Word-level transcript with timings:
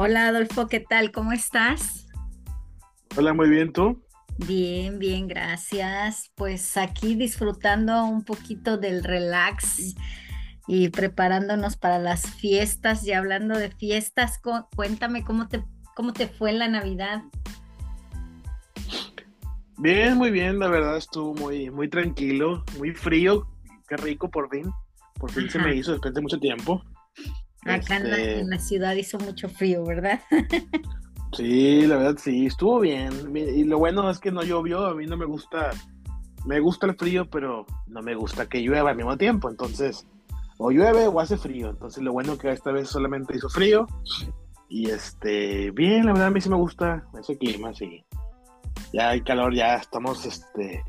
Hola 0.00 0.28
Adolfo, 0.28 0.68
¿qué 0.68 0.78
tal? 0.78 1.10
¿Cómo 1.10 1.32
estás? 1.32 2.06
Hola, 3.16 3.34
muy 3.34 3.50
bien, 3.50 3.72
¿tú? 3.72 4.00
Bien, 4.46 5.00
bien, 5.00 5.26
gracias. 5.26 6.30
Pues 6.36 6.76
aquí 6.76 7.16
disfrutando 7.16 8.04
un 8.04 8.22
poquito 8.22 8.78
del 8.78 9.02
relax 9.02 9.96
y 10.68 10.90
preparándonos 10.90 11.76
para 11.76 11.98
las 11.98 12.30
fiestas 12.30 13.04
y 13.08 13.12
hablando 13.12 13.58
de 13.58 13.72
fiestas, 13.72 14.40
cuéntame 14.76 15.24
cómo 15.24 15.48
te, 15.48 15.64
cómo 15.96 16.12
te 16.12 16.28
fue 16.28 16.52
la 16.52 16.68
Navidad. 16.68 17.24
Bien, 19.78 20.16
muy 20.16 20.30
bien, 20.30 20.60
la 20.60 20.68
verdad 20.68 20.96
estuvo 20.96 21.34
muy, 21.34 21.70
muy 21.70 21.90
tranquilo, 21.90 22.64
muy 22.78 22.92
frío, 22.92 23.48
qué 23.88 23.96
rico 23.96 24.30
por 24.30 24.48
fin, 24.48 24.70
por 25.14 25.32
fin 25.32 25.50
se 25.50 25.58
me 25.58 25.74
hizo 25.74 25.90
después 25.90 26.14
de 26.14 26.20
mucho 26.20 26.38
tiempo. 26.38 26.84
Acá 27.64 27.96
este 27.96 28.40
en, 28.40 28.50
la, 28.50 28.58
ciudad 28.58 28.94
hizo 28.94 29.18
mucho 29.18 29.48
frío, 29.48 29.84
¿verdad? 29.84 30.20
sí, 31.36 31.82
la 31.86 31.96
verdad 31.96 32.16
sí, 32.18 32.46
estuvo 32.46 32.80
bien. 32.80 33.12
Y 33.36 33.64
lo 33.64 33.78
bueno 33.78 34.08
es 34.10 34.18
que 34.18 34.30
no 34.30 34.42
llovió, 34.42 34.86
a 34.86 34.94
mí 34.94 35.06
no 35.06 35.16
me 35.16 35.26
gusta, 35.26 35.70
me 36.46 36.60
gusta 36.60 36.86
el 36.86 36.96
frío, 36.96 37.28
pero 37.28 37.66
no 37.86 38.02
me 38.02 38.14
gusta 38.14 38.48
que 38.48 38.60
llueva 38.60 38.90
al 38.90 38.96
mismo 38.96 39.16
tiempo. 39.16 39.50
Entonces, 39.50 40.06
o 40.58 40.70
llueve 40.70 41.06
o 41.08 41.20
hace 41.20 41.36
frío. 41.36 41.70
Entonces, 41.70 42.02
lo 42.02 42.12
bueno 42.12 42.38
que 42.38 42.50
esta 42.50 42.70
vez 42.70 42.88
solamente 42.88 43.36
hizo 43.36 43.48
frío. 43.48 43.86
Y 44.68 44.90
este, 44.90 45.70
bien, 45.72 46.06
la 46.06 46.12
verdad 46.12 46.28
a 46.28 46.30
mí 46.30 46.40
sí 46.40 46.48
me 46.48 46.56
gusta 46.56 47.04
ese 47.18 47.36
clima, 47.36 47.74
sí. 47.74 48.04
Ya 48.92 49.10
hay 49.10 49.22
calor, 49.22 49.54
ya 49.54 49.76
estamos 49.76 50.24
este 50.24 50.84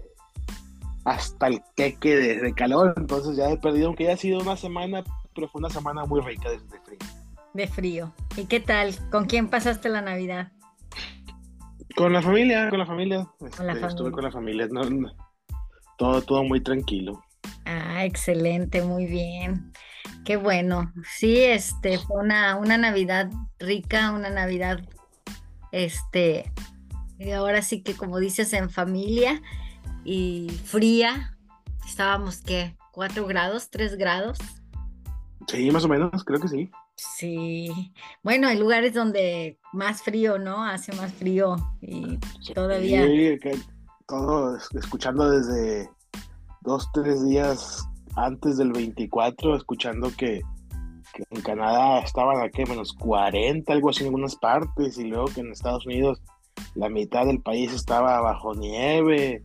hasta 1.05 1.47
el 1.47 1.61
queque 1.75 2.15
de, 2.15 2.39
de 2.39 2.53
calor, 2.53 2.93
entonces 2.97 3.35
ya 3.35 3.49
he 3.49 3.57
perdido, 3.57 3.87
aunque 3.87 4.03
ya 4.03 4.13
ha 4.13 4.17
sido 4.17 4.39
una 4.39 4.55
semana 4.55 5.03
pero 5.33 5.47
fue 5.47 5.59
una 5.59 5.69
semana 5.69 6.05
muy 6.05 6.21
rica 6.21 6.49
de, 6.49 6.59
frío. 6.59 6.97
De 7.53 7.67
frío. 7.67 8.13
¿Y 8.37 8.45
qué 8.45 8.59
tal? 8.59 8.95
¿Con 9.11 9.25
quién 9.25 9.49
pasaste 9.49 9.89
la 9.89 10.01
Navidad? 10.01 10.51
Con 11.95 12.13
la 12.13 12.21
familia, 12.21 12.69
con 12.69 12.79
la 12.79 12.85
familia. 12.85 13.27
Este, 13.41 13.85
estuve 13.85 14.11
con 14.11 14.23
la 14.23 14.31
familia. 14.31 14.67
todo, 15.97 16.21
todo 16.21 16.43
muy 16.43 16.61
tranquilo. 16.61 17.23
Ah, 17.65 18.05
excelente, 18.05 18.81
muy 18.81 19.05
bien. 19.05 19.71
Qué 20.25 20.37
bueno. 20.37 20.93
Sí, 21.17 21.37
este 21.37 21.97
fue 21.99 22.21
una, 22.21 22.55
una 22.55 22.77
Navidad 22.77 23.29
rica, 23.59 24.11
una 24.11 24.29
Navidad, 24.29 24.79
este, 25.71 26.51
y 27.17 27.31
ahora 27.31 27.61
sí 27.61 27.81
que 27.81 27.95
como 27.95 28.19
dices, 28.19 28.53
en 28.53 28.69
familia 28.69 29.41
y 30.03 30.49
fría. 30.65 31.37
Estábamos, 31.85 32.41
¿qué? 32.41 32.75
¿Cuatro 32.91 33.25
grados? 33.25 33.69
¿Tres 33.69 33.97
grados? 33.97 34.37
Sí, 35.49 35.71
más 35.71 35.83
o 35.83 35.87
menos, 35.87 36.23
creo 36.23 36.39
que 36.39 36.47
sí. 36.47 36.69
Sí, 36.95 37.91
bueno, 38.21 38.47
hay 38.47 38.59
lugares 38.59 38.93
donde 38.93 39.57
más 39.73 40.03
frío, 40.03 40.37
¿no? 40.37 40.63
Hace 40.63 40.95
más 40.95 41.11
frío 41.11 41.55
y 41.81 42.19
todavía. 42.53 43.03
Sí, 43.03 43.39
todo 44.07 44.55
escuchando 44.75 45.27
desde 45.31 45.89
dos, 46.61 46.87
tres 46.93 47.25
días 47.25 47.83
antes 48.15 48.57
del 48.57 48.73
24, 48.73 49.55
escuchando 49.55 50.11
que, 50.15 50.41
en 51.31 51.41
Canadá 51.41 51.99
estaban 51.99 52.41
aquí 52.43 52.63
menos 52.65 52.93
40, 52.93 53.73
algo 53.73 53.89
así 53.89 54.01
en 54.01 54.07
algunas 54.07 54.35
partes, 54.35 54.99
y 54.99 55.05
luego 55.05 55.25
que 55.33 55.41
en 55.41 55.51
Estados 55.51 55.87
Unidos 55.87 56.21
la 56.75 56.89
mitad 56.89 57.25
del 57.25 57.41
país 57.41 57.73
estaba 57.73 58.21
bajo 58.21 58.53
nieve. 58.53 59.43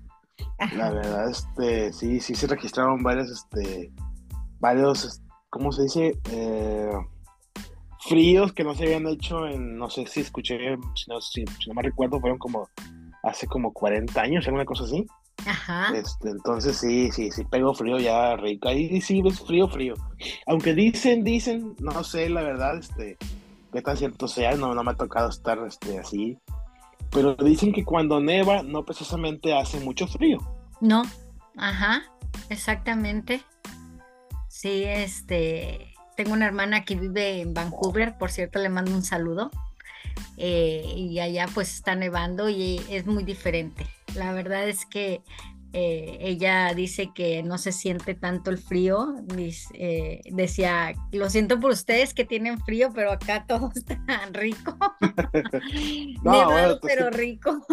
La 0.77 0.91
verdad, 0.91 1.31
este, 1.31 1.95
sí, 1.95 2.21
sí 2.21 2.35
se 2.35 2.47
registraron 2.47 3.03
varios, 3.03 3.31
este, 3.31 3.91
varios 4.61 5.24
¿cómo 5.55 5.71
se 5.71 5.83
dice? 5.85 6.19
Eh, 6.33 6.91
fríos 8.09 8.53
que 8.53 8.65
no 8.65 8.75
se 8.75 8.87
habían 8.87 9.07
hecho 9.07 9.47
en, 9.47 9.79
no 9.79 9.89
sé 9.89 10.05
si 10.09 10.21
escuché, 10.21 10.59
si 10.97 11.09
no, 11.09 11.21
si, 11.21 11.45
no 11.69 11.75
me 11.75 11.83
recuerdo, 11.83 12.19
fueron 12.19 12.39
como 12.39 12.69
hace 13.23 13.47
como 13.47 13.73
40 13.73 14.21
años, 14.21 14.47
alguna 14.47 14.65
cosa 14.65 14.83
así. 14.83 15.07
Ajá. 15.47 15.97
Este, 15.97 16.31
entonces 16.31 16.77
sí, 16.77 17.13
sí, 17.13 17.31
sí 17.31 17.45
pegó 17.45 17.73
frío 17.73 17.99
ya 18.01 18.35
rico. 18.35 18.69
Ahí 18.69 19.01
sí 19.01 19.23
es 19.25 19.41
frío, 19.41 19.69
frío. 19.69 19.95
Aunque 20.49 20.75
dicen, 20.75 21.23
dicen, 21.23 21.77
no 21.79 22.03
sé 22.03 22.29
la 22.29 22.43
verdad, 22.43 22.77
este, 22.77 23.17
qué 23.73 23.81
tan 23.81 23.97
cierto 23.97 24.27
sea, 24.27 24.57
no, 24.57 24.75
no 24.75 24.83
me 24.83 24.91
ha 24.91 24.97
tocado 24.97 25.29
estar 25.29 25.59
este, 25.65 26.01
así. 26.01 26.37
Pero 27.13 27.37
dicen 27.37 27.73
que 27.73 27.85
cuando 27.85 28.21
neva 28.21 28.65
no 28.65 28.85
precisamente 28.85 29.55
hace 29.55 29.79
mucho 29.79 30.09
frío. 30.09 30.39
No, 30.81 31.03
ajá, 31.57 32.03
exactamente. 32.49 33.41
Sí, 34.65 34.83
este, 34.87 35.95
tengo 36.17 36.33
una 36.33 36.47
hermana 36.47 36.87
que 36.87 36.97
vive 36.97 37.43
en 37.43 37.53
Vancouver, 37.53 38.17
por 38.17 38.31
cierto, 38.31 38.61
le 38.61 38.71
mando 38.71 38.93
un 38.93 39.05
saludo. 39.05 39.51
Eh, 40.39 40.91
y 40.97 41.21
allá 41.21 41.47
pues 41.53 41.75
está 41.75 41.95
nevando 41.95 42.49
y 42.49 42.81
es 42.89 43.05
muy 43.05 43.25
diferente. 43.25 43.87
La 44.15 44.33
verdad 44.33 44.67
es 44.67 44.87
que 44.87 45.21
eh, 45.75 46.17
ella 46.19 46.73
dice 46.73 47.11
que 47.15 47.43
no 47.43 47.59
se 47.59 47.73
siente 47.73 48.15
tanto 48.15 48.51
el 48.51 48.57
frío. 48.57 49.17
Eh, 49.75 50.23
decía, 50.33 50.95
lo 51.13 51.29
siento 51.29 51.61
por 51.61 51.71
ustedes 51.71 52.15
que 52.15 52.25
tienen 52.25 52.59
frío, 52.59 52.91
pero 52.95 53.13
acá 53.13 53.45
todo 53.47 53.71
está 53.77 54.01
rico. 54.33 54.79
Nevado, 56.23 56.81
pues 56.81 56.95
pero 56.95 57.11
rico. 57.11 57.67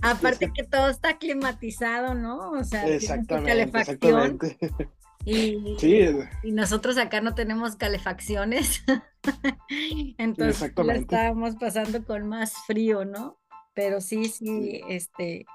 Aparte 0.00 0.50
que 0.50 0.64
todo 0.64 0.88
está 0.88 1.18
climatizado, 1.18 2.14
¿no? 2.14 2.52
O 2.52 2.64
sea, 2.64 2.86
exactamente, 2.86 3.78
exactamente. 3.80 4.56
Y, 5.24 5.76
y 6.42 6.52
nosotros 6.52 6.98
acá 6.98 7.20
no 7.20 7.34
tenemos 7.34 7.76
calefacciones. 7.76 8.84
Entonces 10.18 10.72
lo 10.76 10.92
estábamos 10.92 11.56
pasando 11.56 12.04
con 12.04 12.26
más 12.26 12.54
frío, 12.66 13.04
¿no? 13.04 13.38
Pero 13.74 14.00
sí, 14.00 14.24
sí, 14.26 14.80
este, 14.88 15.46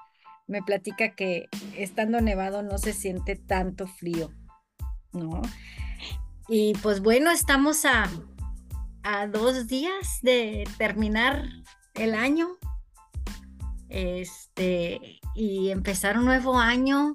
me 0.46 0.62
platica 0.62 1.14
que 1.14 1.48
estando 1.76 2.20
nevado 2.20 2.62
no 2.62 2.78
se 2.78 2.92
siente 2.92 3.36
tanto 3.36 3.86
frío, 3.86 4.30
¿no? 5.12 5.42
Y 6.48 6.72
pues 6.82 7.00
bueno, 7.00 7.30
estamos 7.30 7.84
a, 7.84 8.08
a 9.02 9.26
dos 9.26 9.66
días 9.66 10.20
de 10.22 10.64
terminar 10.78 11.44
el 11.94 12.14
año. 12.14 12.56
Este, 13.90 15.20
y 15.34 15.70
empezar 15.70 16.18
un 16.18 16.24
nuevo 16.24 16.58
año, 16.58 17.14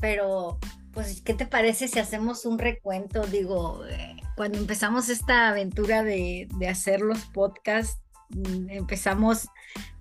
pero 0.00 0.58
pues, 0.92 1.22
¿qué 1.22 1.34
te 1.34 1.46
parece 1.46 1.88
si 1.88 1.98
hacemos 1.98 2.44
un 2.44 2.58
recuento? 2.58 3.26
Digo, 3.26 3.84
eh, 3.86 4.16
cuando 4.36 4.58
empezamos 4.58 5.08
esta 5.08 5.48
aventura 5.48 6.02
de, 6.02 6.48
hacer 6.68 7.00
los 7.00 7.20
podcasts, 7.26 8.00
mm, 8.30 8.70
empezamos 8.70 9.48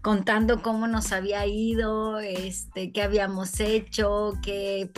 contando 0.02 0.62
cómo 0.62 0.88
nos 0.88 1.12
había 1.12 1.46
ido, 1.46 2.20
este, 2.20 2.92
qué 2.92 3.04
habíamos 3.04 3.60
hecho, 3.60 4.34
qué, 4.44 4.90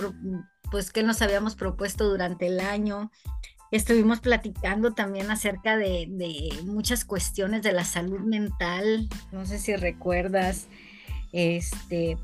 pues, 0.71 0.91
qué 0.91 1.03
nos 1.03 1.21
habíamos 1.21 1.55
propuesto 1.55 2.09
durante 2.09 2.47
el 2.47 2.59
año. 2.59 3.11
Estuvimos 3.71 4.19
platicando 4.19 4.93
también 4.93 5.31
acerca 5.31 5.77
de, 5.77 6.07
de 6.09 6.51
muchas 6.65 7.05
cuestiones 7.05 7.63
de 7.63 7.73
la 7.73 7.83
salud 7.83 8.19
mental, 8.19 9.09
no 9.31 9.45
sé 9.45 9.57
si 9.57 9.75
recuerdas, 9.75 10.67
este, 11.31 12.17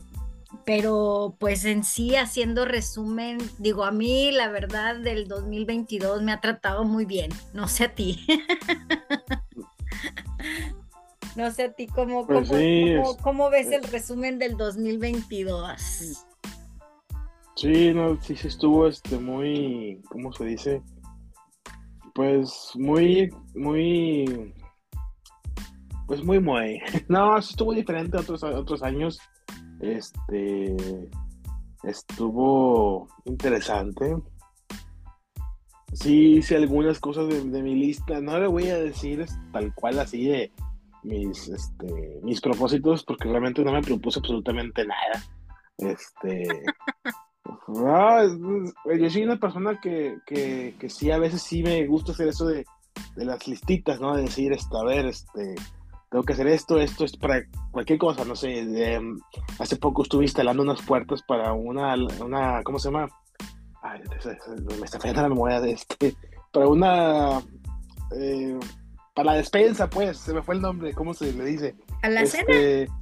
pero 0.65 1.35
pues 1.39 1.65
en 1.65 1.83
sí, 1.83 2.15
haciendo 2.15 2.65
resumen, 2.65 3.37
digo, 3.59 3.83
a 3.83 3.91
mí 3.91 4.31
la 4.31 4.49
verdad 4.49 4.95
del 4.95 5.27
2022 5.27 6.23
me 6.23 6.31
ha 6.31 6.41
tratado 6.41 6.83
muy 6.83 7.05
bien, 7.05 7.31
no 7.53 7.67
sé 7.67 7.85
a 7.85 7.95
ti. 7.95 8.25
no 11.35 11.51
sé 11.51 11.63
a 11.63 11.73
ti, 11.73 11.87
¿cómo, 11.87 12.25
pues 12.25 12.49
cómo, 13.21 13.49
ves 13.49 13.71
el 13.71 13.83
resumen 13.83 14.39
del 14.39 14.57
2022? 14.57 16.25
Sí, 17.55 17.93
no, 17.93 18.19
sí, 18.21 18.35
sí 18.35 18.47
estuvo 18.47 18.87
este 18.87 19.19
muy, 19.19 20.01
¿cómo 20.09 20.33
se 20.33 20.45
dice? 20.45 20.81
Pues 22.15 22.71
muy, 22.75 23.29
muy, 23.53 24.53
pues 26.07 26.23
muy, 26.23 26.39
muy. 26.39 26.81
No, 27.07 27.37
estuvo 27.37 27.73
diferente 27.73 28.17
a 28.17 28.21
otros, 28.21 28.43
a 28.43 28.47
otros 28.47 28.81
años 28.81 29.19
este 29.79 30.75
estuvo 31.83 33.07
interesante. 33.25 34.17
Sí 35.93 36.37
hice 36.37 36.55
algunas 36.55 36.99
cosas 36.99 37.27
de, 37.27 37.63
mi 37.63 37.75
lista. 37.75 38.21
No 38.21 38.39
le 38.39 38.47
voy 38.47 38.69
a 38.69 38.77
decir 38.77 39.25
tal 39.51 39.73
cual 39.73 39.99
así 39.99 40.27
de 40.27 40.51
mis, 41.03 41.47
este, 41.47 42.19
mis 42.21 42.41
propósitos, 42.41 43.03
porque 43.03 43.27
realmente 43.27 43.63
no 43.63 43.71
me 43.71 43.81
propuse 43.81 44.19
absolutamente 44.19 44.85
nada. 44.85 45.23
Este. 45.77 46.47
yo 47.67 49.09
soy 49.09 49.23
una 49.23 49.39
persona 49.39 49.79
que, 49.81 50.17
que, 50.27 50.75
que, 50.79 50.89
sí, 50.89 51.09
a 51.09 51.17
veces 51.17 51.41
sí 51.41 51.63
me 51.63 51.87
gusta 51.87 52.11
hacer 52.11 52.27
eso 52.27 52.45
de, 52.45 52.65
de 53.15 53.25
las 53.25 53.47
listitas, 53.47 53.99
¿no? 53.99 54.15
De 54.15 54.23
decir, 54.23 54.53
este, 54.53 54.77
a 54.77 54.83
ver, 54.83 55.05
este, 55.07 55.55
tengo 56.09 56.23
que 56.23 56.33
hacer 56.33 56.47
esto, 56.47 56.79
esto 56.79 57.05
es 57.05 57.15
para 57.15 57.43
cualquier 57.71 57.99
cosa, 57.99 58.25
no 58.25 58.35
sé, 58.35 58.65
hace 59.59 59.75
poco 59.75 60.03
estuve 60.03 60.25
instalando 60.25 60.63
unas 60.63 60.81
puertas 60.81 61.21
para 61.21 61.53
una, 61.53 61.95
una 62.23 62.63
¿cómo 62.63 62.79
se 62.79 62.89
llama? 62.89 63.07
me 64.79 64.85
está 64.85 64.99
fallando 64.99 65.21
la 65.21 65.29
memoria 65.29 65.61
de 65.61 65.71
este, 65.71 66.15
para 66.51 66.67
una, 66.67 67.41
eh, 68.17 68.57
para 69.13 69.31
la 69.31 69.37
despensa, 69.37 69.89
pues, 69.89 70.17
se 70.17 70.33
me 70.33 70.41
fue 70.41 70.55
el 70.55 70.61
nombre, 70.61 70.93
¿cómo 70.93 71.13
se 71.13 71.31
le 71.31 71.45
dice? 71.45 71.75
¿A 72.01 72.09
la 72.09 72.21
este, 72.21 72.87
cena? 72.87 72.99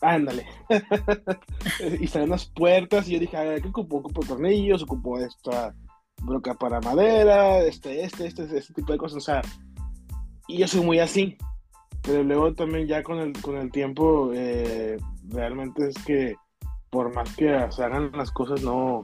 Ándale. 0.00 0.46
salían 2.08 2.30
las 2.30 2.46
puertas 2.46 3.08
y 3.08 3.12
yo 3.12 3.20
dije, 3.20 3.36
¿qué 3.62 3.68
ocupo? 3.68 3.98
Ocupo 3.98 4.22
tornillos, 4.22 4.82
ocupo 4.82 5.18
esta 5.18 5.74
broca 6.22 6.54
para 6.54 6.80
madera, 6.80 7.60
este, 7.60 8.04
este, 8.04 8.26
este, 8.26 8.44
este 8.56 8.74
tipo 8.74 8.92
de 8.92 8.98
cosas. 8.98 9.16
O 9.16 9.20
sea, 9.20 9.42
y 10.48 10.58
yo 10.58 10.68
soy 10.68 10.82
muy 10.82 10.98
así. 10.98 11.36
Pero 12.06 12.22
luego 12.22 12.54
también 12.54 12.86
ya 12.86 13.02
con 13.02 13.18
el, 13.18 13.32
con 13.42 13.56
el 13.56 13.72
tiempo, 13.72 14.30
eh, 14.32 14.96
realmente 15.28 15.88
es 15.88 15.96
que 16.04 16.36
por 16.88 17.12
más 17.12 17.34
que 17.34 17.66
se 17.70 17.82
hagan 17.84 18.12
las 18.12 18.30
cosas, 18.30 18.62
no, 18.62 19.02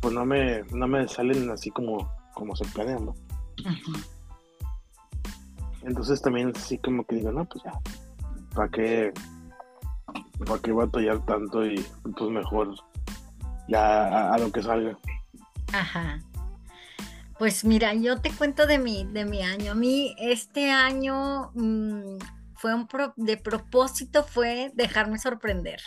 pues 0.00 0.14
no 0.14 0.24
me, 0.24 0.62
no 0.72 0.86
me 0.86 1.06
salen 1.08 1.50
así 1.50 1.70
como, 1.70 2.10
como 2.34 2.54
se 2.54 2.64
planean, 2.66 3.06
¿no? 3.06 3.14
Entonces 5.82 6.22
también 6.22 6.52
así 6.54 6.78
como 6.78 7.04
que 7.04 7.16
digo, 7.16 7.32
no, 7.32 7.44
pues 7.44 7.64
ya, 7.64 7.72
¿para 8.54 8.68
qué, 8.70 9.12
para 10.46 10.62
qué 10.62 10.72
batallar 10.72 11.24
tanto 11.26 11.66
y 11.66 11.84
pues 12.16 12.30
mejor 12.30 12.74
ya 13.68 14.32
a, 14.32 14.38
lo 14.38 14.50
que 14.52 14.62
salga? 14.62 14.96
Ajá. 15.72 16.20
Pues 17.42 17.64
mira, 17.64 17.92
yo 17.92 18.20
te 18.20 18.30
cuento 18.30 18.68
de 18.68 18.78
mi, 18.78 19.02
de 19.02 19.24
mi 19.24 19.42
año. 19.42 19.72
A 19.72 19.74
mí 19.74 20.14
este 20.20 20.70
año 20.70 21.50
mm, 21.54 22.18
fue 22.54 22.72
un 22.72 22.86
de 23.16 23.36
propósito, 23.36 24.22
fue 24.22 24.70
dejarme 24.74 25.18
sorprender. 25.18 25.80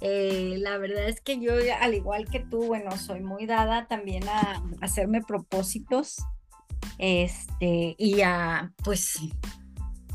Eh, 0.00 0.54
la 0.58 0.78
verdad 0.78 1.08
es 1.08 1.20
que 1.20 1.40
yo, 1.40 1.54
al 1.80 1.94
igual 1.94 2.26
que 2.26 2.38
tú, 2.38 2.62
bueno, 2.62 2.96
soy 2.96 3.22
muy 3.22 3.46
dada 3.46 3.88
también 3.88 4.22
a, 4.28 4.62
hacerme 4.80 5.20
propósitos 5.20 6.18
este, 6.98 7.96
y 7.98 8.20
a, 8.20 8.72
pues, 8.84 9.18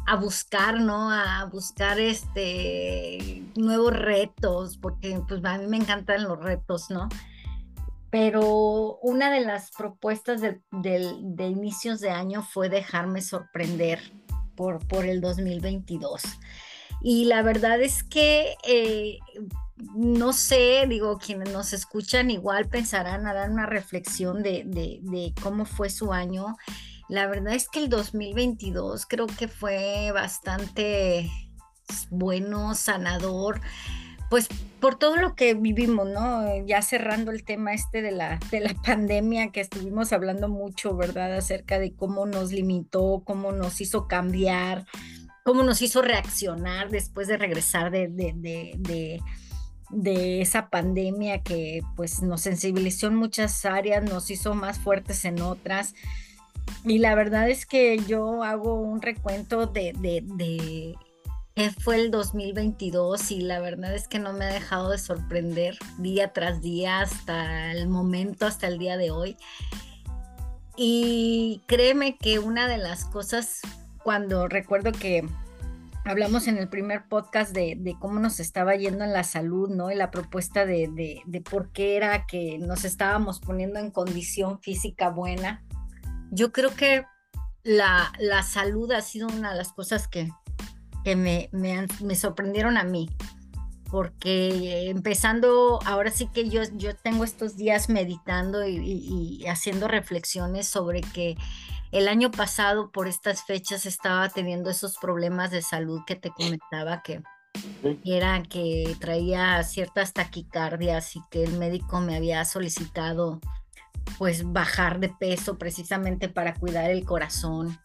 a 0.07 0.15
buscar, 0.15 0.79
¿no? 0.79 1.11
A 1.11 1.43
buscar 1.51 1.99
este, 1.99 3.43
nuevos 3.57 3.91
retos, 3.91 4.77
porque 4.77 5.19
pues 5.27 5.43
a 5.43 5.57
mí 5.57 5.67
me 5.67 5.75
encantan 5.75 6.23
los 6.23 6.39
retos, 6.39 6.89
¿no? 6.89 7.09
Pero 8.15 8.97
una 9.01 9.29
de 9.29 9.41
las 9.41 9.71
propuestas 9.71 10.39
de, 10.39 10.61
de 10.71 11.47
inicios 11.47 11.99
de 11.99 12.11
año 12.11 12.43
fue 12.43 12.69
dejarme 12.69 13.21
sorprender 13.21 13.99
por, 14.55 14.87
por 14.87 15.03
el 15.03 15.19
2022. 15.19 16.21
Y 17.01 17.25
la 17.25 17.41
verdad 17.41 17.81
es 17.81 18.03
que 18.03 18.55
eh, 18.65 19.19
no 19.95 20.31
sé, 20.31 20.85
digo, 20.87 21.17
quienes 21.17 21.51
nos 21.51 21.73
escuchan 21.73 22.31
igual 22.31 22.69
pensarán, 22.69 23.27
harán 23.27 23.51
una 23.51 23.65
reflexión 23.65 24.41
de, 24.41 25.33
cómo 25.41 25.65
fue 25.65 25.89
su 25.89 26.13
año. 26.13 26.55
La 27.09 27.27
verdad 27.27 27.53
es 27.53 27.67
que 27.67 27.79
el 27.79 27.89
2022 27.89 29.05
creo 29.07 29.27
que 29.27 29.49
fue 29.49 30.11
bastante 30.13 31.29
bueno, 32.09 32.75
sanador, 32.75 33.59
pues 34.29 34.47
por 34.79 34.95
todo 34.95 35.15
lo 35.17 35.35
que 35.35 35.53
vivimos, 35.53 36.07
¿no? 36.07 36.65
Ya 36.65 36.81
cerrando 36.81 37.31
el 37.31 37.43
tema 37.43 37.73
este 37.73 38.01
de 38.01 38.11
la, 38.11 38.39
de 38.51 38.59
la 38.59 38.73
pandemia 38.85 39.51
que 39.51 39.61
estuvimos 39.61 40.13
hablando 40.13 40.49
mucho, 40.49 40.95
¿verdad? 40.95 41.35
Acerca 41.35 41.79
de 41.79 41.93
cómo 41.93 42.25
nos 42.25 42.51
limitó, 42.51 43.23
cómo 43.25 43.51
nos 43.51 43.81
hizo 43.81 44.07
cambiar, 44.07 44.85
cómo 45.43 45.63
nos 45.63 45.81
hizo 45.81 46.01
reaccionar 46.01 46.89
después 46.89 47.27
de 47.27 47.37
regresar 47.37 47.91
de, 47.91 48.07
de 48.07 49.21
de 49.89 50.41
esa 50.41 50.69
pandemia 50.69 51.41
que 51.41 51.81
pues 51.95 52.21
nos 52.21 52.41
sensibilizó 52.41 53.07
en 53.07 53.15
muchas 53.15 53.65
áreas, 53.65 54.03
nos 54.03 54.29
hizo 54.31 54.53
más 54.53 54.79
fuertes 54.79 55.25
en 55.25 55.41
otras. 55.41 55.93
Y 56.83 56.97
la 56.97 57.15
verdad 57.15 57.49
es 57.49 57.65
que 57.65 57.99
yo 57.99 58.43
hago 58.43 58.75
un 58.75 59.01
recuento 59.01 59.67
de, 59.67 59.93
de, 59.93 60.23
de 60.23 60.95
fue 61.79 62.01
el 62.01 62.11
2022 62.11 63.31
y 63.31 63.41
la 63.41 63.59
verdad 63.59 63.95
es 63.95 64.07
que 64.07 64.19
no 64.19 64.33
me 64.33 64.45
ha 64.45 64.53
dejado 64.53 64.89
de 64.89 64.97
sorprender 64.97 65.77
día 65.97 66.33
tras 66.33 66.61
día 66.61 66.99
hasta 66.99 67.71
el 67.71 67.87
momento, 67.87 68.45
hasta 68.45 68.67
el 68.67 68.77
día 68.77 68.97
de 68.97 69.11
hoy. 69.11 69.37
Y 70.75 71.63
créeme 71.67 72.17
que 72.17 72.39
una 72.39 72.67
de 72.67 72.77
las 72.77 73.05
cosas 73.05 73.61
cuando 74.03 74.47
recuerdo 74.47 74.91
que 74.91 75.27
hablamos 76.05 76.47
en 76.47 76.57
el 76.57 76.69
primer 76.69 77.07
podcast 77.07 77.53
de, 77.53 77.95
cómo 77.99 78.19
nos 78.19 78.39
estaba 78.39 78.75
yendo 78.75 79.03
en 79.03 79.13
la 79.13 79.23
salud, 79.23 79.69
¿no? 79.69 79.91
Y 79.91 79.95
la 79.95 80.11
propuesta 80.11 80.65
de, 80.65 81.23
por 81.49 81.71
qué 81.71 81.95
era 81.95 82.25
que 82.27 82.59
nos 82.59 82.85
estábamos 82.85 83.39
poniendo 83.39 83.79
en 83.79 83.91
condición 83.91 84.61
física 84.61 85.09
buena. 85.09 85.63
Yo 86.31 86.51
creo 86.51 86.75
que 86.75 87.05
la, 87.63 88.11
salud 88.43 88.91
ha 88.91 89.01
sido 89.01 89.27
una 89.27 89.51
de 89.51 89.57
las 89.57 89.73
cosas 89.73 90.07
que, 90.07 90.29
me, 91.13 91.49
me, 91.51 92.15
sorprendieron 92.15 92.77
a 92.77 92.83
mí. 92.83 93.09
Porque 93.91 94.89
empezando, 94.89 95.79
ahora 95.85 96.09
sí 96.09 96.27
que 96.33 96.49
yo, 96.49 96.63
yo 96.73 96.95
tengo 96.95 97.23
estos 97.23 97.55
días 97.55 97.87
meditando 97.89 98.65
y 98.67 99.45
haciendo 99.47 99.87
reflexiones 99.87 100.67
sobre 100.67 101.01
que 101.01 101.37
el 101.95 102.09
año 102.09 102.29
pasado, 102.29 102.91
por 102.91 103.07
estas 103.07 103.43
fechas, 103.43 103.85
estaba 103.85 104.27
teniendo 104.27 104.69
esos 104.69 104.97
problemas 104.97 105.51
de 105.51 105.61
salud 105.61 106.01
que 106.05 106.15
te 106.15 106.29
comentaba 106.29 107.01
que 107.03 107.23
era 108.03 108.43
que 108.43 108.97
traía 108.99 109.63
ciertas 109.63 110.11
taquicardias 110.11 111.15
y 111.15 111.21
que 111.31 111.43
el 111.43 111.57
médico 111.57 112.01
me 112.01 112.17
había 112.17 112.43
solicitado 112.43 113.39
pues 114.17 114.51
bajar 114.51 114.99
de 114.99 115.07
peso 115.07 115.57
precisamente 115.57 116.27
para 116.27 116.53
cuidar 116.55 116.91
el 116.91 117.05
corazón. 117.05 117.79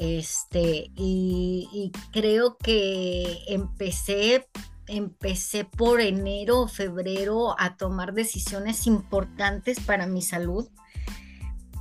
Este, 0.00 0.90
y, 0.96 1.92
creo 2.10 2.56
que 2.56 3.44
empecé 3.48 4.48
empecé 4.86 5.64
por 5.64 6.00
enero 6.00 6.62
o 6.62 6.68
febrero 6.68 7.54
a 7.60 7.76
tomar 7.76 8.12
decisiones 8.12 8.88
importantes 8.88 9.78
para 9.78 10.06
mi 10.06 10.20
salud 10.20 10.68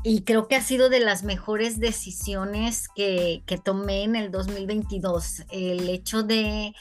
y 0.04 0.24
creo 0.24 0.48
que 0.50 0.58
ha 0.58 0.62
sido 0.62 0.90
de 0.90 1.00
las 1.00 1.24
mejores 1.24 1.80
decisiones 1.80 2.90
que, 2.94 3.42
tomé 3.64 4.04
en 4.04 4.16
el 4.18 4.32
2022. 4.32 5.46
El 5.50 5.90
hecho 5.90 6.22
de 6.22 6.74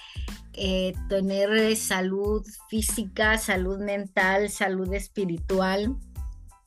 eh, 0.54 0.92
tener 1.08 1.76
salud 1.76 2.44
física, 2.68 3.38
salud 3.38 3.78
mental, 3.78 4.50
salud 4.50 4.92
espiritual, 4.92 5.96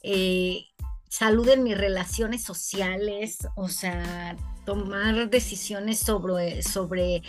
eh, 0.01 0.65
salud 1.09 1.47
en 1.49 1.63
mis 1.63 1.77
relaciones 1.77 2.43
sociales, 2.43 3.47
o 3.55 3.69
sea, 3.69 4.35
tomar 4.65 5.29
decisiones 5.29 5.99
sobre, 5.99 6.61
sobre 6.63 7.23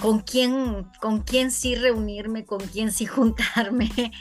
con 0.00 0.20
quién, 0.20 0.86
con 1.00 1.22
quién 1.22 1.50
sí 1.50 1.74
reunirme, 1.74 2.44
con 2.44 2.60
quién 2.60 2.92
sí 2.92 3.06
juntarme, 3.06 3.90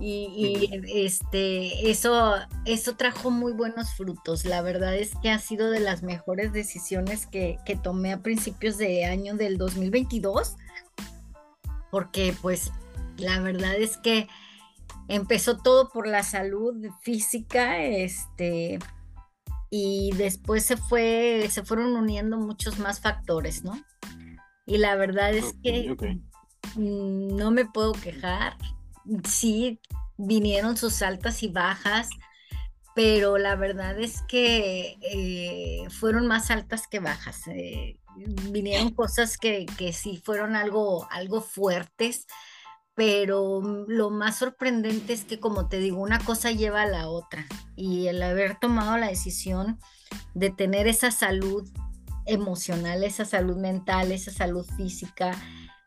y, 0.00 0.70
este, 0.94 1.90
eso, 1.90 2.36
eso 2.64 2.96
trajo 2.96 3.30
muy 3.30 3.52
buenos 3.52 3.94
frutos. 3.94 4.44
La 4.44 4.62
verdad 4.62 4.96
es 4.96 5.12
que 5.22 5.30
ha 5.30 5.38
sido 5.38 5.70
de 5.70 5.80
las 5.80 6.02
mejores 6.02 6.52
decisiones 6.52 7.26
que, 7.26 7.58
tomé 7.82 8.12
a 8.12 8.22
principios 8.22 8.78
de 8.78 9.04
año 9.04 9.34
del 9.34 9.58
2022, 9.58 10.56
porque 11.90 12.34
pues 12.40 12.70
la 13.16 13.40
verdad 13.40 13.74
es 13.76 13.96
que 13.96 14.28
empezó 15.08 15.58
todo 15.58 15.88
por 15.90 16.06
la 16.06 16.22
salud 16.22 16.74
física, 17.02 17.82
este, 17.82 18.78
y 19.70 20.12
después 20.16 20.64
se 20.64 20.76
fue, 20.76 21.48
se 21.50 21.62
fueron 21.64 21.94
uniendo 21.94 22.38
muchos 22.38 22.78
más 22.78 23.00
factores, 23.00 23.64
¿no? 23.64 23.78
Y 24.66 24.78
la 24.78 24.96
verdad 24.96 25.34
es 25.34 25.54
que 25.62 25.96
no 26.76 27.50
me 27.50 27.64
puedo 27.64 27.92
quejar 27.92 28.56
sí 29.24 29.80
vinieron 30.16 30.76
sus 30.76 31.02
altas 31.02 31.42
y 31.42 31.48
bajas, 31.48 32.08
pero 32.94 33.38
la 33.38 33.54
verdad 33.56 33.98
es 33.98 34.22
que 34.22 34.98
eh, 35.00 35.88
fueron 35.90 36.26
más 36.26 36.50
altas 36.50 36.86
que 36.88 36.98
bajas. 36.98 37.46
Eh, 37.48 38.00
vinieron 38.50 38.90
cosas 38.90 39.38
que, 39.38 39.66
sí 39.92 40.20
fueron 40.22 40.56
algo, 40.56 41.06
algo 41.10 41.40
fuertes, 41.40 42.26
pero 42.94 43.62
lo 43.86 44.10
más 44.10 44.36
sorprendente 44.36 45.12
es 45.12 45.24
que, 45.24 45.38
como 45.38 45.68
te 45.68 45.78
digo, 45.78 46.00
una 46.00 46.18
cosa 46.18 46.50
lleva 46.50 46.82
a 46.82 46.86
la 46.86 47.08
otra 47.08 47.46
y 47.78 48.08
el 48.08 48.22
haber 48.22 48.58
tomado 48.58 48.98
la 48.98 49.08
decisión 49.08 49.78
de 50.34 50.50
tener 50.50 50.88
esa 50.88 51.10
salud 51.10 51.68
emocional, 52.26 53.04
esa 53.04 53.24
salud 53.24 53.56
mental, 53.56 54.10
esa 54.10 54.32
salud 54.32 54.66
física, 54.76 55.32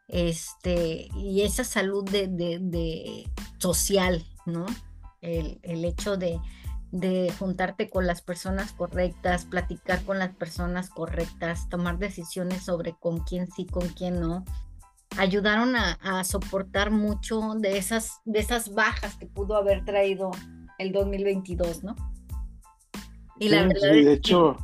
este, 0.07 1.10
y 1.15 1.41
esa 1.41 1.63
salud 1.63 2.03
de, 2.10 3.27
social, 3.60 4.25
¿no? 4.45 4.65
El, 5.21 5.86
hecho 5.86 6.17
de, 6.17 6.39
juntarte 7.38 7.89
con 7.89 8.07
las 8.07 8.21
personas 8.21 8.71
correctas, 8.71 9.45
platicar 9.45 10.03
con 10.03 10.17
las 10.17 10.33
personas 10.36 10.89
correctas, 10.89 11.69
tomar 11.69 11.98
decisiones 12.00 12.63
sobre 12.63 12.93
con 12.93 13.19
quién 13.19 13.51
sí, 13.51 13.65
con 13.65 13.88
quién 13.89 14.19
no, 14.19 14.45
ayudaron 15.17 15.75
a, 15.75 16.24
soportar 16.24 16.89
mucho 16.89 17.55
de 17.55 17.77
esas, 17.77 18.21
de 18.25 18.39
esas 18.39 18.74
bajas 18.74 19.15
que 19.17 19.27
pudo 19.27 19.55
haber 19.55 19.83
traído 19.83 20.31
el 20.81 20.91
2022, 20.91 21.83
¿no? 21.83 21.95
Y 23.39 23.50
la 23.50 23.63
verdad 23.63 23.91
de 23.91 24.13
hecho, 24.13 24.57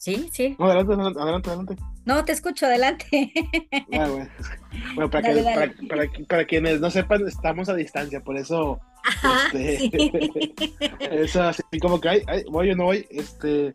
Sí, 0.00 0.30
sí. 0.32 0.56
No, 0.58 0.64
adelante, 0.64 0.94
adelante, 0.94 1.50
adelante. 1.50 1.76
No, 2.06 2.24
te 2.24 2.32
escucho, 2.32 2.64
adelante. 2.64 3.30
Ah, 3.92 4.08
bueno. 4.08 4.30
bueno 4.94 5.10
para, 5.10 5.34
que, 5.34 5.42
Para, 5.42 5.72
para, 5.88 6.26
para, 6.26 6.44
quienes 6.46 6.80
no 6.80 6.90
sepan, 6.90 7.28
estamos 7.28 7.68
a 7.68 7.74
distancia, 7.74 8.22
por 8.22 8.38
eso. 8.38 8.80
este, 9.52 9.78
sí. 9.78 10.54
eso 11.00 11.42
así 11.42 11.62
como 11.82 12.00
que, 12.00 12.08
ay, 12.08 12.22
ay, 12.28 12.44
voy 12.50 12.70
o 12.70 12.76
no 12.76 12.84
voy. 12.84 13.06
Este, 13.10 13.74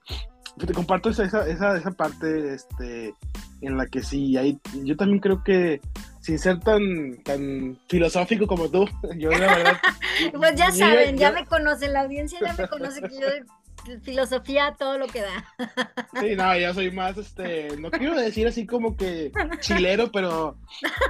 te 0.57 0.73
comparto 0.73 1.09
esa, 1.09 1.25
esa, 1.25 1.77
esa 1.77 1.91
parte 1.91 2.55
este, 2.55 3.13
en 3.61 3.77
la 3.77 3.85
que 3.85 4.01
sí, 4.01 4.35
hay, 4.35 4.57
yo 4.83 4.97
también 4.97 5.19
creo 5.19 5.43
que 5.43 5.79
sin 6.25 6.39
ser 6.39 6.59
tan, 6.59 7.21
tan 7.23 7.77
filosófico 7.87 8.47
como 8.47 8.67
tú, 8.67 8.89
yo 9.17 9.29
la 9.29 9.55
verdad... 9.55 9.77
pues 10.33 10.55
ya 10.55 10.71
saben, 10.71 11.17
ya 11.19 11.31
me 11.31 11.45
conocen, 11.45 11.93
la 11.93 12.01
audiencia 12.01 12.39
ya 12.41 12.53
me 12.53 12.67
conoce 12.67 12.99
que 13.01 13.19
yo 13.19 13.27
filosofía 14.01 14.75
todo 14.79 14.97
lo 14.97 15.05
que 15.05 15.21
da. 15.21 15.45
Sí, 16.19 16.33
no, 16.35 16.57
ya 16.57 16.73
soy 16.73 16.89
más, 16.91 17.17
este, 17.17 17.75
no 17.77 17.91
quiero 17.91 18.15
decir 18.15 18.47
así 18.47 18.65
como 18.65 18.95
que 18.95 19.33
chilero, 19.59 20.11
pero 20.11 20.57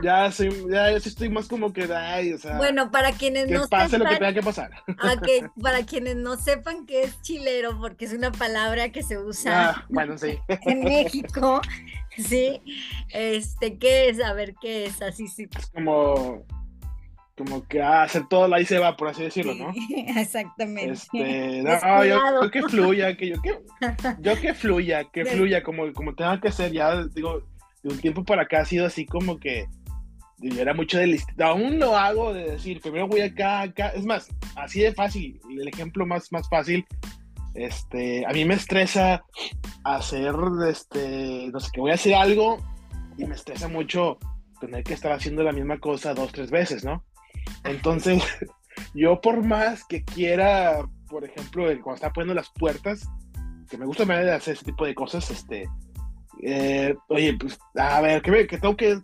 ya 0.01 0.31
soy, 0.31 0.50
ya 0.69 0.89
estoy 0.89 1.29
más 1.29 1.48
como 1.48 1.72
que, 1.72 1.84
ay, 1.93 2.34
o 2.34 2.39
sea. 2.39 2.57
Bueno, 2.57 2.89
para 2.89 3.12
quienes 3.12 3.48
no 3.50 3.67
pase 3.67 4.00
lo 4.00 4.05
que 4.05 4.15
tenga 4.15 4.34
que 4.34 4.41
pasar. 4.41 4.72
para 5.62 5.84
quienes 5.84 6.15
no 6.15 6.38
sepan 6.38 6.88
qué 6.88 7.03
es 7.03 7.22
chilero, 7.22 7.79
porque 7.79 8.05
es 8.05 8.13
una 8.13 8.31
palabra 8.31 8.89
que 8.89 9.03
se 9.03 9.19
usa. 9.19 9.69
Ah, 9.69 9.86
bueno, 9.89 10.17
sí. 10.17 10.39
En 10.48 10.84
México, 10.84 11.62
sí. 12.17 12.62
Este, 13.10 13.77
¿qué 13.77 14.10
es? 14.10 14.22
A 14.22 14.34
ver, 14.34 14.55
¿qué 14.62 14.86
es? 14.86 15.01
Así 15.01 15.27
sí. 15.27 15.48
Es 15.57 15.67
como 15.67 16.45
como 17.38 17.67
que 17.67 17.81
a 17.81 18.03
hacer 18.03 18.27
todo 18.29 18.48
la 18.48 18.62
y 18.62 18.65
se 18.65 18.79
va, 18.79 18.95
por 18.95 19.10
así 19.10 19.24
decirlo, 19.24 19.53
¿no? 19.55 19.74
Exactamente. 20.17 20.93
Este, 20.93 21.62
no, 21.63 22.05
yo, 22.05 22.50
que 22.51 22.63
fluya, 22.63 23.15
que 23.17 23.29
yo 23.29 23.41
que, 23.41 23.60
yo 24.22 24.39
que 24.39 24.53
fluya, 24.53 25.03
que 25.12 25.25
fluya, 25.25 25.62
como, 25.62 25.91
como 25.93 26.15
tenga 26.15 26.39
que 26.39 26.51
ser, 26.51 26.72
ya 26.72 27.03
digo, 27.07 27.41
de 27.84 27.89
un 27.89 28.00
tiempo 28.00 28.24
para 28.24 28.43
acá 28.43 28.62
ha 28.62 28.65
sido 28.65 28.86
así 28.86 29.05
como 29.05 29.38
que 29.38 29.67
yo 30.38 30.62
era 30.62 30.74
mucho 30.74 30.98
de 30.98 31.19
aún 31.39 31.79
lo 31.79 31.98
hago 31.98 32.34
de 32.34 32.51
decir, 32.51 32.79
primero 32.81 33.07
voy 33.07 33.22
acá, 33.22 33.62
acá, 33.62 33.89
es 33.89 34.05
más, 34.05 34.29
así 34.55 34.81
de 34.81 34.93
fácil, 34.93 35.39
el 35.50 35.67
ejemplo 35.67 36.05
más, 36.05 36.31
más 36.31 36.48
fácil, 36.50 36.86
este, 37.55 38.25
a 38.25 38.31
mí 38.31 38.45
me 38.45 38.55
estresa 38.55 39.24
hacer, 39.83 40.35
este, 40.67 41.50
no 41.51 41.59
sé, 41.59 41.71
que 41.74 41.81
voy 41.81 41.91
a 41.91 41.95
hacer 41.95 42.13
algo 42.13 42.57
y 43.17 43.25
me 43.25 43.35
estresa 43.35 43.67
mucho 43.67 44.17
tener 44.59 44.83
que 44.83 44.93
estar 44.93 45.12
haciendo 45.13 45.41
la 45.43 45.53
misma 45.53 45.79
cosa 45.79 46.13
dos, 46.13 46.31
tres 46.31 46.51
veces, 46.51 46.83
¿no? 46.83 47.03
Entonces, 47.63 48.21
yo 48.93 49.21
por 49.21 49.43
más 49.43 49.85
que 49.85 50.03
quiera, 50.03 50.85
por 51.07 51.24
ejemplo, 51.24 51.63
cuando 51.81 51.95
está 51.95 52.12
poniendo 52.12 52.33
las 52.33 52.50
puertas, 52.50 53.07
que 53.69 53.77
me 53.77 53.85
gusta 53.85 54.05
de 54.05 54.31
hacer 54.31 54.55
ese 54.55 54.65
tipo 54.65 54.85
de 54.85 54.93
cosas, 54.93 55.31
este, 55.31 55.67
eh, 56.43 56.93
oye, 57.07 57.38
pues, 57.39 57.57
a 57.75 58.01
ver, 58.01 58.21
que, 58.21 58.47
que 58.47 58.57
tengo 58.57 58.75
que, 58.75 59.00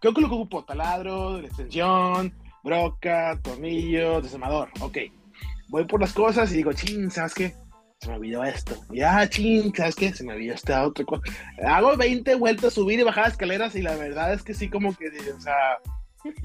creo 0.00 0.14
que 0.14 0.20
lo 0.20 0.26
ocupo, 0.26 0.64
taladro, 0.64 1.38
extensión, 1.38 2.34
broca, 2.62 3.38
tornillo, 3.42 4.20
desarmador, 4.20 4.70
ok. 4.80 4.98
Voy 5.68 5.84
por 5.84 6.00
las 6.00 6.12
cosas 6.12 6.52
y 6.52 6.56
digo, 6.56 6.72
ching, 6.72 7.10
¿sabes 7.10 7.34
qué? 7.34 7.54
Se 8.00 8.08
me 8.08 8.16
olvidó 8.16 8.44
esto. 8.44 8.76
Ya, 8.90 9.18
ah, 9.18 9.28
ching, 9.28 9.74
¿sabes 9.74 9.96
qué? 9.96 10.12
Se 10.12 10.24
me 10.24 10.34
olvidó 10.34 10.54
esta 10.54 10.86
otra. 10.86 11.04
Hago 11.66 11.96
20 11.96 12.34
vueltas, 12.36 12.74
subir 12.74 13.00
y 13.00 13.02
bajar 13.02 13.28
escaleras 13.28 13.74
y 13.74 13.82
la 13.82 13.96
verdad 13.96 14.32
es 14.32 14.42
que 14.42 14.54
sí, 14.54 14.68
como 14.68 14.94
que, 14.96 15.08
o 15.08 15.40
sea, 15.40 15.78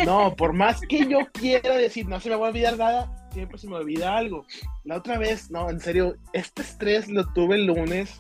no, 0.06 0.36
por 0.36 0.54
más 0.54 0.82
que 0.82 1.08
yo 1.08 1.20
quiera 1.32 1.76
decir, 1.76 2.08
no 2.08 2.20
se 2.20 2.30
me 2.30 2.36
va 2.36 2.48
a 2.48 2.50
olvidar 2.50 2.78
nada, 2.78 3.30
siempre 3.32 3.58
se 3.58 3.68
me 3.68 3.76
olvida 3.76 4.18
algo. 4.18 4.46
La 4.84 4.98
otra 4.98 5.18
vez, 5.18 5.52
no, 5.52 5.70
en 5.70 5.80
serio, 5.80 6.16
este 6.34 6.62
estrés 6.62 7.08
lo 7.10 7.26
tuve 7.34 7.56
el 7.56 7.66
lunes 7.66 8.20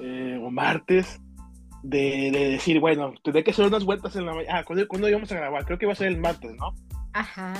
eh, 0.00 0.40
o 0.42 0.50
martes 0.50 1.20
de, 1.82 2.30
decir, 2.52 2.80
bueno, 2.80 3.14
tendré 3.22 3.44
que 3.44 3.50
hacer 3.50 3.66
unas 3.66 3.84
vueltas 3.84 4.16
en 4.16 4.26
la 4.26 4.34
mañana. 4.34 4.58
Ah, 4.58 4.64
¿cuándo, 4.64 5.08
íbamos 5.08 5.30
a 5.32 5.36
grabar? 5.36 5.64
Creo 5.64 5.78
que 5.78 5.86
va 5.86 5.92
a 5.92 5.96
ser 5.96 6.08
el 6.08 6.18
martes, 6.18 6.52
¿no? 6.56 6.74
Ajá. 7.12 7.54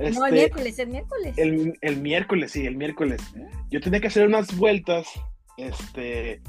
No, 0.00 0.26
el 0.26 0.36
este, 0.36 0.54
miércoles, 0.64 0.78
el 0.78 0.88
miércoles. 0.88 1.34
El, 1.82 1.96
miércoles, 1.98 2.52
sí, 2.52 2.66
el 2.66 2.76
miércoles. 2.76 3.22
Yo 3.70 3.80
tenía 3.80 4.00
que 4.00 4.06
hacer 4.08 4.26
unas 4.26 4.56
vueltas, 4.56 5.08
este, 5.56 6.40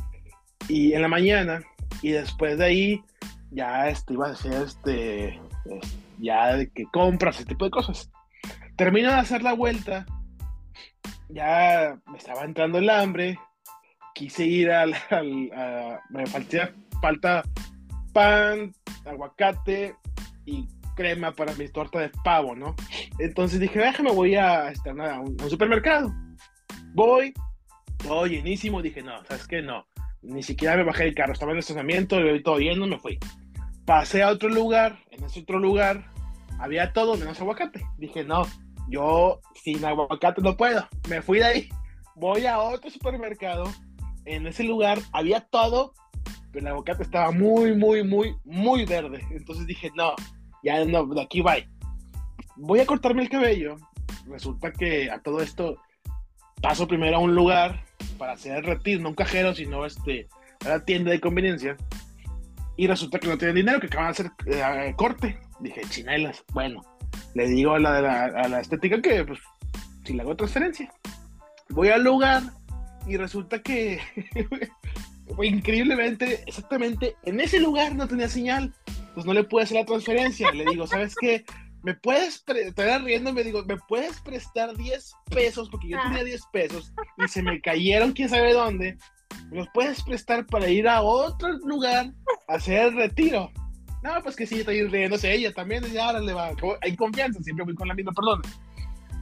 y 0.67 0.93
en 0.93 1.01
la 1.01 1.07
mañana, 1.07 1.61
y 2.01 2.11
después 2.11 2.57
de 2.57 2.65
ahí 2.65 3.03
ya 3.51 3.89
este, 3.89 4.13
iba 4.13 4.29
a 4.29 4.35
ser 4.35 4.53
este, 4.53 5.39
ya 6.19 6.55
de 6.55 6.69
que 6.69 6.85
compras, 6.85 7.37
ese 7.37 7.45
tipo 7.45 7.65
de 7.65 7.71
cosas. 7.71 8.09
Termino 8.77 9.09
de 9.09 9.15
hacer 9.15 9.43
la 9.43 9.53
vuelta, 9.53 10.05
ya 11.29 11.99
me 12.07 12.17
estaba 12.17 12.45
entrando 12.45 12.77
el 12.77 12.89
hambre, 12.89 13.37
quise 14.13 14.45
ir 14.45 14.71
al, 14.71 14.95
me 16.09 16.25
falta, 16.25 16.73
falta 17.01 17.43
pan, 18.13 18.73
aguacate 19.05 19.95
y 20.45 20.67
crema 20.95 21.31
para 21.31 21.53
mi 21.53 21.67
torta 21.67 21.99
de 21.99 22.09
pavo, 22.23 22.55
¿no? 22.55 22.75
Entonces 23.21 23.59
dije, 23.59 23.79
déjame, 23.79 24.11
voy 24.11 24.35
a, 24.35 24.69
este, 24.69 24.89
a 24.89 25.19
un, 25.19 25.37
supermercado. 25.49 26.13
Voy, 26.93 27.33
todo 27.97 28.25
llenísimo, 28.27 28.81
dije, 28.81 29.01
no, 29.01 29.23
¿sabes 29.25 29.47
qué? 29.47 29.61
No, 29.61 29.85
ni 30.21 30.43
siquiera 30.43 30.75
me 30.75 30.83
bajé 30.83 31.05
el 31.05 31.15
carro, 31.15 31.33
estaba 31.33 31.51
en 31.51 31.57
el 31.57 31.59
estacionamiento, 31.59 32.19
lo 32.19 32.41
todo 32.41 32.57
lleno, 32.57 32.87
me 32.87 32.99
fui 32.99 33.17
pasé 33.85 34.23
a 34.23 34.29
otro 34.29 34.49
lugar, 34.49 34.99
en 35.11 35.23
ese 35.23 35.41
otro 35.41 35.59
lugar 35.59 36.05
había 36.59 36.93
todo 36.93 37.17
menos 37.17 37.39
aguacate. 37.41 37.85
Dije, 37.97 38.23
no, 38.23 38.43
yo 38.87 39.41
sin 39.53 39.83
aguacate 39.83 40.41
no 40.41 40.55
puedo. 40.55 40.87
Me 41.09 41.21
fui 41.21 41.39
de 41.39 41.45
ahí, 41.45 41.69
voy 42.15 42.45
a 42.45 42.59
otro 42.59 42.89
supermercado. 42.89 43.65
En 44.25 44.47
ese 44.47 44.63
lugar 44.63 44.99
había 45.11 45.41
todo, 45.41 45.93
pero 46.51 46.65
el 46.65 46.71
aguacate 46.71 47.03
estaba 47.03 47.31
muy, 47.31 47.75
muy, 47.75 48.03
muy, 48.03 48.35
muy 48.45 48.85
verde. 48.85 49.25
Entonces 49.31 49.65
dije, 49.65 49.91
no, 49.95 50.13
ya 50.63 50.85
no, 50.85 51.05
de 51.07 51.21
aquí 51.21 51.41
va. 51.41 51.55
Voy 52.61 52.79
a 52.79 52.85
cortarme 52.85 53.23
el 53.23 53.29
cabello. 53.29 53.75
Resulta 54.27 54.71
que 54.71 55.09
a 55.09 55.19
todo 55.19 55.41
esto 55.41 55.75
paso 56.61 56.87
primero 56.87 57.17
a 57.17 57.19
un 57.19 57.33
lugar 57.33 57.83
para 58.17 58.33
hacer 58.33 58.55
el 58.55 58.63
retiro, 58.63 59.01
no 59.01 59.09
un 59.09 59.15
cajero, 59.15 59.53
sino 59.55 59.85
este, 59.85 60.27
a 60.63 60.69
la 60.69 60.85
tienda 60.85 61.11
de 61.11 61.19
conveniencia 61.19 61.75
y 62.77 62.87
resulta 62.87 63.19
que 63.19 63.27
no 63.27 63.37
tienen 63.37 63.55
dinero, 63.55 63.79
que 63.79 63.87
acaban 63.87 64.07
de 64.07 64.11
hacer 64.11 64.31
eh, 64.45 64.93
corte. 64.95 65.39
Dije, 65.59 65.81
chinelas. 65.89 66.43
Bueno, 66.53 66.81
le 67.33 67.47
digo 67.47 67.73
a 67.73 67.79
la, 67.79 68.25
a 68.25 68.47
la 68.47 68.59
estética 68.59 69.01
que, 69.01 69.23
pues, 69.25 69.39
si 70.05 70.13
le 70.13 70.21
hago 70.21 70.35
transferencia. 70.35 70.91
Voy 71.69 71.89
al 71.89 72.03
lugar 72.03 72.43
y 73.07 73.17
resulta 73.17 73.61
que, 73.61 73.99
increíblemente, 75.41 76.43
exactamente 76.47 77.15
en 77.23 77.39
ese 77.39 77.59
lugar 77.59 77.95
no 77.95 78.07
tenía 78.07 78.29
señal. 78.29 78.73
Pues 79.13 79.25
no 79.25 79.33
le 79.33 79.43
pude 79.43 79.63
hacer 79.63 79.77
la 79.77 79.85
transferencia. 79.85 80.51
Le 80.51 80.65
digo, 80.65 80.87
¿sabes 80.87 81.15
qué? 81.19 81.43
¿Me 81.83 81.95
puedes, 81.95 82.43
estar 82.47 83.03
riendo, 83.03 83.33
me 83.33 83.43
digo, 83.43 83.63
¿me 83.65 83.77
puedes 83.87 84.19
prestar 84.21 84.75
10 84.75 85.13
pesos? 85.31 85.69
Porque 85.69 85.89
yo 85.89 85.97
tenía 86.03 86.23
10 86.23 86.41
pesos 86.53 86.93
y 87.17 87.27
se 87.27 87.41
me 87.41 87.59
cayeron 87.59 88.13
quién 88.13 88.29
sabe 88.29 88.53
dónde. 88.53 88.97
¿Me 89.49 89.57
los 89.57 89.67
puedes 89.73 90.03
prestar 90.03 90.45
para 90.45 90.69
ir 90.69 90.87
a 90.87 91.01
otro 91.01 91.49
lugar 91.59 92.11
a 92.47 92.53
hacer 92.53 92.87
el 92.87 92.95
retiro? 92.95 93.51
No, 94.03 94.11
pues 94.23 94.35
que 94.35 94.45
sí, 94.45 94.59
estoy 94.59 94.83
riéndose 94.87 95.33
ella 95.33 95.51
también. 95.53 95.83
Y 95.91 95.97
ahora 95.97 96.19
le 96.19 96.33
va. 96.33 96.51
Hay 96.81 96.95
confianza, 96.95 97.41
siempre 97.41 97.65
voy 97.65 97.75
con 97.75 97.87
la 97.87 97.95
misma 97.95 98.11
persona. 98.11 98.41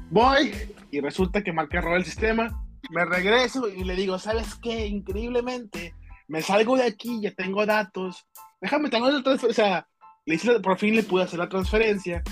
Voy 0.09 0.51
y 0.91 0.99
resulta 1.01 1.43
que 1.43 1.51
error 1.51 1.97
el 1.97 2.05
sistema. 2.05 2.65
Me 2.89 3.05
regreso 3.05 3.69
y 3.69 3.83
le 3.83 3.95
digo, 3.95 4.17
¿sabes 4.19 4.55
qué? 4.55 4.87
Increíblemente, 4.87 5.93
me 6.27 6.41
salgo 6.41 6.77
de 6.77 6.83
aquí, 6.83 7.21
ya 7.21 7.31
tengo 7.31 7.65
datos. 7.65 8.25
Déjame, 8.61 8.89
tengo 8.89 9.09
la 9.09 9.21
transferencia. 9.21 9.65
O 9.65 10.37
sea, 10.37 10.61
por 10.61 10.77
fin 10.77 10.95
le 10.95 11.03
pude 11.03 11.23
hacer 11.23 11.39
la 11.39 11.49
transferencia. 11.49 12.23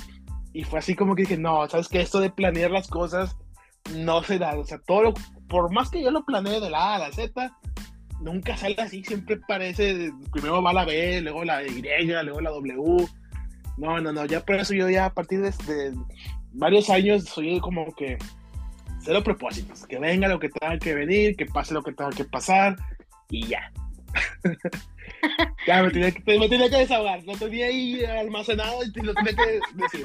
Y 0.54 0.63
fue 0.63 0.80
así 0.80 0.96
como 0.96 1.16
que 1.16 1.24
dije, 1.24 1.38
no, 1.38 1.68
¿sabes 1.70 1.88
qué? 1.88 2.01
Esto 2.01 2.20
de 2.20 2.30
planear 2.30 2.72
las 2.72 2.88
cosas 2.88 3.36
no 3.96 4.24
se 4.24 4.39
da. 4.39 4.58
O 4.58 4.66
sea, 4.66 4.80
todo 4.80 5.13
por 5.48 5.72
más 5.72 5.89
que 5.89 6.01
yo 6.01 6.12
lo 6.12 6.25
planee 6.25 6.60
de 6.60 6.70
la 6.70 6.94
A 6.94 6.96
a 6.96 7.00
la 7.00 7.12
Z, 7.12 7.51
nunca 8.22 8.58
sale 8.58 8.75
así, 8.80 9.04
siempre 9.04 9.38
parece, 9.48 10.12
primero 10.32 10.62
va 10.62 10.74
la 10.74 10.86
B, 10.86 11.22
luego 11.22 11.44
la 11.44 11.63
Y, 11.63 11.82
luego 11.82 12.42
la 12.42 12.51
W. 12.51 13.08
No, 13.77 14.01
no, 14.01 14.12
no, 14.12 14.25
ya 14.25 14.44
por 14.44 14.56
eso 14.56 14.74
yo 14.74 14.89
ya 14.89 15.06
a 15.06 15.13
partir 15.13 15.42
de, 15.42 15.94
varios 16.54 16.89
años 16.89 17.25
soy 17.25 17.60
como 17.60 17.94
que 17.94 18.18
cero 19.01 19.24
propósitos, 19.24 19.86
que 19.86 20.00
venga 20.00 20.27
lo 20.27 20.39
que 20.39 20.50
tenga 20.50 20.77
que 20.80 20.96
venir, 20.96 21.36
que 21.36 21.46
pase 21.46 21.74
lo 21.74 21.84
que 21.84 21.94
tenga 21.94 22.10
que 22.10 22.25
pasar 22.25 22.75
y 23.30 23.48
ya. 23.48 23.72
ya 25.67 25.83
me 25.83 25.91
tenía, 25.91 26.11
que, 26.11 26.39
me 26.39 26.49
tenía 26.49 26.69
que 26.69 26.77
desahogar, 26.77 27.23
lo 27.23 27.37
tenía 27.37 27.67
ahí 27.67 28.03
almacenado 28.05 28.83
y 28.83 29.01
lo 29.01 29.13
tenía 29.13 29.35
que 29.35 29.59
decir. 29.75 30.03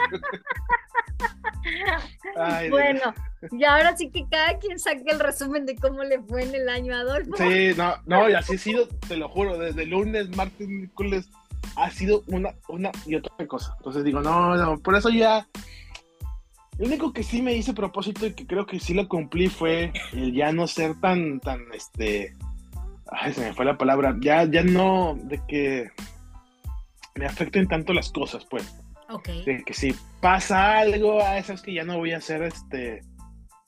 bueno, 2.70 3.14
y 3.50 3.64
ahora 3.64 3.96
sí 3.96 4.10
que 4.10 4.26
cada 4.30 4.58
quien 4.58 4.78
saque 4.78 5.10
el 5.10 5.20
resumen 5.20 5.66
de 5.66 5.76
cómo 5.76 6.02
le 6.04 6.20
fue 6.20 6.44
en 6.44 6.54
el 6.54 6.68
año, 6.68 6.94
Adolfo. 6.94 7.36
Sí, 7.36 7.72
no, 7.76 7.96
no, 8.06 8.28
y 8.28 8.34
así 8.34 8.54
ha 8.54 8.58
sido, 8.58 8.88
te 9.08 9.16
lo 9.16 9.28
juro, 9.28 9.58
desde 9.58 9.86
lunes, 9.86 10.34
martes, 10.36 10.68
miércoles, 10.68 11.28
ha 11.76 11.90
sido 11.90 12.22
una, 12.28 12.54
una 12.68 12.90
y 13.06 13.16
otra 13.16 13.46
cosa. 13.46 13.74
Entonces 13.78 14.04
digo, 14.04 14.20
no, 14.20 14.56
no, 14.56 14.78
por 14.78 14.96
eso 14.96 15.10
ya. 15.10 15.46
Lo 16.78 16.86
único 16.86 17.12
que 17.12 17.22
sí 17.22 17.42
me 17.42 17.54
hice 17.54 17.74
propósito 17.74 18.26
y 18.26 18.32
que 18.32 18.46
creo 18.46 18.66
que 18.66 18.80
sí 18.80 18.94
lo 18.94 19.06
cumplí 19.06 19.48
fue 19.48 19.92
el 20.12 20.32
ya 20.32 20.52
no 20.52 20.66
ser 20.66 20.98
tan, 21.00 21.38
tan, 21.38 21.60
este, 21.74 22.34
Ay, 23.12 23.32
se 23.32 23.42
me 23.42 23.54
fue 23.54 23.64
la 23.64 23.76
palabra. 23.76 24.16
Ya, 24.20 24.44
ya 24.44 24.62
no, 24.62 25.18
de 25.24 25.40
que 25.46 25.90
me 27.14 27.26
afecten 27.26 27.68
tanto 27.68 27.92
las 27.92 28.10
cosas, 28.10 28.46
pues. 28.46 28.74
Ok. 29.10 29.28
De 29.44 29.62
que 29.64 29.74
si 29.74 29.94
pasa 30.20 30.78
algo, 30.78 31.20
a 31.22 31.38
esas 31.38 31.62
que 31.62 31.74
ya 31.74 31.84
no 31.84 31.98
voy 31.98 32.12
a 32.12 32.18
hacer 32.18 32.42
este 32.42 33.02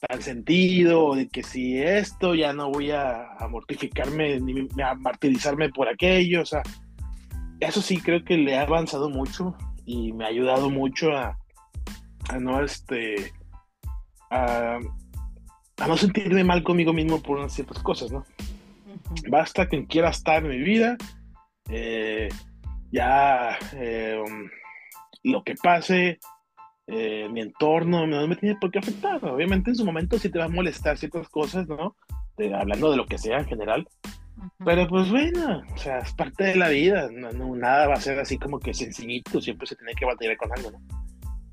tan 0.08 0.20
sentido, 0.20 1.04
o 1.06 1.16
de 1.16 1.28
que 1.28 1.42
si 1.42 1.80
esto 1.80 2.34
ya 2.34 2.52
no 2.52 2.70
voy 2.70 2.90
a, 2.90 3.32
a 3.38 3.48
mortificarme 3.48 4.38
ni 4.40 4.68
a 4.82 4.94
martirizarme 4.94 5.70
por 5.70 5.88
aquello, 5.88 6.42
o 6.42 6.46
sea, 6.46 6.62
eso 7.60 7.80
sí 7.80 7.98
creo 7.98 8.24
que 8.24 8.36
le 8.36 8.56
ha 8.56 8.62
avanzado 8.62 9.08
mucho 9.08 9.56
y 9.86 10.12
me 10.12 10.24
ha 10.24 10.28
ayudado 10.28 10.70
mucho 10.70 11.12
a, 11.12 11.38
a 12.28 12.38
no 12.38 12.62
este 12.62 13.32
a, 14.30 14.78
a 15.78 15.88
no 15.88 15.96
sentirme 15.96 16.44
mal 16.44 16.62
conmigo 16.62 16.92
mismo 16.92 17.22
por 17.22 17.38
unas 17.38 17.52
ciertas 17.52 17.82
cosas, 17.82 18.12
¿no? 18.12 18.24
Basta 19.28 19.66
quien 19.68 19.86
quiera 19.86 20.10
estar 20.10 20.42
en 20.44 20.50
mi 20.50 20.58
vida, 20.58 20.96
eh, 21.68 22.28
ya 22.90 23.58
eh, 23.74 24.18
um, 24.24 24.48
lo 25.24 25.42
que 25.42 25.54
pase, 25.54 26.18
eh, 26.86 27.28
mi 27.30 27.40
entorno, 27.40 28.06
no 28.06 28.26
me 28.26 28.36
tiene 28.36 28.56
por 28.60 28.70
qué 28.70 28.78
afectar. 28.78 29.24
Obviamente 29.24 29.70
en 29.70 29.76
su 29.76 29.84
momento 29.84 30.18
sí 30.18 30.28
te 30.30 30.38
va 30.38 30.44
a 30.46 30.48
molestar 30.48 30.98
ciertas 30.98 31.28
cosas, 31.28 31.66
¿no? 31.68 31.96
De- 32.36 32.54
hablando 32.54 32.90
de 32.90 32.96
lo 32.96 33.06
que 33.06 33.16
sea 33.18 33.38
en 33.38 33.46
general, 33.46 33.86
pero 34.64 34.86
pues 34.88 35.08
bueno, 35.10 35.62
o 35.72 35.78
sea, 35.78 35.98
es 35.98 36.12
parte 36.14 36.44
de 36.44 36.56
la 36.56 36.68
vida, 36.68 37.08
no, 37.12 37.30
no- 37.32 37.54
nada 37.56 37.86
va 37.86 37.94
a 37.94 38.00
ser 38.00 38.18
así 38.18 38.38
como 38.38 38.58
que 38.58 38.74
sencillito, 38.74 39.40
siempre 39.40 39.66
se 39.66 39.76
tiene 39.76 39.94
que 39.94 40.04
batallar 40.04 40.36
con 40.36 40.50
algo, 40.52 40.70
¿no? 40.72 40.78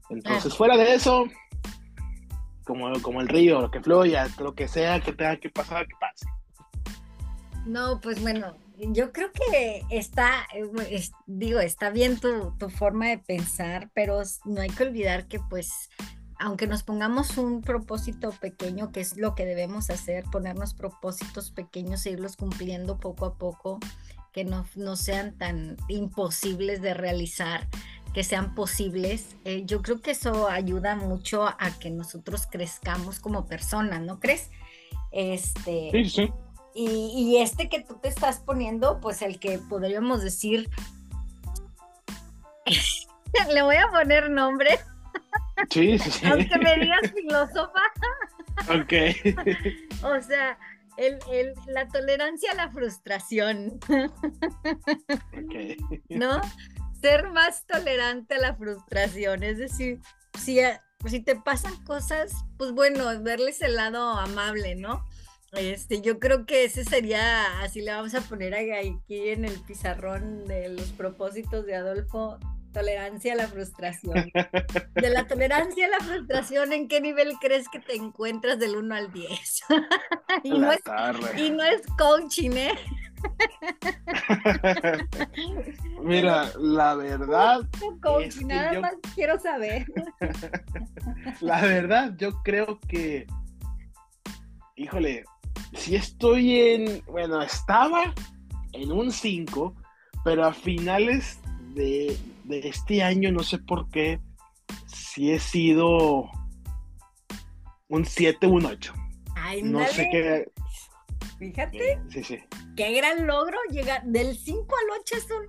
Entonces, 0.09 0.51
Ah. 0.51 0.55
fuera 0.57 0.75
de 0.75 0.93
eso, 0.95 1.25
como, 2.65 2.91
como 3.01 3.21
el 3.21 3.27
río, 3.29 3.61
lo 3.61 3.71
que 3.71 3.81
fluya, 3.81 4.27
lo 4.39 4.53
que 4.53 4.67
sea 4.67 4.99
que 4.99 5.13
tenga 5.13 5.37
que 5.37 5.49
pasar, 5.49 5.87
que 5.87 5.95
pase. 5.99 6.25
No, 7.65 8.01
pues 8.01 8.21
bueno, 8.21 8.55
yo 8.77 9.11
creo 9.11 9.31
que 9.31 9.83
está, 9.89 10.47
eh, 10.53 11.09
digo, 11.27 11.59
está 11.59 11.89
bien 11.89 12.19
tu, 12.19 12.51
tu 12.57 12.69
forma 12.69 13.07
de 13.07 13.19
pensar, 13.19 13.91
pero 13.93 14.21
no 14.45 14.61
hay 14.61 14.69
que 14.69 14.83
olvidar 14.83 15.27
que 15.27 15.39
pues, 15.39 15.89
aunque 16.39 16.67
nos 16.67 16.83
pongamos 16.83 17.37
un 17.37 17.61
propósito 17.61 18.31
pequeño, 18.31 18.91
que 18.91 19.01
es 19.01 19.17
lo 19.17 19.35
que 19.35 19.45
debemos 19.45 19.89
hacer, 19.89 20.23
ponernos 20.31 20.73
propósitos 20.73 21.51
pequeños 21.51 22.05
e 22.05 22.11
irlos 22.11 22.35
cumpliendo 22.35 22.97
poco 22.99 23.25
a 23.25 23.37
poco, 23.37 23.79
que 24.31 24.43
no, 24.43 24.65
no 24.75 24.95
sean 24.95 25.37
tan 25.37 25.77
imposibles 25.87 26.81
de 26.81 26.93
realizar, 26.93 27.67
que 28.13 28.23
sean 28.23 28.55
posibles, 28.55 29.35
eh, 29.45 29.63
yo 29.65 29.81
creo 29.81 30.01
que 30.01 30.11
eso 30.11 30.49
ayuda 30.49 30.95
mucho 30.95 31.45
a 31.47 31.71
que 31.79 31.89
nosotros 31.91 32.47
crezcamos 32.49 33.19
como 33.19 33.45
personas, 33.45 34.01
¿no 34.01 34.19
crees? 34.19 34.49
Este, 35.11 35.89
Sí, 35.91 36.09
sí. 36.09 36.33
Y, 36.73 36.87
y 37.15 37.37
este 37.41 37.69
que 37.69 37.81
tú 37.81 37.95
te 38.01 38.07
estás 38.07 38.39
poniendo, 38.39 38.99
pues 38.99 39.21
el 39.21 39.39
que 39.39 39.57
podríamos 39.59 40.21
decir, 40.23 40.69
le 43.53 43.61
voy 43.61 43.75
a 43.77 43.89
poner 43.89 44.29
nombre, 44.29 44.79
Sí, 45.69 45.99
sí, 45.99 46.11
sí. 46.11 46.25
aunque 46.25 46.57
me 46.57 46.75
digas 46.77 47.11
filósofa, 47.13 47.81
Ok. 48.69 48.93
o 50.03 50.21
sea, 50.21 50.57
el, 50.97 51.17
el- 51.31 51.53
la 51.67 51.87
tolerancia 51.87 52.51
a 52.51 52.55
la 52.55 52.69
frustración, 52.71 53.79
ok. 55.33 55.55
¿no? 56.09 56.41
Ser 57.01 57.31
más 57.31 57.65
tolerante 57.65 58.35
a 58.35 58.39
la 58.39 58.55
frustración, 58.55 59.43
es 59.43 59.57
decir, 59.57 59.99
si, 60.39 60.59
si 61.05 61.19
te 61.21 61.35
pasan 61.35 61.75
cosas, 61.85 62.33
pues 62.57 62.71
bueno, 62.73 63.05
verles 63.21 63.61
el 63.61 63.75
lado 63.75 64.13
amable, 64.19 64.75
¿no? 64.75 65.05
Este, 65.53 66.01
yo 66.01 66.17
creo 66.19 66.45
que 66.45 66.63
ese 66.63 66.85
sería, 66.85 67.61
así 67.61 67.81
le 67.81 67.91
vamos 67.91 68.15
a 68.15 68.21
poner 68.21 68.53
aquí 68.55 69.29
en 69.29 69.43
el 69.43 69.59
pizarrón 69.61 70.45
de 70.47 70.69
los 70.69 70.91
propósitos 70.93 71.65
de 71.65 71.75
Adolfo, 71.75 72.39
tolerancia 72.71 73.33
a 73.33 73.35
la 73.35 73.47
frustración. 73.49 74.31
De 74.95 75.09
la 75.09 75.27
tolerancia 75.27 75.87
a 75.87 75.89
la 75.89 75.99
frustración, 75.99 76.71
¿en 76.71 76.87
qué 76.87 77.01
nivel 77.01 77.33
crees 77.41 77.67
que 77.67 77.79
te 77.79 77.95
encuentras 77.95 78.59
del 78.59 78.77
1 78.77 78.95
al 78.95 79.11
10? 79.11 79.63
y, 80.45 80.57
no 80.57 80.71
es, 80.71 80.79
y 81.35 81.49
no 81.49 81.63
es 81.63 81.81
coaching, 81.97 82.51
¿eh? 82.51 82.71
Mira, 86.01 86.49
la 86.57 86.95
verdad, 86.95 87.59
No 87.81 87.99
coaching, 88.01 88.27
Es 88.29 88.37
que 88.37 88.45
nada 88.45 88.73
yo- 88.73 88.81
más 88.81 88.93
quiero 89.15 89.37
saber. 89.37 89.85
la 91.41 91.61
verdad, 91.61 92.13
yo 92.17 92.41
creo 92.41 92.79
que, 92.87 93.27
híjole, 94.77 95.25
si 95.73 95.95
estoy 95.95 96.59
en, 96.59 97.03
bueno, 97.07 97.41
estaba 97.41 98.13
en 98.73 98.91
un 98.91 99.11
5, 99.11 99.75
pero 100.23 100.45
a 100.45 100.53
finales 100.53 101.39
de, 101.73 102.17
de 102.45 102.59
este 102.67 103.03
año, 103.03 103.31
no 103.31 103.43
sé 103.43 103.57
por 103.59 103.89
qué, 103.89 104.19
si 104.87 105.31
he 105.31 105.39
sido 105.39 106.29
un 107.89 108.05
7 108.05 108.47
o 108.47 108.49
un 108.51 108.65
8. 108.65 108.93
Ay, 109.35 109.63
No 109.63 109.85
sé 109.87 110.07
qué. 110.11 110.51
Fíjate, 111.39 111.99
Sí, 112.09 112.23
sí. 112.23 112.39
qué 112.75 112.91
gran 112.93 113.25
logro 113.25 113.57
llegar 113.71 114.03
del 114.05 114.37
5 114.37 114.61
al 114.61 114.99
8 115.01 115.15
es 115.17 115.25
un 115.31 115.47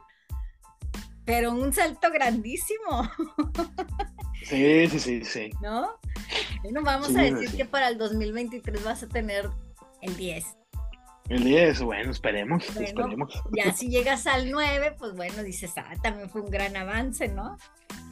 pero 1.24 1.52
un 1.52 1.72
salto 1.72 2.10
grandísimo, 2.10 3.08
Sí, 4.44 4.88
sí, 4.88 4.98
sí, 4.98 5.24
sí. 5.24 5.50
¿no? 5.62 6.00
Bueno, 6.62 6.82
vamos 6.82 7.08
Sí, 7.08 7.16
a 7.18 7.22
decir 7.22 7.56
que 7.56 7.64
para 7.64 7.88
el 7.88 7.96
2023 7.98 8.82
vas 8.82 9.02
a 9.04 9.08
tener 9.08 9.48
el 10.02 10.16
10. 10.16 10.44
El 11.28 11.44
10, 11.44 11.82
bueno, 11.82 12.10
esperemos, 12.10 12.64
Bueno, 12.74 12.88
esperemos. 12.88 13.42
Ya 13.56 13.72
si 13.76 13.88
llegas 13.88 14.26
al 14.26 14.50
9, 14.50 14.96
pues 14.98 15.14
bueno, 15.14 15.42
dices, 15.42 15.72
ah, 15.76 15.92
también 16.02 16.28
fue 16.28 16.42
un 16.42 16.50
gran 16.50 16.76
avance, 16.76 17.28
¿no? 17.28 17.56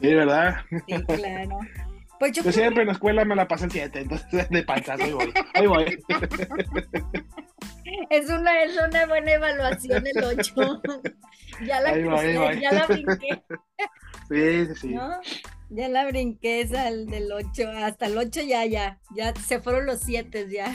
Sí, 0.01 0.13
¿verdad? 0.13 0.61
Sí, 0.69 1.03
claro. 1.05 1.59
Pues 2.19 2.33
yo 2.33 2.43
Yo 2.43 2.51
siempre 2.51 2.83
en 2.83 2.87
la 2.87 2.93
escuela 2.93 3.25
me 3.25 3.35
la 3.35 3.47
pasé 3.47 3.65
el 3.65 3.71
7, 3.71 3.99
entonces 3.99 4.49
de 4.49 4.63
panzazo 4.63 5.03
ahí 5.03 5.11
voy. 5.11 5.33
Ahí 5.53 5.67
voy. 5.67 5.85
que 5.85 5.97
es 8.11 8.29
una, 8.29 8.63
es 8.63 8.77
una 8.77 9.05
buena 9.07 9.31
evaluación 9.33 10.05
el 10.05 10.23
8. 10.23 10.81
ya 11.65 11.81
la 11.81 11.93
crucé, 11.93 12.37
va. 12.37 12.53
ya 12.53 12.71
la 12.71 12.85
brinqué. 12.85 13.43
Sí, 14.29 14.65
sí, 14.67 14.75
sí. 14.75 14.87
¿no? 14.93 15.19
Ya 15.69 15.89
la 15.89 16.05
brinqué 16.05 16.61
esa 16.61 16.87
al 16.87 17.07
del 17.07 17.31
8, 17.31 17.69
hasta 17.83 18.05
el 18.05 18.17
8 18.17 18.41
ya, 18.41 18.65
ya, 18.65 18.99
ya 19.15 19.33
se 19.35 19.59
fueron 19.59 19.85
los 19.85 19.99
7 20.01 20.47
ya. 20.49 20.73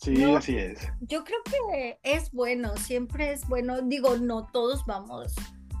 Sí, 0.00 0.12
No. 0.12 0.36
así 0.36 0.56
es. 0.56 0.78
Yo 1.00 1.24
creo 1.24 1.38
que 1.44 1.98
es 2.02 2.30
bueno, 2.32 2.76
siempre 2.76 3.32
es 3.32 3.46
bueno, 3.48 3.82
digo, 3.82 4.16
no 4.16 4.46
todos 4.52 4.84
vamos, 4.86 5.34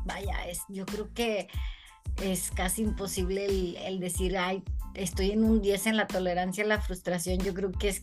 vaya, 0.04 0.44
es, 0.46 0.60
yo 0.68 0.84
creo 0.86 1.12
que 1.14 1.48
es 2.22 2.50
casi 2.50 2.82
imposible 2.82 3.46
el, 3.46 3.76
el 3.76 3.98
decir, 4.00 4.36
ay, 4.36 4.62
estoy 4.94 5.30
en 5.30 5.44
un 5.44 5.62
10 5.62 5.86
en 5.86 5.96
la 5.96 6.06
tolerancia 6.06 6.64
a 6.64 6.66
la 6.66 6.80
frustración, 6.80 7.38
yo 7.38 7.54
creo 7.54 7.72
que 7.72 7.88
es 7.88 8.02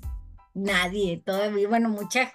nadie 0.56 1.22
todavía, 1.24 1.68
bueno, 1.68 1.90
mucha, 1.90 2.32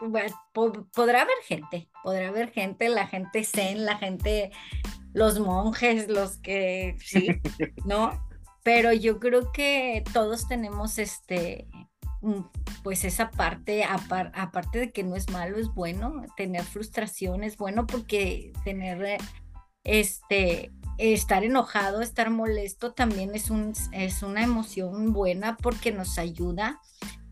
po- 0.52 0.86
podrá 0.94 1.22
haber 1.22 1.34
gente, 1.44 1.88
podrá 2.04 2.28
haber 2.28 2.52
gente, 2.52 2.88
la 2.88 3.08
gente 3.08 3.42
zen, 3.42 3.84
la 3.84 3.98
gente, 3.98 4.52
los 5.12 5.40
monjes, 5.40 6.08
los 6.08 6.36
que, 6.38 6.96
sí, 7.00 7.26
¿no? 7.84 8.28
Pero 8.62 8.92
yo 8.92 9.18
creo 9.18 9.50
que 9.50 10.04
todos 10.12 10.46
tenemos 10.46 10.98
este, 10.98 11.66
pues 12.82 13.04
esa 13.04 13.30
parte, 13.30 13.84
apar- 13.84 14.32
aparte 14.34 14.78
de 14.78 14.92
que 14.92 15.02
no 15.02 15.16
es 15.16 15.28
malo, 15.30 15.58
es 15.58 15.68
bueno, 15.74 16.22
tener 16.36 16.62
frustración 16.64 17.42
es 17.44 17.56
bueno 17.56 17.86
porque 17.86 18.52
tener, 18.64 19.02
eh, 19.04 19.18
este, 19.84 20.70
estar 20.98 21.44
enojado, 21.44 22.00
estar 22.00 22.30
molesto 22.30 22.92
también 22.92 23.34
es, 23.34 23.50
un, 23.50 23.72
es 23.92 24.22
una 24.22 24.42
emoción 24.42 25.12
buena 25.12 25.56
porque 25.56 25.90
nos 25.92 26.18
ayuda 26.18 26.80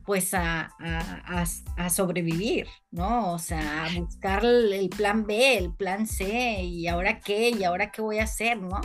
pues 0.05 0.35
a, 0.35 0.72
a- 0.81 1.44
a- 1.76 1.90
sobrevivir, 1.90 2.66
¿no? 2.90 3.33
O 3.33 3.38
sea, 3.38 3.85
a 3.85 3.94
buscar 4.00 4.44
el 4.44 4.88
plan 4.88 5.24
B, 5.24 5.57
el 5.59 5.72
plan 5.72 6.07
C, 6.09 6.62
y 6.64 6.88
ahora 6.88 7.20
qué, 7.20 7.50
y 7.50 7.62
ahora 7.62 7.92
qué 7.92 8.03
voy 8.03 8.18
a 8.18 8.24
hacer, 8.24 8.61
¿no? 8.61 8.81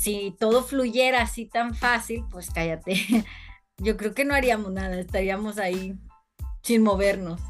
Si 0.00 0.34
todo 0.38 0.62
fluyera 0.62 1.22
así 1.22 1.44
tan 1.46 1.74
fácil, 1.74 2.24
pues 2.30 2.50
cállate. 2.50 2.94
Yo 3.78 3.96
creo 3.96 4.14
que 4.14 4.24
no 4.24 4.34
haríamos 4.34 4.72
nada, 4.72 4.98
estaríamos 4.98 5.58
ahí 5.58 5.96
sin 6.62 6.82
movernos. 6.82 7.40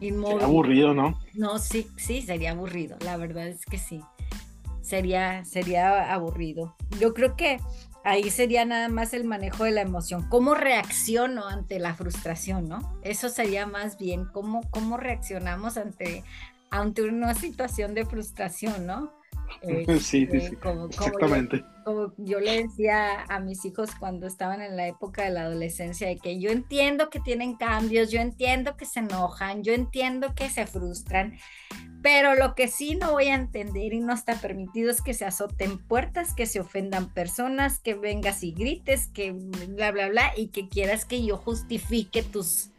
Qué 0.00 0.06
Inmóviles. 0.08 0.42
aburrido, 0.44 0.94
¿no? 0.94 1.18
No, 1.34 1.58
sí, 1.58 1.88
sí, 1.96 2.22
sería 2.22 2.50
aburrido, 2.50 2.96
la 3.00 3.16
verdad 3.16 3.46
es 3.46 3.64
que 3.64 3.78
sí. 3.78 4.00
Sería, 4.82 5.44
sería 5.44 6.12
aburrido. 6.12 6.76
Yo 7.00 7.14
creo 7.14 7.36
que 7.36 7.58
ahí 8.04 8.30
sería 8.30 8.64
nada 8.64 8.88
más 8.88 9.14
el 9.14 9.24
manejo 9.24 9.64
de 9.64 9.70
la 9.70 9.80
emoción. 9.80 10.28
¿Cómo 10.28 10.54
reacciono 10.54 11.46
ante 11.46 11.78
la 11.78 11.94
frustración, 11.94 12.68
no? 12.68 12.98
Eso 13.02 13.28
sería 13.28 13.66
más 13.66 13.98
bien 13.98 14.26
cómo, 14.26 14.62
cómo 14.70 14.98
reaccionamos 14.98 15.78
ante, 15.78 16.22
ante 16.70 17.02
una 17.02 17.34
situación 17.34 17.94
de 17.94 18.04
frustración, 18.04 18.86
¿no? 18.86 19.12
sí, 20.00 20.26
sí, 20.26 20.40
sí. 20.40 20.56
Exactamente. 20.90 21.64
Como 21.84 22.12
yo, 22.16 22.40
le 22.40 22.62
decía 22.62 23.24
a 23.28 23.40
mis 23.40 23.64
hijos 23.64 23.90
cuando 23.98 24.26
estaban 24.26 24.62
en 24.62 24.76
la 24.76 24.88
época 24.88 25.24
de 25.24 25.30
la 25.30 25.42
adolescencia, 25.42 26.08
de 26.08 26.16
que 26.16 26.40
yo 26.40 26.50
entiendo 26.50 27.10
que 27.10 27.20
tienen 27.20 27.56
cambios, 27.56 28.10
yo 28.10 28.20
entiendo 28.20 28.76
que 28.76 28.86
se 28.86 29.00
enojan, 29.00 29.62
yo 29.62 29.74
entiendo 29.74 30.34
que 30.34 30.48
se 30.48 30.66
frustran, 30.66 31.34
pero 32.02 32.34
lo 32.34 32.54
que 32.54 32.68
sí 32.68 32.96
no 32.96 33.12
voy 33.12 33.28
a 33.28 33.34
entender 33.34 33.92
y 33.92 34.00
no 34.00 34.12
está 34.12 34.34
permitido 34.36 34.90
es 34.90 35.02
que 35.02 35.14
se 35.14 35.24
azoten 35.24 35.78
puertas, 35.78 36.34
que 36.34 36.46
se 36.46 36.60
ofendan 36.60 37.12
personas, 37.12 37.80
que 37.80 37.94
vengas 37.94 38.42
y 38.42 38.52
grites, 38.52 39.08
que 39.08 39.32
bla, 39.32 39.90
bla, 39.90 40.08
bla, 40.08 40.32
y 40.36 40.48
que 40.48 40.68
quieras 40.68 41.04
que 41.04 41.24
yo 41.24 41.36
justifique 41.36 42.22
tus, 42.22 42.70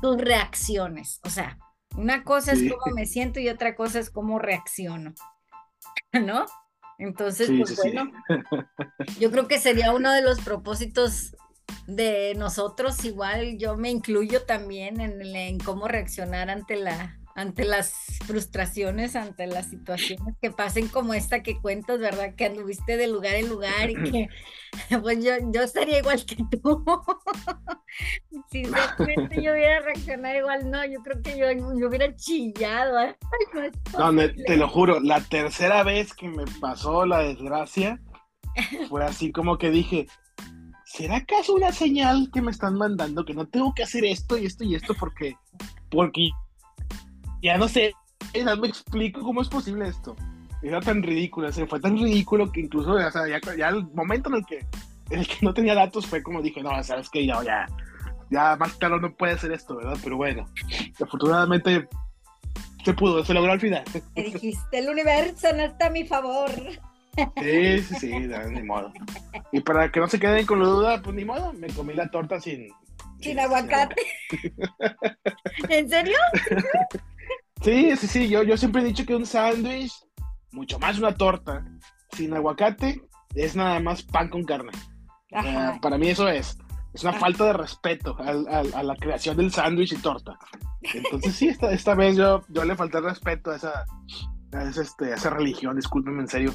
tus 0.00 0.18
reacciones. 0.18 1.20
O 1.24 1.30
sea, 1.30 1.58
una 1.96 2.24
cosa 2.24 2.52
es 2.52 2.60
cómo 2.62 2.94
me 2.94 3.06
siento 3.06 3.40
y 3.40 3.48
otra 3.48 3.74
cosa 3.76 3.98
es 4.00 4.10
cómo 4.10 4.38
reacciono. 4.38 5.14
¿No? 6.22 6.46
Entonces, 6.98 7.50
pues 7.56 7.76
bueno, 7.76 8.10
yo 9.20 9.30
creo 9.30 9.48
que 9.48 9.58
sería 9.58 9.92
uno 9.92 10.12
de 10.12 10.22
los 10.22 10.40
propósitos 10.40 11.36
de 11.86 12.34
nosotros, 12.36 13.04
igual 13.04 13.58
yo 13.58 13.76
me 13.76 13.90
incluyo 13.90 14.44
también 14.44 15.00
en, 15.00 15.20
en 15.20 15.58
cómo 15.58 15.88
reaccionar 15.88 16.50
ante 16.50 16.76
la 16.76 17.18
ante 17.34 17.64
las 17.64 17.92
frustraciones, 18.26 19.16
ante 19.16 19.46
las 19.46 19.66
situaciones 19.66 20.36
que 20.40 20.50
pasen 20.52 20.86
como 20.88 21.14
esta 21.14 21.42
que 21.42 21.60
cuentas, 21.60 21.98
¿verdad? 21.98 22.34
Que 22.36 22.46
anduviste 22.46 22.96
de 22.96 23.08
lugar 23.08 23.34
en 23.34 23.48
lugar 23.48 23.90
y 23.90 23.94
que, 23.94 24.28
pues 25.02 25.24
yo, 25.24 25.32
yo 25.52 25.62
estaría 25.62 25.98
igual 25.98 26.24
que 26.24 26.36
tú. 26.36 26.84
si 28.50 28.64
realmente 28.64 29.42
yo 29.42 29.52
hubiera 29.52 29.80
reaccionado 29.80 30.36
igual, 30.36 30.70
no, 30.70 30.84
yo 30.84 31.00
creo 31.02 31.22
que 31.22 31.36
yo, 31.36 31.50
yo 31.76 31.88
hubiera 31.88 32.14
chillado. 32.14 33.00
¿eh? 33.00 33.16
no, 33.98 34.14
te 34.46 34.56
lo 34.56 34.68
juro, 34.68 35.00
la 35.00 35.20
tercera 35.20 35.82
vez 35.82 36.14
que 36.14 36.28
me 36.28 36.44
pasó 36.60 37.04
la 37.04 37.18
desgracia 37.18 38.00
fue 38.88 39.04
así 39.04 39.32
como 39.32 39.58
que 39.58 39.70
dije, 39.70 40.06
¿será 40.84 41.16
acaso 41.16 41.56
una 41.56 41.72
señal 41.72 42.30
que 42.32 42.42
me 42.42 42.52
están 42.52 42.76
mandando 42.76 43.24
que 43.24 43.34
no 43.34 43.48
tengo 43.48 43.74
que 43.74 43.82
hacer 43.82 44.04
esto 44.04 44.38
y 44.38 44.46
esto 44.46 44.62
y 44.62 44.76
esto 44.76 44.94
porque, 44.94 45.36
porque 45.90 46.30
ya 47.44 47.58
no 47.58 47.68
sé, 47.68 47.94
no 48.42 48.56
me 48.56 48.68
explico 48.68 49.20
cómo 49.20 49.42
es 49.42 49.48
posible 49.48 49.86
esto. 49.88 50.16
Era 50.62 50.80
tan 50.80 51.02
ridículo, 51.02 51.52
se 51.52 51.66
fue 51.66 51.78
tan 51.78 51.98
ridículo 51.98 52.50
que 52.50 52.62
incluso, 52.62 52.92
o 52.92 53.10
sea, 53.10 53.28
ya, 53.28 53.38
ya, 53.54 53.68
el 53.68 53.84
momento 53.88 54.30
en 54.30 54.36
el 54.36 54.46
que 54.46 54.66
el 55.10 55.28
que 55.28 55.36
no 55.42 55.52
tenía 55.52 55.74
datos 55.74 56.06
fue 56.06 56.22
como 56.22 56.40
dije, 56.40 56.62
no, 56.62 56.82
sabes 56.82 57.10
que 57.10 57.26
ya, 57.26 57.42
ya, 57.44 57.66
ya 58.30 58.56
más 58.56 58.72
claro 58.76 58.98
no 58.98 59.14
puede 59.14 59.36
ser 59.38 59.52
esto, 59.52 59.76
¿verdad? 59.76 59.98
Pero 60.02 60.16
bueno, 60.16 60.46
afortunadamente 60.98 61.86
se 62.82 62.94
pudo, 62.94 63.22
se 63.22 63.34
logró 63.34 63.52
al 63.52 63.60
final. 63.60 63.84
dijiste, 64.14 64.78
el 64.78 64.88
universo 64.88 65.52
no 65.54 65.64
está 65.64 65.88
a 65.88 65.90
mi 65.90 66.04
favor. 66.04 66.50
Sí, 67.42 67.82
sí, 67.82 67.94
sí, 68.00 68.12
ni 68.12 68.62
modo. 68.62 68.90
Y 69.52 69.60
para 69.60 69.92
que 69.92 70.00
no 70.00 70.08
se 70.08 70.18
queden 70.18 70.46
con 70.46 70.60
la 70.60 70.66
duda, 70.66 71.02
pues 71.02 71.14
ni 71.14 71.24
modo, 71.26 71.52
me 71.52 71.68
comí 71.68 71.92
la 71.92 72.08
torta 72.08 72.40
sin... 72.40 72.68
Sin, 73.20 73.38
aguacate. 73.38 74.02
¿En 75.68 75.88
serio? 75.88 76.18
Sí, 77.62 77.96
sí, 77.96 78.06
sí, 78.06 78.28
yo, 78.28 78.42
yo 78.42 78.56
siempre 78.56 78.82
he 78.82 78.84
dicho 78.84 79.06
que 79.06 79.14
un 79.14 79.26
sándwich, 79.26 79.92
mucho 80.52 80.78
más 80.78 80.98
una 80.98 81.14
torta, 81.14 81.64
sin 82.12 82.34
aguacate, 82.34 83.00
es 83.34 83.56
nada 83.56 83.80
más 83.80 84.02
pan 84.02 84.28
con 84.28 84.44
carne. 84.44 84.72
para 85.80 85.98
mí 85.98 86.08
eso 86.08 86.28
es. 86.28 86.58
Es 86.92 87.02
una 87.02 87.12
falta 87.14 87.46
de 87.46 87.54
respeto 87.54 88.16
a, 88.20 88.32
la 88.62 88.96
creación 88.96 89.36
del 89.36 89.50
sándwich 89.50 89.92
y 89.92 89.96
torta. 89.96 90.38
Entonces 90.82 91.34
sí, 91.34 91.48
esta, 91.48 91.72
esta 91.72 91.94
vez 91.94 92.16
yo, 92.16 92.42
yo 92.48 92.64
le 92.64 92.76
falté 92.76 93.00
respeto 93.00 93.50
a 93.50 93.56
esa, 93.56 93.84
a 94.52 94.62
esa, 94.62 94.82
este, 94.82 95.12
esa 95.12 95.30
religión, 95.30 95.74
discúlpenme 95.74 96.22
en 96.22 96.28
serio. 96.28 96.54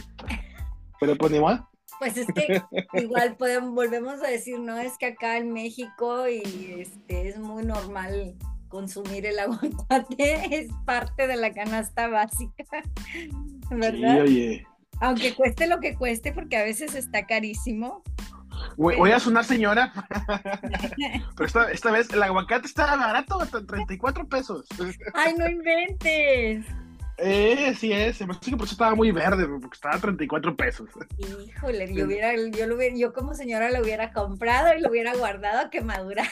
Pero 0.99 1.15
pues 1.17 1.31
ni 1.31 1.41
mal. 1.41 1.65
Pues 1.99 2.15
es 2.15 2.27
que 2.27 2.61
igual 2.93 3.35
podemos, 3.35 3.71
volvemos 3.73 4.21
a 4.23 4.27
decir, 4.27 4.59
¿no? 4.59 4.77
Es 4.77 4.97
que 4.97 5.07
acá 5.07 5.37
en 5.37 5.51
México 5.51 6.29
y 6.29 6.75
este, 6.79 7.27
es 7.27 7.37
muy 7.37 7.65
normal 7.65 8.37
consumir 8.69 9.25
el 9.25 9.39
aguacate 9.39 10.55
es 10.55 10.71
parte 10.85 11.27
de 11.27 11.35
la 11.35 11.53
canasta 11.53 12.07
básica, 12.07 12.63
¿verdad? 13.71 14.15
Sí, 14.15 14.21
oye. 14.21 14.67
Aunque 15.01 15.33
cueste 15.33 15.67
lo 15.67 15.79
que 15.79 15.95
cueste, 15.95 16.33
porque 16.33 16.57
a 16.57 16.63
veces 16.63 16.93
está 16.93 17.25
carísimo. 17.25 18.03
Voy, 18.75 19.11
a 19.11 19.19
sonar 19.19 19.45
señora, 19.45 19.93
pero 21.35 21.45
esta, 21.45 21.71
esta, 21.71 21.91
vez 21.91 22.09
el 22.11 22.21
aguacate 22.21 22.67
está 22.67 22.95
barato, 22.97 23.41
hasta 23.41 23.65
34 23.65 24.27
pesos. 24.27 24.65
Ay, 25.13 25.33
no 25.37 25.49
inventes. 25.49 26.65
Eh, 27.21 27.73
sí 27.77 27.91
es, 27.91 28.21
me 28.21 28.27
parece 28.27 28.51
que 28.51 28.57
por 28.57 28.65
eso 28.65 28.73
estaba 28.73 28.95
muy 28.95 29.11
verde, 29.11 29.45
porque 29.45 29.75
estaba 29.75 29.95
a 29.95 29.99
34 29.99 30.55
pesos. 30.55 30.89
Híjole, 31.17 31.93
yo, 31.93 32.05
hubiera, 32.05 32.33
yo, 32.35 32.67
lo 32.67 32.77
yo 32.95 33.13
como 33.13 33.33
señora 33.33 33.69
lo 33.71 33.81
hubiera 33.81 34.11
comprado 34.13 34.77
y 34.77 34.81
lo 34.81 34.89
hubiera 34.89 35.15
guardado 35.15 35.59
a 35.59 35.69
que 35.69 35.81
madurara. 35.81 36.29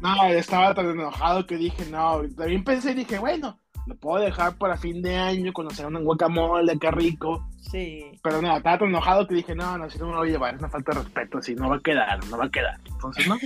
No, 0.00 0.24
estaba 0.24 0.74
tan 0.74 0.90
enojado 0.90 1.46
que 1.46 1.56
dije, 1.56 1.84
no, 1.90 2.22
también 2.36 2.64
pensé 2.64 2.92
y 2.92 2.94
dije, 2.94 3.18
bueno, 3.18 3.60
lo 3.86 3.96
puedo 3.96 4.24
dejar 4.24 4.56
para 4.56 4.76
fin 4.76 5.02
de 5.02 5.16
año 5.16 5.52
sea 5.70 5.88
un 5.88 6.04
guacamole, 6.04 6.78
qué 6.78 6.90
rico. 6.90 7.46
Sí. 7.60 8.18
Pero 8.22 8.42
no, 8.42 8.56
estaba 8.56 8.78
tan 8.78 8.88
enojado 8.88 9.26
que 9.26 9.34
dije, 9.34 9.54
no, 9.54 9.78
no, 9.78 9.90
si 9.90 9.98
no 9.98 10.06
me 10.06 10.12
lo 10.12 10.18
voy 10.18 10.28
a 10.28 10.32
llevar, 10.32 10.54
es 10.54 10.60
una 10.60 10.68
falta 10.68 10.92
de 10.92 11.02
respeto, 11.02 11.38
así 11.38 11.54
no 11.54 11.68
va 11.68 11.76
a 11.76 11.80
quedar, 11.80 12.24
no 12.26 12.38
va 12.38 12.44
a 12.44 12.50
quedar. 12.50 12.78
Entonces, 12.84 13.26
¿no? 13.26 13.36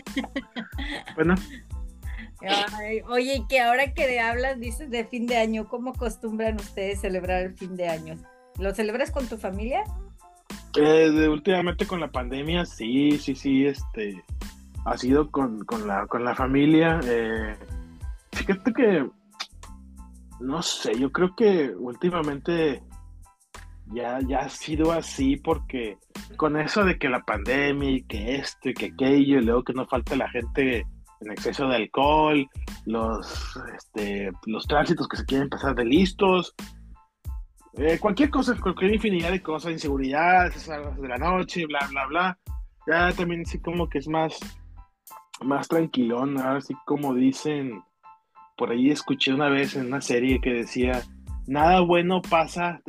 bueno, 1.15 1.35
oye, 3.09 3.37
y 3.37 3.47
que 3.47 3.61
ahora 3.61 3.93
que 3.95 4.21
hablas, 4.21 4.61
dices 4.61 4.91
de 4.91 5.05
fin 5.05 5.27
de 5.27 5.37
año, 5.37 5.69
¿cómo 5.69 5.91
acostumbran 5.91 6.57
ustedes 6.57 7.01
celebrar 7.01 7.43
el 7.43 7.55
fin 7.55 7.77
de 7.77 7.89
año? 7.89 8.17
¿Lo 8.59 8.75
celebras 8.75 9.11
con 9.11 9.27
tu 9.27 9.37
familia? 9.37 9.85
Eh, 10.77 11.29
últimamente 11.29 11.87
con 11.87 12.01
la 12.01 12.11
pandemia, 12.11 12.67
sí, 12.67 13.19
sí, 13.19 13.35
sí, 13.35 13.67
este, 13.67 14.23
ha 14.85 14.97
sido 14.99 15.31
con, 15.31 15.65
la, 15.87 16.07
con 16.07 16.25
la 16.25 16.35
familia. 16.35 17.01
Eh, 17.05 17.57
fíjate 18.33 18.73
que, 18.73 19.09
no 20.41 20.63
sé, 20.63 20.99
yo 20.99 21.11
creo 21.11 21.35
que 21.35 21.71
últimamente 21.71 22.83
ya, 23.93 24.21
ya 24.27 24.41
ha 24.41 24.49
sido 24.49 24.93
así 24.93 25.37
porque 25.37 25.99
con 26.37 26.59
eso 26.59 26.85
de 26.85 26.99
que 26.99 27.09
la 27.09 27.23
pandemia 27.23 27.91
y 27.91 28.03
que 28.03 28.37
esto 28.37 28.69
y 28.69 28.75
que 28.75 28.87
aquello, 28.87 29.39
y 29.39 29.45
luego 29.45 29.65
que 29.65 29.73
no 29.73 29.87
falta 29.87 30.17
la 30.17 30.29
gente 30.29 30.87
en 31.21 31.33
exceso 31.33 31.69
de 31.69 31.77
alcohol, 31.77 32.47
los, 32.85 33.59
este, 33.75 34.31
los 34.47 34.67
tránsitos 34.67 35.09
que 35.09 35.17
se 35.17 35.25
quieren 35.25 35.49
pasar 35.49 35.75
de 35.75 35.85
listos, 35.85 36.55
eh, 37.79 37.99
cualquier 37.99 38.31
cosa, 38.31 38.57
cualquier 38.59 38.95
infinidad 38.95 39.31
de 39.31 39.43
cosas, 39.43 39.73
inseguridad, 39.73 40.51
de 40.53 41.09
la 41.09 41.19
noche, 41.19 41.67
bla, 41.67 41.87
bla, 41.91 42.07
bla. 42.07 42.39
Ya 42.87 43.13
también 43.13 43.45
sí 43.45 43.61
como 43.61 43.89
que 43.89 43.99
es 43.99 44.09
más, 44.09 44.39
más 45.45 45.69
tranquilón, 45.69 46.39
así 46.39 46.75
como 46.87 47.15
dicen, 47.15 47.83
por 48.57 48.71
ahí 48.71 48.91
escuché 48.91 49.35
una 49.35 49.51
vez 49.51 49.77
en 49.77 49.87
una 49.87 50.01
serie 50.01 50.41
que 50.41 50.53
decía, 50.55 51.03
nada 51.47 51.81
bueno 51.81 52.23
pasa, 52.23 52.81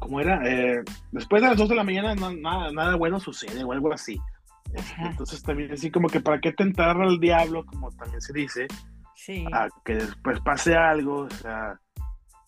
¿cómo 0.00 0.20
era? 0.20 0.42
Eh, 0.44 0.82
después 1.12 1.42
de 1.42 1.48
las 1.48 1.56
2 1.56 1.68
de 1.68 1.74
la 1.76 1.84
mañana 1.84 2.14
nada, 2.14 2.72
nada 2.72 2.96
bueno 2.96 3.20
sucede 3.20 3.62
o 3.62 3.72
algo 3.72 3.92
así. 3.92 4.18
Entonces 4.98 5.42
también 5.42 5.72
así 5.72 5.90
como 5.90 6.08
que 6.08 6.20
para 6.20 6.40
qué 6.40 6.52
tentar 6.52 7.00
al 7.00 7.18
diablo, 7.18 7.64
como 7.64 7.90
también 7.92 8.20
se 8.20 8.32
dice, 8.32 8.66
a 9.52 9.68
que 9.84 9.94
después 9.94 10.40
pase 10.40 10.76
algo, 10.76 11.20
o 11.20 11.30
sea, 11.30 11.78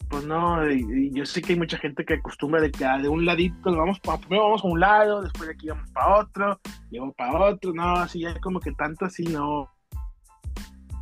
pues 0.09 0.25
no, 0.25 0.69
yo 0.69 1.25
sé 1.25 1.43
que 1.43 1.53
hay 1.53 1.59
mucha 1.59 1.79
gente 1.79 2.05
que 2.05 2.15
acostumbra 2.15 2.61
de 2.61 2.71
que 2.71 2.85
ah, 2.85 2.99
de 2.99 3.09
un 3.09 3.25
ladito 3.25 3.77
vamos 3.77 4.01
para, 4.01 4.19
primero 4.19 4.45
vamos 4.45 4.65
a 4.65 4.69
un 4.69 4.81
lado, 4.81 5.23
después 5.23 5.49
de 5.49 5.55
aquí 5.55 5.69
vamos 5.69 5.91
para 5.93 6.19
otro, 6.19 6.61
luego 6.91 7.13
para 7.13 7.45
otro, 7.47 7.73
no, 7.73 7.95
así 7.95 8.21
ya 8.21 8.39
como 8.41 8.61
que 8.61 8.73
tanto 8.73 9.05
así 9.05 9.25
no, 9.25 9.69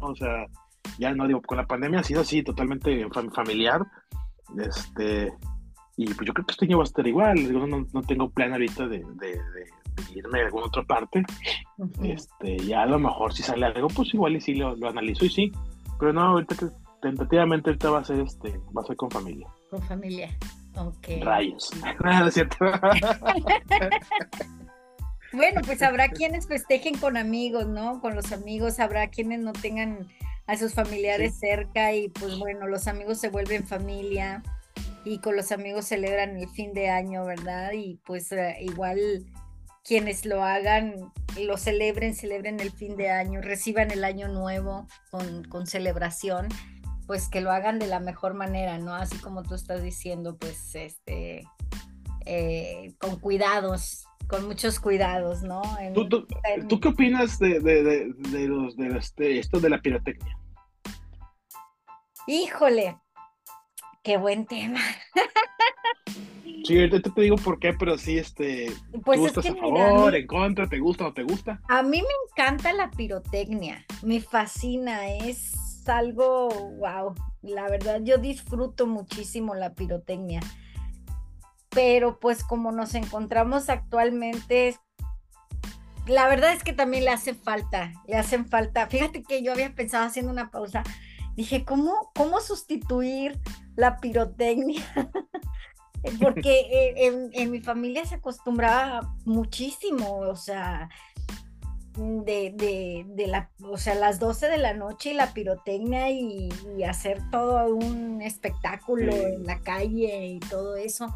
o 0.00 0.14
sea, 0.14 0.46
ya 0.98 1.14
no 1.14 1.26
digo, 1.26 1.42
con 1.42 1.58
la 1.58 1.66
pandemia 1.66 2.00
ha 2.00 2.04
sido 2.04 2.20
así 2.20 2.42
totalmente 2.42 3.06
familiar, 3.34 3.82
este, 4.58 5.32
y 5.96 6.06
pues 6.06 6.26
yo 6.26 6.34
creo 6.34 6.46
que 6.46 6.52
este 6.52 6.66
año 6.66 6.78
va 6.78 6.84
a 6.84 6.86
estar 6.86 7.06
igual, 7.06 7.52
no, 7.52 7.86
no 7.92 8.02
tengo 8.02 8.30
plan 8.30 8.52
ahorita 8.52 8.88
de 8.88 9.02
irme 10.14 10.40
a 10.40 10.46
alguna 10.46 10.66
otra 10.66 10.82
parte. 10.82 11.24
este, 12.02 12.58
ya 12.58 12.82
a 12.82 12.86
lo 12.86 12.98
mejor 12.98 13.32
si 13.32 13.42
sale 13.42 13.66
algo, 13.66 13.88
pues 13.88 14.12
igual 14.14 14.36
y 14.36 14.40
sí 14.40 14.54
lo, 14.54 14.74
analizo 14.88 15.24
y 15.24 15.30
sí. 15.30 15.52
Pero 15.98 16.12
no, 16.12 16.22
ahorita 16.22 16.56
que 16.56 16.66
tentativamente 17.02 17.70
ahorita 17.70 17.90
va 17.90 17.98
a 18.00 18.04
ser 18.04 18.20
este, 18.20 18.58
va 18.76 18.82
a 18.82 18.86
ser 18.86 18.96
con 18.96 19.10
familia. 19.10 19.48
Con 19.70 19.82
familia. 19.82 20.36
Ok. 20.76 21.08
Rayos. 21.20 21.70
cierto. 22.30 22.56
bueno, 25.32 25.60
pues 25.64 25.82
habrá 25.82 26.08
quienes 26.08 26.46
festejen 26.46 26.96
con 26.98 27.16
amigos, 27.16 27.66
¿no? 27.66 28.00
Con 28.00 28.14
los 28.14 28.32
amigos, 28.32 28.78
habrá 28.78 29.08
quienes 29.08 29.40
no 29.40 29.52
tengan 29.52 30.08
a 30.46 30.56
sus 30.56 30.74
familiares 30.74 31.38
cerca 31.38 31.92
y 31.92 32.08
pues 32.08 32.38
bueno, 32.38 32.66
los 32.66 32.88
amigos 32.88 33.18
se 33.18 33.28
vuelven 33.28 33.66
familia 33.66 34.42
y 35.04 35.18
con 35.18 35.36
los 35.36 35.52
amigos 35.52 35.84
celebran 35.84 36.36
el 36.36 36.48
fin 36.48 36.72
de 36.72 36.88
año, 36.88 37.24
¿verdad? 37.24 37.72
Y 37.72 38.00
pues 38.04 38.32
eh, 38.32 38.56
igual 38.60 39.26
quienes 39.88 40.26
lo 40.26 40.44
hagan, 40.44 41.10
lo 41.40 41.56
celebren, 41.56 42.14
celebren 42.14 42.60
el 42.60 42.70
fin 42.70 42.96
de 42.98 43.10
año, 43.10 43.40
reciban 43.40 43.90
el 43.90 44.04
año 44.04 44.28
nuevo 44.28 44.86
con, 45.10 45.66
celebración. 45.66 46.48
pues 47.06 47.30
que 47.30 47.40
lo 47.40 47.50
hagan 47.50 47.78
de 47.78 47.86
la 47.86 47.98
mejor 47.98 48.34
manera, 48.34 48.76
¿no? 48.76 48.92
Así 48.92 49.16
como 49.16 49.42
tú 49.42 49.54
estás 49.54 49.82
diciendo, 49.82 50.36
pues 50.36 50.74
este, 50.74 51.42
eh, 52.26 52.92
con 52.98 53.18
cuidados, 53.18 54.04
con 54.28 54.46
muchos 54.46 54.78
cuidados, 54.78 55.42
¿no? 55.42 55.62
¿Tú, 55.94 56.80
qué 56.80 56.88
opinas 56.88 57.38
de, 57.38 58.12
los, 58.46 58.76
de 58.76 58.88
este, 58.98 59.38
esto 59.38 59.58
de 59.58 59.70
la 59.70 59.80
pirotecnia? 59.80 60.38
Híjole, 62.26 62.98
qué 64.02 64.18
buen 64.18 64.44
tema. 64.44 64.80
Sí, 66.64 66.78
ahorita 66.78 67.10
te 67.10 67.22
digo 67.22 67.36
por 67.36 67.58
qué, 67.58 67.72
pero 67.72 67.96
sí, 67.96 68.18
este, 68.18 68.70
pues 69.04 69.20
estás 69.20 69.46
a 69.46 69.54
favor, 69.54 70.14
en 70.14 70.26
contra, 70.26 70.68
te 70.68 70.78
gusta 70.78 71.04
o 71.04 71.08
no 71.08 71.14
te 71.14 71.22
gusta? 71.22 71.60
A 71.68 71.82
mí 71.82 72.02
me 72.02 72.08
encanta 72.30 72.72
la 72.72 72.90
pirotecnia, 72.90 73.84
me 74.02 74.20
fascina, 74.20 75.08
es 75.08 75.54
algo, 75.88 76.48
wow, 76.78 77.14
la 77.42 77.68
verdad 77.68 78.00
yo 78.02 78.18
disfruto 78.18 78.86
muchísimo 78.86 79.54
la 79.54 79.74
pirotecnia, 79.74 80.40
pero 81.70 82.18
pues 82.18 82.44
como 82.44 82.72
nos 82.72 82.94
encontramos 82.94 83.68
actualmente, 83.68 84.76
la 86.06 86.26
verdad 86.28 86.52
es 86.52 86.64
que 86.64 86.72
también 86.72 87.04
le 87.04 87.10
hace 87.10 87.34
falta, 87.34 87.92
le 88.06 88.16
hacen 88.16 88.46
falta, 88.46 88.86
fíjate 88.86 89.22
que 89.22 89.42
yo 89.42 89.52
había 89.52 89.74
pensado 89.74 90.04
haciendo 90.04 90.32
una 90.32 90.50
pausa, 90.50 90.82
dije, 91.34 91.64
¿cómo, 91.64 92.10
cómo 92.14 92.40
sustituir 92.40 93.38
la 93.76 93.98
pirotecnia? 93.98 94.82
Porque 96.20 96.94
en, 97.32 97.50
mi 97.50 97.60
familia 97.60 98.04
se 98.04 98.16
acostumbraba 98.16 99.14
muchísimo, 99.24 100.18
o 100.18 100.36
sea, 100.36 100.88
de, 101.96 103.04
de, 103.06 103.26
la, 103.26 103.50
o 103.62 103.76
sea, 103.76 103.94
las 103.94 104.20
12 104.20 104.48
de 104.48 104.58
la 104.58 104.74
noche 104.74 105.10
y 105.10 105.14
la 105.14 105.32
pirotecnia 105.32 106.10
y, 106.10 106.48
hacer 106.88 107.20
todo 107.30 107.74
un 107.74 108.22
espectáculo 108.22 109.12
en 109.12 109.44
la 109.44 109.60
calle 109.60 110.26
y 110.26 110.40
todo 110.40 110.76
eso. 110.76 111.14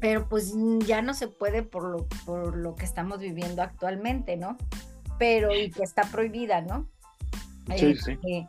Pero 0.00 0.28
pues 0.28 0.54
ya 0.80 1.02
no 1.02 1.14
se 1.14 1.28
puede 1.28 1.62
por 1.62 1.84
lo, 1.84 2.06
por 2.24 2.56
lo 2.56 2.74
que 2.74 2.84
estamos 2.84 3.20
viviendo 3.20 3.62
actualmente, 3.62 4.36
¿no? 4.36 4.56
Pero 5.18 5.54
y 5.54 5.70
que 5.70 5.84
está 5.84 6.02
prohibida, 6.02 6.60
¿no? 6.62 6.88
Sí, 7.76 7.94
sí. 7.96 8.18
Eh, 8.28 8.46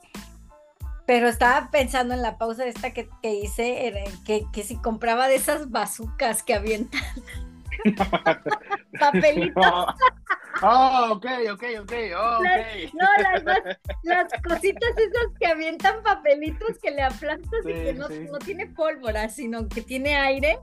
pero 1.07 1.29
estaba 1.29 1.71
pensando 1.71 2.13
en 2.13 2.21
la 2.21 2.37
pausa 2.37 2.65
esta 2.65 2.91
que, 2.91 3.09
que 3.23 3.33
hice, 3.33 3.93
que, 4.25 4.45
que 4.51 4.61
si 4.61 4.75
compraba 4.75 5.29
de 5.29 5.35
esas 5.35 5.71
bazucas 5.71 6.43
que 6.43 6.53
avientan. 6.53 7.01
Papelitos. 8.99 9.85
Oh, 10.61 11.09
ok, 11.11 11.25
ok, 11.53 11.63
ok, 11.81 11.93
oh, 12.17 12.39
no, 12.93 13.07
las, 14.03 14.25
cositas 14.43 14.89
esas 14.97 15.37
que 15.39 15.45
avientan 15.47 16.03
papelitos 16.03 16.77
que 16.81 16.91
le 16.91 17.03
aplastas 17.03 17.61
y 17.63 17.73
que 17.73 17.93
no, 17.93 18.09
no, 18.09 18.39
tiene 18.39 18.65
pólvora, 18.65 19.29
sino 19.29 19.69
que 19.69 19.81
tiene 19.81 20.15
aire 20.15 20.59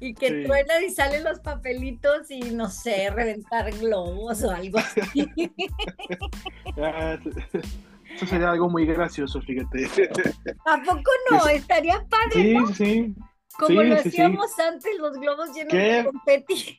y 0.00 0.14
que 0.14 0.44
truena 0.44 0.80
y 0.80 0.90
salen 0.90 1.22
los 1.22 1.38
papelitos 1.40 2.30
y 2.30 2.40
no 2.40 2.70
sé, 2.70 3.10
reventar 3.10 3.70
globos 3.72 4.42
o 4.42 4.50
algo 4.50 4.78
así. 4.78 5.30
Eso 8.16 8.24
sería 8.26 8.50
algo 8.50 8.70
muy 8.70 8.86
gracioso, 8.86 9.42
fíjate. 9.42 9.84
¿A 10.64 10.82
poco 10.82 11.10
no? 11.30 11.46
Estaría 11.48 12.02
padre. 12.08 12.32
Sí, 12.32 12.54
¿no? 12.54 12.66
sí. 12.68 13.14
Como 13.58 13.82
lo 13.82 13.94
hacíamos 13.94 14.58
antes, 14.58 14.98
los 14.98 15.18
globos 15.18 15.54
llenos 15.54 15.72
de 15.72 16.04
confeti. 16.10 16.78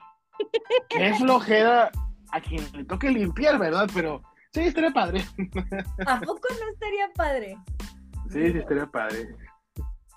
Qué 0.90 1.14
flojera 1.14 1.92
a 2.32 2.42
quien 2.42 2.64
le 2.74 2.86
toque 2.86 3.10
limpiar, 3.12 3.60
¿verdad? 3.60 3.88
Pero 3.94 4.24
sí, 4.52 4.62
estaría 4.62 4.90
padre. 4.90 5.24
¿A 6.08 6.20
poco 6.22 6.48
no 6.60 6.72
estaría 6.74 7.12
padre? 7.14 7.58
Sí, 8.32 8.52
sí, 8.52 8.58
estaría 8.58 8.88
padre. 8.88 9.36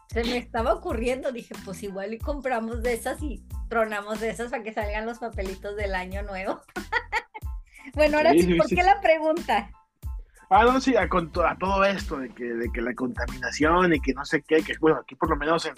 Se 0.09 0.25
me 0.25 0.39
estaba 0.39 0.73
ocurriendo, 0.73 1.33
dije, 1.33 1.55
pues 1.67 1.83
igual 1.83 2.15
y 2.15 2.19
compramos 2.19 2.83
de 2.83 2.95
esas 2.95 3.23
y 3.23 3.45
tronamos 3.69 4.21
de 4.21 4.31
esas 4.31 4.51
para 4.51 4.63
que 4.63 4.73
salgan 4.73 5.07
los 5.07 5.19
papelitos 5.19 5.77
del 5.77 5.95
año 5.95 6.23
nuevo. 6.23 6.63
bueno, 7.95 8.17
ahora 8.17 8.33
sí, 8.33 8.55
¿por 8.55 8.69
qué 8.69 8.83
la 8.83 9.01
pregunta? 9.03 9.71
Ah, 10.53 10.65
no, 10.65 10.81
sí, 10.81 10.97
a, 10.97 11.09
todo 11.09 11.85
esto 11.85 12.19
de 12.19 12.29
que, 12.31 12.43
de 12.43 12.73
que 12.73 12.83
la 12.83 12.93
contaminación 12.93 13.95
y 13.95 14.01
que 14.01 14.13
no 14.15 14.25
sé 14.25 14.43
qué, 14.43 14.57
que 14.63 14.75
bueno, 14.81 14.99
aquí 15.01 15.15
por 15.15 15.31
lo 15.31 15.37
menos 15.37 15.65
en, 15.65 15.75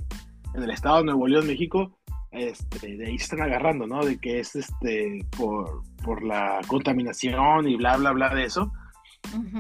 el 0.54 0.70
estado 0.70 0.98
de 0.98 1.04
Nuevo 1.04 1.28
León, 1.28 1.46
México, 1.46 1.92
este, 2.30 2.96
de 2.96 3.06
ahí 3.06 3.18
se 3.18 3.24
están 3.24 3.42
agarrando, 3.42 3.87
¿no? 3.87 4.02
De 4.02 4.16
que 4.16 4.40
es 4.40 4.56
este 4.56 5.26
por, 5.37 5.82
por 6.02 6.24
la 6.24 6.61
contaminación 6.68 7.68
y 7.68 7.76
bla, 7.76 7.98
bla, 7.98 8.12
bla 8.12 8.35
de 8.35 8.44
eso. 8.44 8.72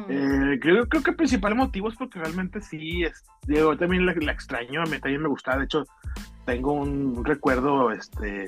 Eh, 0.08 0.58
creo, 0.62 0.88
creo 0.88 1.02
que 1.02 1.10
el 1.10 1.16
principal 1.16 1.54
motivo 1.56 1.90
es 1.90 1.96
porque 1.96 2.18
realmente 2.18 2.62
sí, 2.62 3.02
es, 3.02 3.22
digo, 3.46 3.76
también 3.76 4.06
la, 4.06 4.12
extraño, 4.32 4.80
a 4.80 4.86
mí 4.86 4.98
también 4.98 5.20
me 5.20 5.28
gusta, 5.28 5.58
de 5.58 5.64
hecho, 5.64 5.84
tengo 6.46 6.72
un 6.72 7.22
recuerdo 7.22 7.92
este, 7.92 8.46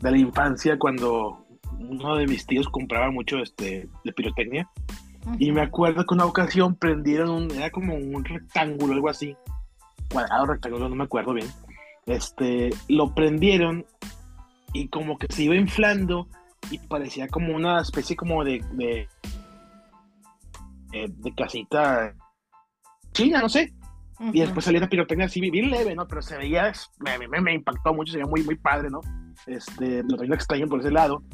de 0.00 0.10
la 0.10 0.18
infancia 0.18 0.76
cuando 0.80 1.46
uno 1.78 2.16
de 2.16 2.26
mis 2.26 2.44
tíos 2.44 2.68
compraba 2.68 3.12
mucho 3.12 3.38
este, 3.38 3.88
de 4.04 4.12
pirotecnia 4.12 4.68
y 5.38 5.52
me 5.52 5.62
acuerdo 5.62 6.04
que 6.04 6.14
una 6.14 6.24
ocasión 6.24 6.74
prendieron 6.74 7.30
un, 7.30 7.50
era 7.50 7.70
como 7.70 7.94
un 7.94 8.24
rectángulo, 8.24 8.92
algo 8.92 9.08
así, 9.08 9.36
cuadrado, 10.10 10.46
rectángulo, 10.46 10.88
no 10.88 10.96
me 10.96 11.04
acuerdo 11.04 11.34
bien. 11.34 11.48
Este, 12.06 12.70
lo 12.88 13.14
prendieron 13.14 13.86
y 14.72 14.88
como 14.88 15.18
que 15.18 15.32
se 15.32 15.44
iba 15.44 15.54
inflando 15.54 16.28
y 16.70 16.78
parecía 16.78 17.28
como 17.28 17.54
una 17.54 17.80
especie 17.80 18.16
como 18.16 18.44
de, 18.44 18.64
de, 18.72 19.08
eh, 20.92 21.12
casita 21.36 22.14
china, 23.12 23.40
no 23.40 23.48
sé. 23.48 23.72
Y 24.32 24.40
después 24.40 24.64
salía 24.64 24.80
la 24.80 24.88
pirotecnia 24.88 25.26
así 25.26 25.40
bien 25.50 25.70
leve, 25.70 25.96
¿no? 25.96 26.06
Pero 26.06 26.22
se 26.22 26.36
veía, 26.36 26.72
me, 27.00 27.26
me, 27.26 27.40
me, 27.40 27.54
impactó 27.54 27.92
mucho, 27.92 28.12
se 28.12 28.18
veía 28.18 28.30
muy, 28.30 28.44
muy 28.44 28.54
padre, 28.54 28.88
¿no? 28.88 29.00
Este, 29.46 30.04
lo 30.04 30.16
tenía 30.16 30.36
extraño 30.36 30.68
por 30.68 30.78
ese 30.78 30.92
lado 30.92 31.24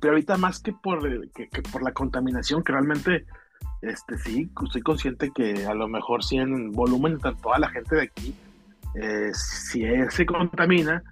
pero 0.00 0.14
ahorita 0.14 0.36
más 0.36 0.60
que 0.60 0.72
por, 0.72 1.00
que, 1.32 1.48
por 1.72 1.82
la 1.82 1.92
contaminación, 1.92 2.62
que 2.62 2.72
realmente, 2.72 3.26
este, 3.82 4.18
sí, 4.18 4.50
estoy 4.64 4.82
consciente 4.82 5.30
que 5.34 5.66
a 5.66 5.74
lo 5.74 5.88
mejor 5.88 6.24
sí 6.24 6.38
en 6.38 6.72
volumen, 6.72 7.18
toda 7.18 7.58
la 7.58 7.68
gente 7.70 7.96
de 7.96 8.02
aquí, 8.02 8.34
eh, 8.94 9.30
sí 9.32 9.84
se 10.10 10.26
contamina, 10.26 11.02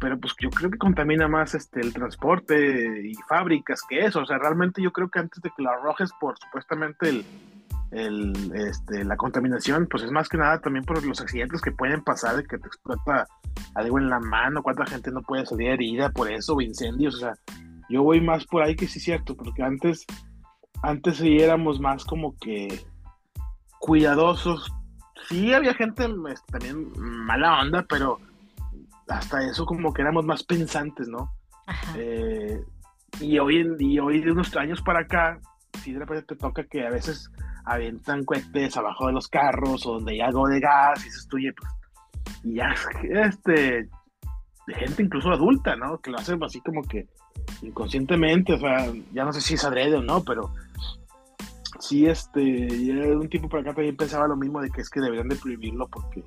pero 0.00 0.18
pues 0.18 0.34
yo 0.40 0.50
creo 0.50 0.70
que 0.70 0.78
contamina 0.78 1.28
más 1.28 1.54
este, 1.54 1.80
el 1.80 1.92
transporte 1.92 3.08
y 3.08 3.14
fábricas 3.28 3.82
que 3.88 4.04
eso, 4.04 4.20
o 4.20 4.26
sea, 4.26 4.38
realmente 4.38 4.82
yo 4.82 4.92
creo 4.92 5.08
que 5.08 5.20
antes 5.20 5.40
de 5.42 5.50
que 5.56 5.62
lo 5.62 5.70
arrojes 5.70 6.10
por 6.20 6.36
supuestamente 6.38 7.08
el, 7.10 7.24
este, 7.92 9.04
la 9.04 9.16
contaminación, 9.16 9.86
pues 9.86 10.02
es 10.02 10.10
más 10.10 10.28
que 10.28 10.38
nada 10.38 10.60
también 10.60 10.84
por 10.84 11.04
los 11.04 11.20
accidentes 11.20 11.60
que 11.60 11.72
pueden 11.72 12.02
pasar, 12.02 12.44
que 12.46 12.58
te 12.58 12.66
explota 12.66 13.26
algo 13.74 13.98
en 13.98 14.08
la 14.08 14.18
mano, 14.18 14.62
cuánta 14.62 14.86
gente 14.86 15.10
no 15.10 15.22
puede 15.22 15.46
salir 15.46 15.68
herida 15.68 16.10
por 16.10 16.30
eso, 16.30 16.54
o 16.54 16.60
incendios, 16.60 17.16
o 17.16 17.18
sea, 17.18 17.34
yo 17.92 18.02
voy 18.02 18.22
más 18.22 18.46
por 18.46 18.62
ahí 18.62 18.74
que 18.74 18.88
sí 18.88 18.98
es 18.98 19.04
cierto, 19.04 19.36
porque 19.36 19.62
antes, 19.62 20.06
antes 20.82 21.18
sí 21.18 21.38
éramos 21.38 21.78
más 21.78 22.04
como 22.04 22.34
que 22.38 22.80
cuidadosos. 23.78 24.72
Sí 25.28 25.52
había 25.52 25.74
gente 25.74 26.08
este, 26.30 26.52
también 26.52 26.90
mala 26.96 27.60
onda, 27.60 27.84
pero 27.86 28.18
hasta 29.08 29.44
eso 29.44 29.66
como 29.66 29.92
que 29.92 30.00
éramos 30.00 30.24
más 30.24 30.42
pensantes, 30.42 31.06
¿no? 31.08 31.30
Eh, 31.96 32.58
y 33.20 33.38
hoy 33.38 33.58
en, 33.58 33.76
y 33.78 33.98
hoy 33.98 34.20
de 34.20 34.32
unos 34.32 34.56
años 34.56 34.80
para 34.80 35.00
acá, 35.00 35.38
sí 35.82 35.92
de 35.92 35.98
repente 35.98 36.34
te 36.34 36.36
toca 36.36 36.64
que 36.64 36.86
a 36.86 36.90
veces 36.90 37.30
avientan 37.66 38.24
cohetes 38.24 38.76
abajo 38.78 39.06
de 39.06 39.12
los 39.12 39.28
carros 39.28 39.86
o 39.86 39.94
donde 39.94 40.12
hay 40.12 40.20
algo 40.20 40.48
de 40.48 40.60
gas 40.60 41.04
y 41.06 41.10
se 41.10 41.18
estuye, 41.18 41.52
pues, 41.52 41.70
y 42.42 42.54
ya, 42.54 42.74
este, 43.02 43.86
de 44.66 44.74
gente 44.74 45.02
incluso 45.02 45.30
adulta, 45.30 45.76
¿no? 45.76 45.98
Que 45.98 46.10
lo 46.10 46.18
hacen 46.18 46.42
así 46.42 46.60
como 46.62 46.82
que 46.82 47.06
inconscientemente, 47.62 48.54
o 48.54 48.58
sea, 48.58 48.92
ya 49.12 49.24
no 49.24 49.32
sé 49.32 49.40
si 49.40 49.54
es 49.54 49.64
adrede 49.64 49.96
o 49.96 50.02
no, 50.02 50.22
pero 50.22 50.50
sí, 51.78 52.06
este, 52.06 52.40
de 52.40 53.16
un 53.16 53.28
tiempo 53.28 53.48
para 53.48 53.62
acá 53.62 53.74
también 53.74 53.96
pensaba 53.96 54.28
lo 54.28 54.36
mismo 54.36 54.60
de 54.60 54.70
que 54.70 54.80
es 54.80 54.90
que 54.90 55.00
deberían 55.00 55.28
de 55.28 55.36
prohibirlo 55.36 55.88
porque 55.88 56.24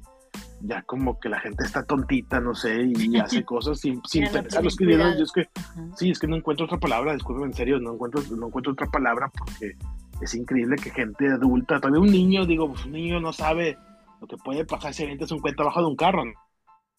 ya 0.62 0.82
como 0.84 1.20
que 1.20 1.30
la 1.30 1.40
gente 1.40 1.64
está 1.64 1.84
tontita, 1.84 2.40
no 2.40 2.56
sé, 2.56 2.84
y 2.96 3.18
hace 3.20 3.44
cosas 3.44 3.80
sin, 3.80 4.02
sin 4.06 4.30
pensar. 4.32 4.64
los 4.64 4.76
que 4.76 4.86
yo 4.86 5.24
es 5.24 5.32
que, 5.32 5.48
sí, 5.96 6.12
es 6.12 6.20
que 6.20 6.28
no 6.28 6.38
encuentro 6.38 6.66
otra 6.66 6.80
palabra, 6.80 7.14
disculpen, 7.14 7.48
en 7.48 7.54
serio, 7.54 7.80
no 7.80 7.94
encuentro, 7.94 8.22
no 8.36 8.48
encuentro 8.48 8.74
otra 8.74 8.88
palabra 8.88 9.32
porque 9.38 9.76
es 10.22 10.36
increíble 10.36 10.78
que 10.78 10.90
gente 10.92 11.28
adulta, 11.28 11.80
todavía 11.80 12.02
un 12.02 12.12
niño, 12.12 12.46
digo, 12.46 12.70
pues 12.70 12.86
un 12.86 12.94
niño 12.94 13.20
no 13.20 13.34
sabe 13.34 13.78
lo 14.22 14.28
que 14.28 14.38
puede 14.38 14.66
pasar 14.66 14.94
si 14.94 15.04
avientas 15.04 15.32
un 15.32 15.40
cuenta 15.40 15.64
abajo 15.64 15.82
de 15.82 15.88
un 15.88 15.96
carro, 15.96 16.26
¿no? 16.26 16.34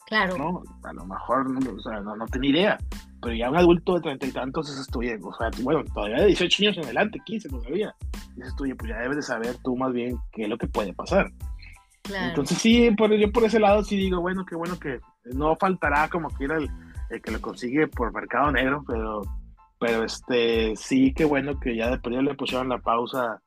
Claro. 0.07 0.38
¿no? 0.38 0.62
A 0.85 0.92
lo 0.92 1.05
mejor, 1.05 1.46
o 1.49 1.81
sea, 1.81 2.01
no, 2.01 2.14
no 2.14 2.27
tenía 2.27 2.51
idea. 2.51 2.79
Pero 3.22 3.35
ya 3.35 3.50
un 3.50 3.57
adulto 3.57 3.94
de 3.94 4.00
treinta 4.00 4.26
y 4.26 4.33
tantos, 4.33 4.70
eso 4.70 4.81
estudia, 4.81 5.18
o 5.22 5.33
sea, 5.35 5.50
bueno, 5.62 5.83
todavía 5.92 6.18
de 6.18 6.26
18 6.26 6.62
años 6.62 6.76
en 6.79 6.85
adelante, 6.85 7.20
15 7.24 7.48
todavía. 7.48 7.94
Eso 8.37 8.48
estudia, 8.48 8.74
pues 8.74 8.90
ya 8.90 8.98
debes 8.98 9.16
de 9.16 9.22
saber 9.22 9.57
tú 9.64 9.76
más 9.76 9.92
bien 9.92 10.18
qué 10.33 10.42
es 10.42 10.48
lo 10.48 10.59
que 10.59 10.66
puede 10.66 10.92
pasar. 10.92 11.31
Claro. 12.02 12.29
Entonces 12.29 12.59
sí, 12.59 12.90
por, 12.92 13.12
yo 13.14 13.33
por 13.33 13.44
ese 13.44 13.59
lado 13.59 13.83
sí 13.83 13.96
digo, 13.96 14.20
bueno, 14.20 14.44
qué 14.44 14.55
bueno 14.55 14.79
que 14.79 15.00
no 15.24 15.57
faltará 15.57 16.09
como 16.09 16.29
quiera 16.31 16.57
el, 16.57 16.70
el 17.11 17.22
que 17.22 17.31
lo 17.31 17.40
consigue 17.40 17.88
por 17.88 18.12
mercado 18.12 18.52
negro, 18.52 18.85
pero, 18.87 19.22
pero 19.79 20.05
este, 20.05 20.76
sí, 20.76 21.12
qué 21.14 21.24
bueno 21.24 21.59
que 21.59 21.76
ya 21.76 21.90
después 21.90 22.14
le 22.14 22.35
pusieron 22.35 22.68
la 22.68 22.79
pausa 22.79 23.40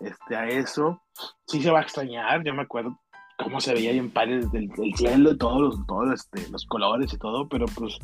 este, 0.00 0.36
a 0.36 0.46
eso. 0.48 1.00
Sí 1.46 1.62
se 1.62 1.70
va 1.70 1.80
a 1.80 1.82
extrañar, 1.82 2.42
yo 2.44 2.54
me 2.54 2.62
acuerdo 2.62 2.98
cómo 3.42 3.60
se 3.60 3.74
veía 3.74 3.90
ahí 3.90 3.98
en 3.98 4.10
pares 4.10 4.50
del, 4.52 4.70
cielo, 4.96 5.36
todos 5.36 5.60
los, 5.60 5.86
todos 5.86 6.12
este, 6.12 6.48
los 6.50 6.64
colores 6.66 7.12
y 7.12 7.18
todo, 7.18 7.48
pero 7.48 7.66
pues 7.66 7.98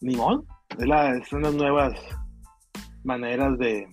ni 0.00 0.16
modo, 0.16 0.44
es 0.78 0.86
la, 0.86 1.24
son 1.24 1.42
las 1.42 1.54
nuevas 1.54 1.98
maneras 3.04 3.58
de, 3.58 3.88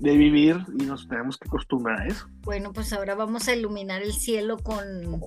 de 0.00 0.16
vivir 0.16 0.64
y 0.78 0.84
nos 0.84 1.08
tenemos 1.08 1.38
que 1.38 1.48
acostumbrar 1.48 2.00
a 2.02 2.06
eso. 2.06 2.26
Bueno, 2.42 2.72
pues 2.72 2.92
ahora 2.92 3.14
vamos 3.14 3.48
a 3.48 3.54
iluminar 3.54 4.02
el 4.02 4.12
cielo 4.12 4.58
con, 4.58 5.20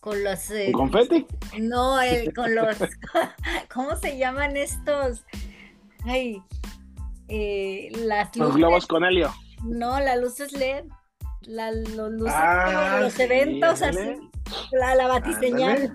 con 0.00 0.22
los... 0.22 0.50
Eh, 0.50 0.70
¿Con 0.72 0.90
confeti? 0.90 1.26
No, 1.60 1.96
con 2.34 2.54
los... 2.54 2.76
¿Cómo 3.74 3.96
se 3.96 4.18
llaman 4.18 4.56
estos? 4.56 5.24
Ay, 6.04 6.42
eh, 7.28 7.90
las 8.04 8.36
Los 8.36 8.54
globos 8.54 8.86
con 8.86 9.04
helio. 9.04 9.32
No, 9.64 9.98
las 10.00 10.20
luces 10.20 10.52
LED. 10.52 10.84
La, 11.42 11.72
los 11.72 12.12
luces 12.12 12.34
ah, 12.36 12.98
los 13.00 13.18
eventos 13.18 13.82
así. 13.82 14.16
La, 14.72 14.94
la 14.94 15.06
batiseñal. 15.06 15.92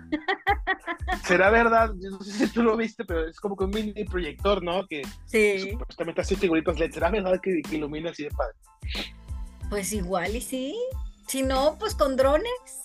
Será 1.23 1.49
verdad, 1.49 1.93
no 1.93 2.19
sé 2.21 2.31
si 2.31 2.53
tú 2.53 2.63
lo 2.63 2.77
viste, 2.77 3.05
pero 3.05 3.27
es 3.27 3.39
como 3.39 3.55
que 3.55 3.65
un 3.65 3.71
mini 3.71 4.03
proyector, 4.05 4.63
¿no? 4.63 4.85
Que 4.87 5.03
sí. 5.25 5.71
supuestamente 5.71 6.21
hace 6.21 6.35
figuritas 6.35 6.79
LED. 6.79 6.91
¿Será 6.91 7.09
verdad 7.09 7.39
que, 7.41 7.61
que, 7.61 7.75
ilumina 7.75 8.11
así 8.11 8.23
de 8.23 8.31
padre? 8.31 8.55
Pues 9.69 9.91
igual 9.93 10.35
y 10.35 10.41
sí. 10.41 10.75
Si 11.27 11.43
no, 11.43 11.75
pues 11.79 11.93
con 11.95 12.15
drones. 12.15 12.81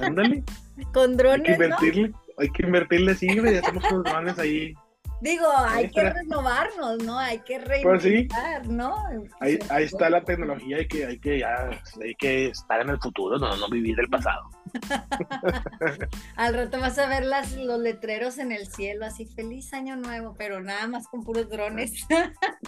Ándale. 0.00 0.44
con 0.92 1.16
drones. 1.16 1.48
Hay 1.48 1.56
que 1.56 1.64
invertirle, 1.64 2.12
hay 2.38 2.50
que 2.50 2.62
invertirle, 2.62 3.14
sí, 3.14 3.26
y 3.26 3.56
hacemos 3.56 3.84
con 3.84 4.02
drones 4.02 4.38
ahí 4.38 4.74
Digo, 5.20 5.46
hay 5.56 5.90
que 5.90 6.10
renovarnos, 6.10 7.02
¿no? 7.02 7.18
Hay 7.18 7.40
que 7.40 7.58
pues 7.58 7.68
reinventar, 8.02 8.66
¿no? 8.68 8.94
Ahí, 9.40 9.58
ahí, 9.68 9.84
está 9.84 10.08
la 10.08 10.22
tecnología, 10.22 10.76
hay 10.76 10.86
que, 10.86 11.06
hay 11.06 11.18
que 11.18 11.40
ya, 11.40 11.70
hay 12.00 12.14
que 12.14 12.46
estar 12.46 12.80
en 12.80 12.90
el 12.90 13.00
futuro, 13.00 13.36
no, 13.38 13.56
no 13.56 13.68
vivir 13.68 13.98
el 13.98 14.08
pasado. 14.08 14.50
Al 16.36 16.54
rato 16.54 16.78
vas 16.80 16.98
a 16.98 17.08
ver 17.08 17.24
las, 17.24 17.52
los 17.56 17.80
letreros 17.80 18.38
en 18.38 18.52
el 18.52 18.66
cielo, 18.66 19.06
así 19.06 19.26
feliz 19.26 19.72
año 19.72 19.96
nuevo, 19.96 20.34
pero 20.38 20.60
nada 20.60 20.86
más 20.86 21.08
con 21.08 21.24
puros 21.24 21.48
drones. 21.48 22.06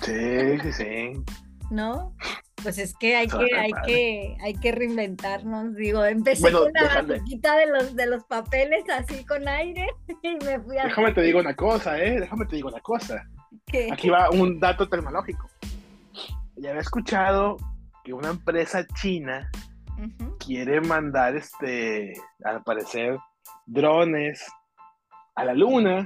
sí, 0.02 0.58
sí, 0.62 0.72
sí. 0.72 1.12
¿No? 1.70 2.16
Pues 2.62 2.78
es 2.78 2.94
que 2.94 3.16
hay 3.16 3.26
que, 3.26 3.56
hay 3.56 3.70
que, 3.86 4.36
hay 4.42 4.54
que 4.54 4.72
reinventarnos. 4.72 5.74
Digo, 5.74 6.04
empecé 6.04 6.52
con 6.52 6.72
la 6.72 7.02
batuquita 7.02 7.56
de 7.56 7.66
los, 7.66 7.96
de 7.96 8.06
los 8.06 8.24
papeles 8.24 8.84
así 8.90 9.24
con 9.24 9.48
aire 9.48 9.86
y 10.22 10.44
me 10.44 10.60
fui 10.60 10.78
a. 10.78 10.84
Déjame 10.84 11.12
te 11.12 11.22
digo 11.22 11.40
una 11.40 11.54
cosa, 11.54 11.98
eh. 11.98 12.20
Déjame 12.20 12.46
te 12.46 12.56
digo 12.56 12.68
una 12.68 12.80
cosa. 12.80 13.24
Aquí 13.92 14.08
va 14.08 14.30
un 14.30 14.58
dato 14.58 14.88
tecnológico. 14.88 15.48
Ya 16.56 16.70
había 16.70 16.82
escuchado 16.82 17.56
que 18.04 18.12
una 18.12 18.30
empresa 18.30 18.86
china 19.00 19.50
quiere 20.38 20.80
mandar 20.80 21.36
este, 21.36 22.14
al 22.44 22.62
parecer, 22.62 23.18
drones 23.66 24.44
a 25.34 25.44
la 25.44 25.54
luna 25.54 26.04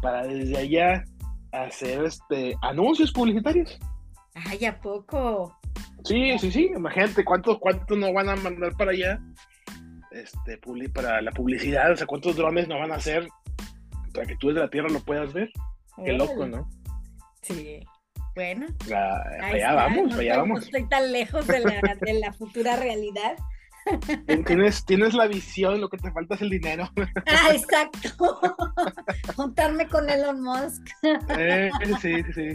para 0.00 0.26
desde 0.26 0.56
allá 0.56 1.04
hacer 1.52 2.04
este 2.04 2.56
anuncios 2.62 3.12
publicitarios. 3.12 3.78
Ay, 4.34 4.64
¿a 4.66 4.80
poco? 4.80 5.57
Sí, 6.08 6.38
sí, 6.38 6.50
sí, 6.50 6.70
imagínate 6.74 7.24
cuántos, 7.24 7.58
cuántos 7.58 7.96
nos 7.96 8.12
van 8.12 8.28
a 8.30 8.36
mandar 8.36 8.72
para 8.76 8.92
allá 8.92 9.20
este, 10.10 10.58
para 10.92 11.20
la 11.20 11.30
publicidad, 11.32 11.92
o 11.92 11.96
sea, 11.96 12.06
cuántos 12.06 12.36
drones 12.36 12.66
nos 12.66 12.80
van 12.80 12.92
a 12.92 12.96
hacer 12.96 13.28
para 14.14 14.26
que 14.26 14.36
tú 14.36 14.48
desde 14.48 14.60
la 14.60 14.70
Tierra 14.70 14.88
lo 14.88 15.00
puedas 15.00 15.32
ver. 15.32 15.50
Qué 16.04 16.12
loco, 16.12 16.46
¿no? 16.46 16.68
Sí. 17.42 17.80
Bueno. 18.34 18.66
allá 19.42 19.74
vamos, 19.74 20.14
allá 20.14 20.38
vamos. 20.38 20.60
No 20.60 20.64
estoy 20.64 20.88
tan 20.88 21.12
lejos 21.12 21.46
de 21.46 21.60
la, 21.60 21.96
de 22.00 22.14
la 22.14 22.32
futura 22.32 22.76
realidad. 22.76 23.36
Tienes, 24.46 24.84
tienes 24.84 25.14
la 25.14 25.26
visión, 25.26 25.80
lo 25.80 25.88
que 25.88 25.96
te 25.96 26.12
falta 26.12 26.34
es 26.34 26.42
el 26.42 26.50
dinero. 26.50 26.88
Ah, 27.26 27.50
exacto. 27.52 28.40
Juntarme 29.36 29.88
con 29.88 30.08
Elon 30.08 30.42
Musk. 30.42 30.88
Eh, 31.38 31.70
sí, 32.00 32.22
sí. 32.34 32.48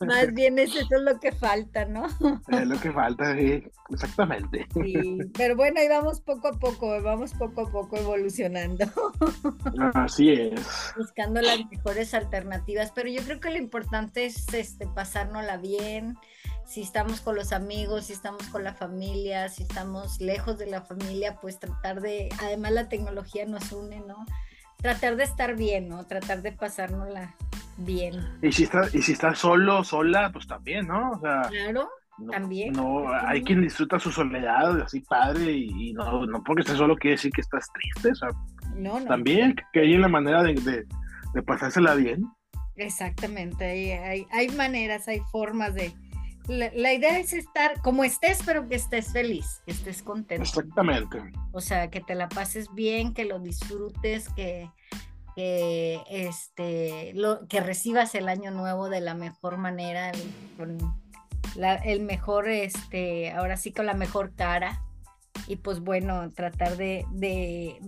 Más 0.00 0.32
bien 0.32 0.58
eso 0.58 0.78
es 0.78 1.02
lo 1.02 1.18
que 1.20 1.32
falta, 1.32 1.84
¿no? 1.84 2.06
Es 2.48 2.66
lo 2.66 2.80
que 2.80 2.92
falta, 2.92 3.34
sí, 3.34 3.62
exactamente. 3.90 4.66
Sí, 4.74 5.18
pero 5.36 5.56
bueno, 5.56 5.80
ahí 5.80 5.88
vamos 5.88 6.20
poco 6.20 6.48
a 6.48 6.52
poco, 6.52 7.02
vamos 7.02 7.34
poco 7.34 7.62
a 7.62 7.70
poco 7.70 7.96
evolucionando. 7.96 8.86
Así 9.94 10.32
es. 10.32 10.60
Buscando 10.96 11.40
las 11.40 11.58
mejores 11.70 12.14
alternativas, 12.14 12.92
pero 12.94 13.08
yo 13.08 13.22
creo 13.22 13.40
que 13.40 13.50
lo 13.50 13.58
importante 13.58 14.26
es 14.26 14.52
este, 14.52 14.86
pasárnosla 14.86 15.56
bien, 15.56 16.16
si 16.66 16.82
estamos 16.82 17.20
con 17.20 17.36
los 17.36 17.52
amigos, 17.52 18.06
si 18.06 18.12
estamos 18.12 18.42
con 18.48 18.64
la 18.64 18.74
familia, 18.74 19.48
si 19.48 19.62
estamos 19.62 20.20
lejos 20.20 20.58
de 20.58 20.66
la 20.66 20.82
familia, 20.82 21.38
pues 21.40 21.58
tratar 21.58 22.00
de, 22.00 22.28
además 22.40 22.72
la 22.72 22.88
tecnología 22.88 23.46
nos 23.46 23.70
une, 23.72 24.00
¿no? 24.00 24.26
Tratar 24.78 25.16
de 25.16 25.24
estar 25.24 25.56
bien, 25.56 25.88
¿no? 25.88 26.06
Tratar 26.06 26.42
de 26.42 26.52
pasárnosla 26.52 27.34
bien. 27.78 28.20
Y 28.42 28.52
si 28.52 28.64
estás, 28.64 28.94
y 28.94 29.02
si 29.02 29.12
estás 29.12 29.38
solo, 29.38 29.84
sola, 29.84 30.30
pues 30.32 30.46
también, 30.46 30.86
¿no? 30.86 31.12
O 31.12 31.20
sea, 31.20 31.42
claro, 31.48 31.88
también. 32.30 32.72
No, 32.72 33.08
hay 33.12 33.42
quien 33.42 33.62
disfruta 33.62 33.98
su 33.98 34.10
soledad, 34.10 34.80
así 34.80 35.00
padre, 35.00 35.52
y, 35.52 35.92
no, 35.92 36.26
no 36.26 36.42
porque 36.42 36.62
estés 36.62 36.76
solo 36.76 36.96
quiere 36.96 37.16
decir 37.16 37.32
que 37.32 37.40
estás 37.40 37.66
triste, 37.72 38.10
o 38.10 38.14
sea, 38.14 38.28
no, 38.74 39.00
no. 39.00 39.06
también 39.06 39.54
que 39.72 39.80
hay 39.80 39.94
una 39.94 40.08
manera 40.08 40.42
de, 40.42 40.54
de, 40.54 40.86
de 41.34 41.42
pasársela 41.42 41.94
bien. 41.94 42.24
Exactamente, 42.76 43.64
hay, 43.64 43.90
hay, 43.90 44.26
hay 44.32 44.48
maneras, 44.50 45.08
hay 45.08 45.20
formas 45.30 45.74
de, 45.74 45.94
la, 46.48 46.92
idea 46.92 47.18
es 47.18 47.32
estar 47.32 47.80
como 47.82 48.04
estés, 48.04 48.40
pero 48.44 48.68
que 48.68 48.76
estés 48.76 49.12
feliz, 49.12 49.62
que 49.64 49.72
estés 49.72 50.02
contento. 50.02 50.42
Exactamente. 50.42 51.18
O 51.52 51.60
sea, 51.60 51.90
que 51.90 52.00
te 52.00 52.14
la 52.14 52.28
pases 52.28 52.72
bien, 52.74 53.14
que 53.14 53.24
lo 53.24 53.38
disfrutes, 53.38 54.28
que, 54.30 54.70
que, 55.34 56.00
este, 56.08 57.12
lo, 57.14 57.46
que 57.48 57.60
recibas 57.60 58.14
el 58.14 58.28
año 58.28 58.50
nuevo 58.50 58.88
de 58.88 59.00
la 59.00 59.14
mejor 59.14 59.56
manera, 59.56 60.12
con 60.56 60.78
el 61.84 62.00
mejor, 62.00 62.48
este, 62.48 63.32
ahora 63.32 63.56
sí 63.56 63.72
con 63.72 63.86
la 63.86 63.94
mejor 63.94 64.34
cara 64.34 64.85
y 65.46 65.56
pues 65.56 65.80
bueno, 65.80 66.30
tratar 66.32 66.76
de, 66.76 67.04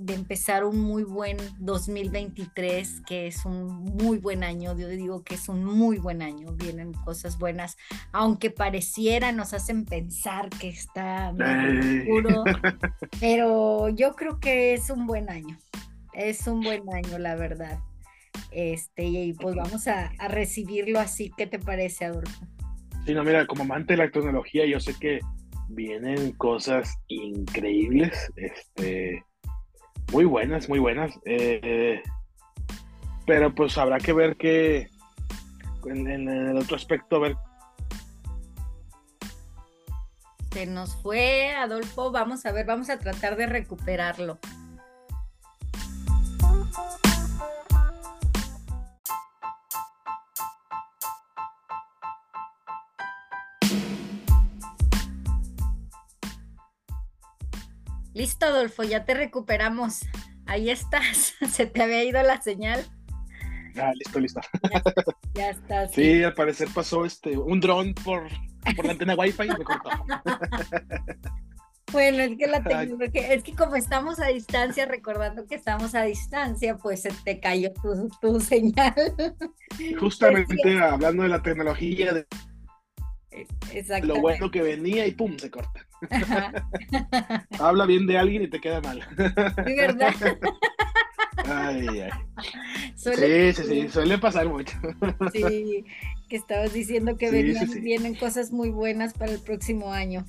empezar 0.09 0.65
un 0.65 0.81
muy 0.81 1.03
buen 1.03 1.37
2023, 1.59 3.03
que 3.07 3.27
es 3.27 3.45
un 3.45 3.67
muy 3.67 4.19
buen 4.19 4.45
año, 4.45 4.77
yo 4.77 4.89
digo 4.89 5.23
que 5.25 5.35
es 5.35 5.49
un 5.49 5.65
muy 5.65 5.99
buen 5.99 6.23
año, 6.23 6.53
vienen 6.53 6.93
cosas 6.93 7.39
buenas, 7.39 7.77
aunque 8.13 8.51
pareciera, 8.51 9.33
nos 9.33 9.55
hacen 9.55 9.85
pensar 9.85 10.49
que 10.51 10.69
está 10.69 11.33
muy 11.33 12.01
oscuro, 12.01 12.45
pero 13.21 13.89
yo 13.89 14.15
creo 14.15 14.39
que 14.41 14.75
es 14.75 14.91
un 14.91 15.07
buen 15.07 15.31
año, 15.31 15.59
es 16.13 16.47
un 16.47 16.61
buen 16.61 16.83
año, 16.93 17.19
la 17.19 17.35
verdad. 17.37 17.79
Este, 18.51 19.05
y 19.05 19.33
pues 19.35 19.57
vamos 19.57 19.89
a, 19.89 20.13
a 20.19 20.29
recibirlo 20.29 21.01
así, 21.01 21.33
¿qué 21.37 21.47
te 21.47 21.59
parece, 21.59 22.05
Adolfo? 22.05 22.47
Sí, 23.05 23.15
no, 23.15 23.25
mira, 23.25 23.47
como 23.47 23.63
amante 23.63 23.95
de 23.95 23.99
la 23.99 24.11
tecnología, 24.11 24.65
yo 24.67 24.81
sé 24.81 24.95
que 24.99 25.21
vienen 25.69 26.33
cosas 26.33 26.99
increíbles, 27.09 28.33
este, 28.37 29.25
muy 30.13 30.25
buenas, 30.25 30.69
muy 30.69 30.79
buenas. 30.79 31.13
Eh, 31.25 32.03
pero 33.27 33.55
pues 33.55 33.77
habrá 33.77 33.99
que 33.99 34.13
ver 34.13 34.37
que 34.37 34.89
en, 35.85 36.29
el 36.29 36.57
otro 36.57 36.77
aspecto, 36.77 37.21
ver. 37.21 37.37
Se 40.53 40.67
nos 40.67 40.97
fue, 41.03 41.51
Adolfo, 41.51 42.11
vamos 42.11 42.45
a 42.47 42.53
ver, 42.53 42.67
vamos 42.67 42.91
a 42.91 42.99
tratar 42.99 43.37
de 43.37 43.47
recuperarlo. 43.47 44.39
Listo, 58.19 58.47
Adolfo, 58.47 58.83
ya 58.83 59.05
te 59.05 59.15
recuperamos. 59.15 60.01
Ahí 60.47 60.71
estás. 60.71 61.35
Se 61.53 61.67
te 61.67 61.81
había 61.81 62.03
ido 62.03 62.21
la 62.25 62.43
señal. 62.43 62.85
Ah, 63.77 63.93
listo, 63.95 64.19
listo. 64.19 64.41
Ya, 65.35 65.51
estás. 65.51 65.93
Sí. 65.93 66.25
al 66.25 66.35
parecer 66.35 66.67
pasó 66.75 67.05
este 67.05 67.39
un 67.39 67.61
dron 67.61 67.95
por, 67.95 68.25
por 68.75 68.85
la 68.85 68.91
antena 68.91 69.15
Wi-Fi 69.15 69.45
y 69.45 69.49
me 69.51 69.65
cortó. 69.65 69.91
Bueno, 71.91 72.19
es 72.19 72.37
que 72.37 72.47
la 72.47 72.63
tecnología, 72.63 73.33
es 73.33 73.43
que 73.43 73.55
como 73.55 73.75
estamos 73.75 74.21
a 74.21 74.27
distancia, 74.27 74.85
recordando 74.85 75.47
que 75.47 75.55
estamos 75.55 75.95
a 75.95 76.03
distancia, 76.03 76.77
pues 76.77 77.01
se 77.01 77.11
te 77.25 77.41
cayó 77.41 77.73
tu, 77.73 78.11
tu 78.21 78.41
señal. 78.43 78.93
Justamente 79.99 80.79
hablando 80.79 81.23
de 81.23 81.31
la 81.31 81.43
tecnología, 81.43 82.13
de 82.13 82.27
lo 84.03 84.21
bueno 84.21 84.51
que 84.51 84.61
venía 84.61 85.07
y 85.07 85.13
pum, 85.13 85.39
se 85.39 85.51
corta. 85.51 85.88
Habla 87.59 87.87
bien 87.87 88.07
de 88.07 88.19
alguien 88.19 88.43
y 88.43 88.49
te 88.49 88.61
queda 88.61 88.81
mal. 88.81 89.03
Sí, 89.67 89.75
¿verdad? 89.77 90.15
Ay, 91.45 91.87
ay. 92.01 92.11
sí, 92.95 93.53
sí, 93.55 93.63
sí, 93.65 93.89
suele 93.89 94.19
pasar 94.19 94.49
mucho. 94.49 94.77
Sí, 95.33 95.85
que 96.29 96.37
estabas 96.37 96.73
diciendo 96.73 97.17
que 97.17 97.31
vienen 97.31 98.15
cosas 98.17 98.53
muy 98.53 98.71
buenas 98.71 99.15
para 99.15 99.33
el 99.33 99.41
próximo 99.41 99.93
año. 99.93 100.25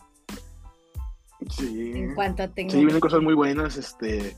Sí. 1.49 1.91
En 1.95 2.15
cuanto 2.15 2.43
a 2.43 2.47
Sí, 2.47 2.53
tecnología. 2.53 2.85
vienen 2.85 2.99
cosas 3.01 3.21
muy 3.21 3.33
buenas, 3.33 3.77
este. 3.77 4.35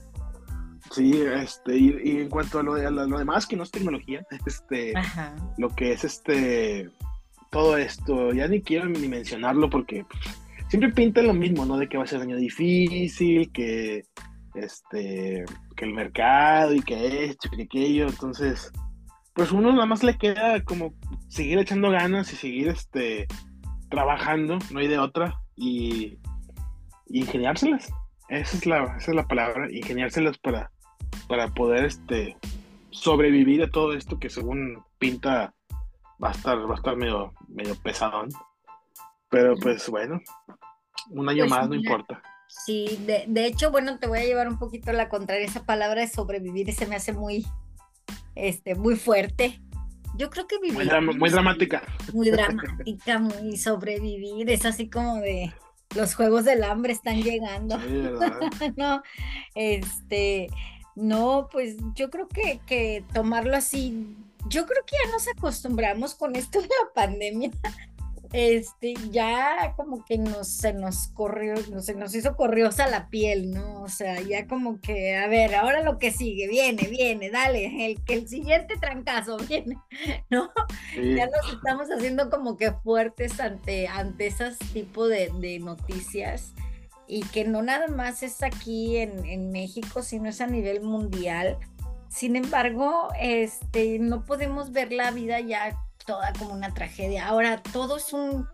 Sí, 0.92 1.22
este, 1.22 1.78
y, 1.78 1.98
y 2.04 2.22
en 2.22 2.30
cuanto 2.30 2.60
a 2.60 2.64
lo, 2.64 2.74
de, 2.76 2.86
a 2.86 2.90
lo, 2.92 3.06
lo 3.08 3.18
demás, 3.20 3.48
que 3.48 3.56
no 3.56 3.64
es 3.64 3.72
tecnología, 3.72 4.26
este, 4.46 4.92
Ajá. 4.98 5.36
lo 5.58 5.70
que 5.70 5.94
es 5.94 6.04
este, 6.04 6.90
todo 7.50 7.78
esto, 7.78 8.34
ya 8.34 8.48
ni 8.48 8.62
quiero 8.62 8.86
ni 8.88 9.08
mencionarlo 9.08 9.70
porque 9.70 10.04
pues, 10.10 10.41
siempre 10.72 10.94
pinta 10.94 11.22
lo 11.22 11.34
mismo, 11.34 11.66
¿no? 11.66 11.78
De 11.78 11.90
que 11.90 11.98
va 11.98 12.06
a 12.06 12.08
ser 12.08 12.22
año 12.22 12.38
difícil, 12.38 13.52
que, 13.52 14.06
este, 14.56 15.44
que 15.76 15.86
el 15.86 15.94
mercado 15.94 16.74
y 16.74 16.80
que 16.82 17.26
esto 17.26 17.50
y 17.52 17.58
que 17.58 17.64
aquello, 17.64 18.08
entonces, 18.08 18.72
pues 19.34 19.52
uno 19.52 19.74
nada 19.74 19.86
más 19.86 20.02
le 20.02 20.18
queda 20.18 20.64
como 20.64 20.94
seguir 21.28 21.60
echando 21.60 21.92
ganas 21.92 22.32
y 22.32 22.38
seguir, 22.38 22.70
este, 22.70 23.28
trabajando, 23.90 24.60
no 24.72 24.80
hay 24.80 24.88
de 24.88 24.98
otra, 24.98 25.42
y, 25.58 26.18
y 27.08 27.20
ingeniárselas. 27.20 27.92
Esa 28.30 28.56
es 28.56 28.66
la, 28.66 28.96
esa 28.98 29.12
es 29.12 29.16
la 29.16 29.28
palabra, 29.28 29.68
ingeniárselas 29.70 30.38
para, 30.38 30.72
para 31.28 31.50
poder 31.50 31.84
este, 31.84 32.38
sobrevivir 32.92 33.62
a 33.62 33.70
todo 33.70 33.92
esto 33.94 34.20
que 34.20 34.30
según 34.30 34.82
pinta 35.00 35.54
va 36.24 36.30
a 36.30 36.32
estar, 36.32 36.58
va 36.60 36.76
a 36.76 36.78
estar 36.78 36.96
medio, 36.96 37.34
medio 37.50 37.76
pesadón. 37.76 38.30
Pero 39.30 39.56
pues 39.56 39.90
bueno, 39.90 40.20
un 41.10 41.28
año 41.30 41.44
Pues 41.44 41.50
más 41.50 41.70
no 41.70 41.76
importa. 41.76 42.22
Sí, 42.48 43.00
de, 43.06 43.26
de 43.28 43.46
hecho, 43.46 43.72
bueno, 43.72 43.98
te 43.98 44.08
voy 44.08 44.20
a 44.20 44.26
llevar 44.26 44.48
un 44.50 44.60
poquito 44.60 44.92
la 44.92 45.08
contraria. 45.10 45.46
Esa 45.46 45.64
palabra 45.66 46.02
de 46.02 46.08
sobrevivir 46.08 46.74
se 46.74 46.86
me 46.86 46.96
hace 46.98 47.14
muy, 47.14 47.46
este, 48.36 48.76
muy 48.76 48.96
fuerte. 48.98 49.62
Yo 50.18 50.30
creo 50.30 50.46
que 50.48 50.58
vivir 50.60 50.74
Muy, 50.74 50.86
drama- 50.86 51.14
muy 51.14 51.30
dramática. 51.30 51.82
muy 52.14 52.30
dramática, 52.30 53.20
muy 53.20 53.56
sobrevivir. 53.58 54.50
Es 54.50 54.66
así 54.66 54.90
como 54.90 55.16
de 55.18 55.54
los 55.96 56.14
juegos 56.16 56.44
del 56.44 56.64
hambre 56.66 56.92
están 56.94 57.22
llegando. 57.22 57.78
No, 58.78 59.02
este, 59.56 60.48
no, 60.96 61.48
pues 61.52 61.78
yo 61.96 62.10
creo 62.10 62.28
que, 62.28 62.60
que 62.68 63.04
tomarlo 63.14 63.56
así, 63.56 64.16
yo 64.50 64.66
creo 64.66 64.84
que 64.86 64.96
ya 65.06 65.12
nos 65.12 65.28
acostumbramos 65.30 66.16
con 66.16 66.36
esto 66.36 66.62
de 66.62 66.68
la 66.68 66.94
pandemia. 66.94 67.52
Este, 68.34 68.94
ya 69.10 69.74
como 69.76 70.06
que 70.06 70.18
nos, 70.18 70.48
se 70.48 70.72
nos 70.72 71.08
corrió, 71.10 71.56
no, 71.70 71.82
se 71.82 71.96
nos 71.96 72.16
hizo 72.16 72.38
corriosa 72.38 72.88
la 72.88 73.10
piel, 73.10 73.52
¿no? 73.52 73.82
O 73.82 73.90
sea, 73.90 74.22
ya 74.22 74.48
como 74.48 74.80
que, 74.80 75.18
a 75.18 75.28
ver, 75.28 75.54
ahora 75.54 75.84
lo 75.84 75.98
que 76.00 76.12
sigue, 76.12 76.48
viene, 76.48 76.88
viene, 76.88 77.30
dale, 77.30 77.86
el 77.86 78.02
que 78.06 78.14
el 78.14 78.30
siguiente 78.30 78.78
trancazo 78.80 79.36
viene, 79.38 79.78
¿no? 80.30 80.50
Sí. 80.94 81.16
ya 81.16 81.26
nos 81.26 81.54
estamos 81.54 81.90
haciendo 81.90 82.30
como 82.30 82.56
que 82.56 82.72
fuertes 82.72 83.40
ante, 83.42 83.90
ante 83.90 84.28
esos 84.28 84.58
tipos 84.72 85.10
de, 85.10 85.30
de 85.40 85.60
noticias 85.60 86.54
y 87.08 87.24
que 87.24 87.44
no 87.44 87.62
nada 87.62 87.90
más 87.90 88.24
es 88.24 88.42
aquí 88.42 88.96
en, 88.96 89.26
en 89.26 89.52
México, 89.52 90.02
sino 90.02 90.30
es 90.30 90.40
a 90.40 90.48
nivel 90.48 90.82
mundial. 90.82 91.58
Sin 92.08 92.38
embargo, 92.38 93.10
este, 93.20 94.00
no 94.00 94.24
podemos 94.24 94.72
ver 94.72 94.94
la 94.94 95.12
vida 95.12 95.42
ya 95.42 95.78
toda 96.06 96.34
como 96.34 96.54
una 96.54 96.74
tragedia. 96.74 97.28
Ahora, 97.28 97.62
todo 97.62 97.98
es 97.98 98.14
un, 98.14 98.48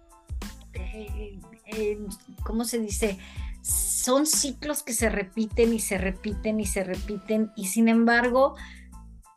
eh, 0.74 1.40
eh, 1.66 2.00
¿cómo 2.44 2.66
se 2.66 2.80
dice? 2.80 3.18
Son 3.62 4.26
ciclos 4.26 4.84
que 4.84 4.94
se 4.94 5.10
repiten 5.10 5.74
y 5.74 5.80
se 5.80 5.98
repiten 5.98 6.60
y 6.60 6.66
se 6.66 6.84
repiten 6.84 7.52
y 7.56 7.68
sin 7.68 7.90
embargo, 7.90 8.56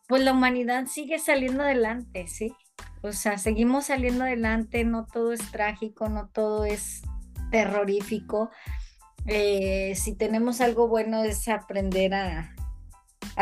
pues 0.06 0.22
la 0.22 0.32
humanidad 0.32 0.86
sigue 0.86 1.18
saliendo 1.18 1.62
adelante, 1.62 2.26
¿sí? 2.28 2.54
O 3.02 3.12
sea, 3.12 3.38
seguimos 3.38 3.86
saliendo 3.86 4.24
adelante, 4.24 4.84
no 4.84 5.06
todo 5.06 5.32
es 5.32 5.50
trágico, 5.50 6.08
no 6.08 6.28
todo 6.28 6.64
es 6.64 7.02
terrorífico. 7.50 8.50
Eh, 9.26 9.94
si 9.96 10.14
tenemos 10.14 10.60
algo 10.60 10.88
bueno 10.88 11.24
es 11.24 11.48
aprender 11.48 12.14
a, 12.14 12.54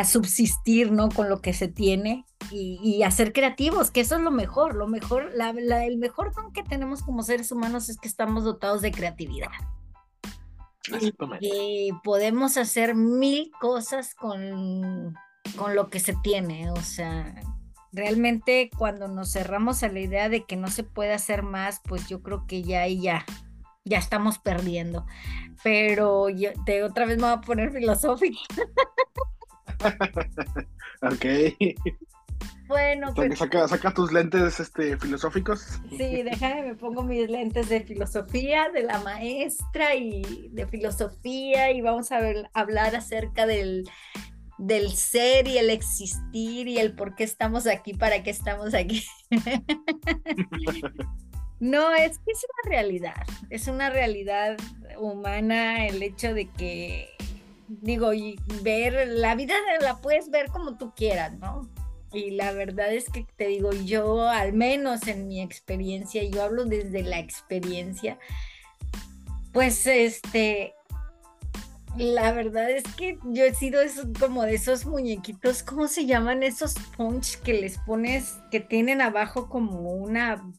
a 0.01 0.05
subsistir, 0.05 0.93
¿no? 0.93 1.09
Con 1.09 1.29
lo 1.29 1.41
que 1.41 1.53
se 1.53 1.69
tiene 1.69 2.25
y, 2.51 2.79
y 2.83 3.03
a 3.03 3.11
ser 3.11 3.33
creativos, 3.33 3.91
que 3.91 4.01
eso 4.01 4.17
es 4.17 4.23
lo 4.23 4.31
mejor, 4.31 4.75
lo 4.75 4.87
mejor, 4.87 5.31
la- 5.35 5.53
la- 5.53 5.85
el 5.85 5.99
mejor 5.99 6.35
don 6.35 6.53
que 6.53 6.63
tenemos 6.63 7.03
como 7.03 7.23
seres 7.23 7.51
humanos 7.53 7.89
es 7.89 7.99
que 7.99 8.09
estamos 8.09 8.45
dotados 8.45 8.81
de 8.83 8.93
creatividad. 8.93 9.51
Y 11.41 11.93
podemos 12.03 12.57
hacer 12.57 12.95
mil 12.95 13.51
cosas 13.61 14.15
con, 14.15 15.15
con 15.57 15.75
lo 15.75 15.91
que 15.91 16.01
se 16.01 16.15
tiene. 16.23 16.71
O 16.71 16.81
sea, 16.81 17.35
realmente 17.93 18.71
cuando 18.79 19.07
nos 19.09 19.33
cerramos 19.33 19.83
a 19.83 19.89
la 19.89 20.01
idea 20.01 20.29
de 20.29 20.45
que 20.45 20.57
no 20.57 20.69
se 20.69 20.85
puede 20.85 21.13
hacer 21.13 21.43
más, 21.43 21.81
pues 21.85 22.09
yo 22.09 22.23
creo 22.23 22.47
que 22.47 22.63
ya 22.63 22.87
y 22.89 23.03
ya, 23.03 23.27
ya 23.85 23.99
estamos 23.99 24.39
perdiendo. 24.39 25.05
Pero 25.63 26.31
yo 26.31 26.51
te, 26.65 26.83
otra 26.85 27.05
vez 27.05 27.17
me 27.19 27.25
voy 27.25 27.33
a 27.33 27.41
poner 27.43 27.71
filosófica. 27.73 28.39
Ok. 31.03 31.25
Bueno, 32.67 33.09
Saca, 33.09 33.27
pues 33.27 33.39
saca, 33.39 33.69
saca 33.69 33.95
tus 33.95 34.13
lentes 34.13 34.61
este, 34.61 34.99
filosóficos. 34.99 35.81
sí, 35.91 36.23
déjame, 36.23 36.63
me 36.63 36.75
pongo 36.75 37.03
mis 37.03 37.31
lentes 37.31 37.69
de 37.71 37.81
filosofía 37.81 38.69
de 38.69 38.83
la 38.83 38.99
maestra 38.99 39.95
y 39.95 40.51
de 40.51 40.67
filosofía 40.67 41.71
y 41.71 41.81
vamos 41.81 42.13
a 42.13 42.21
ver, 42.21 42.51
hablar 42.53 42.95
acerca 42.95 43.47
del, 43.47 43.89
del 44.59 44.91
ser 44.93 45.49
y 45.49 45.57
el 45.57 45.71
existir 45.71 46.69
y 46.69 46.79
el 46.79 46.95
por 46.95 47.15
qué 47.15 47.25
estamos 47.25 47.67
aquí, 47.67 47.95
para 47.95 48.23
qué 48.23 48.31
estamos 48.31 48.75
aquí. 48.75 49.05
No, 51.61 51.93
es 51.93 52.19
que 52.21 52.31
es 52.31 52.45
una 52.45 52.71
realidad, 52.71 53.27
es 53.51 53.67
una 53.67 53.91
realidad 53.91 54.57
humana 54.97 55.87
el 55.87 56.01
hecho 56.05 56.33
de 56.33 56.47
que, 56.47 57.09
digo, 57.69 58.15
y 58.15 58.39
ver 58.63 59.09
la 59.09 59.35
vida 59.35 59.55
la 59.81 60.01
puedes 60.01 60.31
ver 60.31 60.49
como 60.49 60.77
tú 60.77 60.93
quieras, 60.95 61.39
¿no? 61.39 61.69
Y 62.13 62.31
la 62.31 62.53
verdad 62.53 62.93
es 62.93 63.11
que 63.11 63.27
te 63.37 63.49
digo, 63.49 63.71
yo 63.73 64.29
al 64.29 64.55
menos 64.55 65.07
en 65.07 65.29
mi 65.29 65.43
experiencia, 65.43 66.25
yo 66.25 66.43
hablo 66.43 66.65
desde 66.65 67.03
la 67.03 67.19
experiencia, 67.19 68.19
pues 69.53 69.87
este, 69.87 70.75
la 71.97 72.33
verdad 72.33 72.71
es 72.71 72.85
que 72.97 73.19
yo 73.25 73.45
he 73.45 73.55
sido 73.55 73.83
esos, 73.83 74.07
como 74.19 74.43
de 74.45 74.55
esos 74.55 74.87
muñequitos, 74.87 75.63
¿cómo 75.63 75.87
se 75.87 76.07
llaman 76.07 76.43
esos 76.43 76.75
punch 76.97 77.41
que 77.41 77.55
les 77.55 77.77
pones, 77.79 78.39
que 78.51 78.61
tienen 78.61 79.03
abajo 79.03 79.51
como 79.51 79.93
una, 79.93 80.51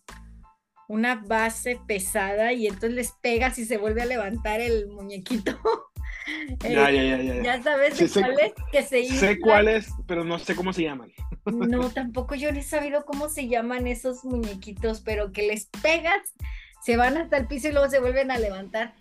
una 0.87 1.15
base 1.15 1.79
pesada 1.87 2.53
y 2.53 2.67
entonces 2.67 2.91
les 2.91 3.11
pegas 3.11 3.57
y 3.57 3.65
se 3.65 3.77
vuelve 3.77 4.03
a 4.03 4.05
levantar 4.05 4.61
el 4.61 4.87
muñequito? 4.87 5.59
Eh, 6.63 6.73
Ya, 6.73 6.91
ya, 6.91 7.03
ya, 7.03 7.17
ya. 7.21 7.35
ya. 7.35 7.43
ya 7.43 7.63
sabes 7.63 7.97
Sí, 7.97 8.07
sé- 8.07 8.21
cuáles 8.21 8.53
que 8.71 8.83
se 8.83 9.05
Sé 9.05 9.39
cuáles, 9.39 9.89
pero 10.07 10.23
no 10.23 10.39
sé 10.39 10.55
cómo 10.55 10.73
se 10.73 10.83
llaman. 10.83 11.11
No, 11.45 11.89
tampoco 11.93 12.35
yo 12.35 12.51
no 12.51 12.59
he 12.59 12.63
sabido 12.63 13.05
cómo 13.05 13.29
se 13.29 13.47
llaman 13.47 13.87
esos 13.87 14.23
muñequitos, 14.25 15.01
pero 15.01 15.31
que 15.31 15.43
les 15.43 15.67
pegas, 15.81 16.33
se 16.83 16.97
van 16.97 17.17
hasta 17.17 17.37
el 17.37 17.47
piso 17.47 17.69
y 17.69 17.71
luego 17.71 17.89
se 17.89 17.99
vuelven 17.99 18.31
a 18.31 18.37
levantar. 18.39 18.93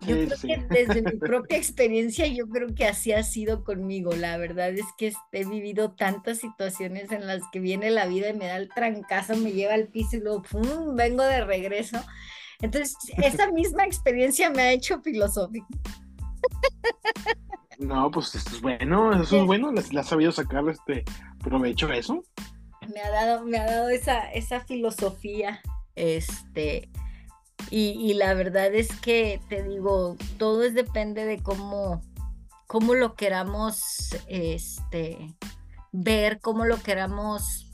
Yo 0.00 0.16
Sí, 0.16 0.26
creo 0.26 0.36
sí. 0.36 0.48
que 0.48 0.56
desde 0.70 1.02
mi 1.02 1.18
propia 1.18 1.56
experiencia, 1.56 2.26
yo 2.26 2.46
creo 2.48 2.74
que 2.74 2.84
así 2.86 3.12
ha 3.12 3.22
sido 3.22 3.64
conmigo. 3.64 4.12
La 4.14 4.36
verdad 4.36 4.70
es 4.70 4.84
que 4.98 5.12
he 5.32 5.44
vivido 5.46 5.92
tantas 5.92 6.38
situaciones 6.38 7.10
en 7.12 7.26
las 7.26 7.42
que 7.52 7.60
viene 7.60 7.90
la 7.90 8.06
vida 8.06 8.28
y 8.28 8.34
me 8.34 8.46
da 8.46 8.56
el 8.56 8.68
trancazo, 8.68 9.36
me 9.36 9.52
lleva 9.52 9.74
al 9.74 9.86
piso 9.88 10.16
y 10.16 10.20
luego 10.20 10.42
¡pum! 10.42 10.94
vengo 10.94 11.22
de 11.22 11.44
regreso. 11.44 11.98
Entonces, 12.60 12.96
esa 13.22 13.50
misma 13.50 13.84
experiencia 13.84 14.50
me 14.50 14.62
ha 14.62 14.72
hecho 14.72 15.00
filosófica. 15.00 15.66
No, 17.78 18.10
pues 18.10 18.34
esto 18.34 18.50
es 18.50 18.60
bueno, 18.60 19.12
eso 19.20 19.40
es 19.40 19.46
bueno, 19.46 19.72
le 19.72 20.00
has 20.00 20.06
sabido 20.08 20.30
sacar 20.30 20.68
este 20.68 21.04
provecho 21.42 21.90
eso. 21.92 22.22
me 22.92 23.00
ha 23.00 23.10
dado, 23.10 23.44
me 23.44 23.58
ha 23.58 23.66
dado 23.66 23.88
esa, 23.88 24.30
esa 24.32 24.60
filosofía, 24.60 25.60
este, 25.96 26.88
y, 27.70 27.90
y 27.98 28.14
la 28.14 28.34
verdad 28.34 28.72
es 28.74 28.94
que 29.00 29.40
te 29.48 29.62
digo, 29.64 30.16
todo 30.38 30.62
es 30.62 30.74
depende 30.74 31.24
de 31.24 31.42
cómo, 31.42 32.00
cómo 32.68 32.94
lo 32.94 33.14
queramos, 33.14 34.16
este, 34.28 35.34
ver, 35.90 36.40
cómo 36.40 36.64
lo 36.66 36.80
queramos, 36.80 37.72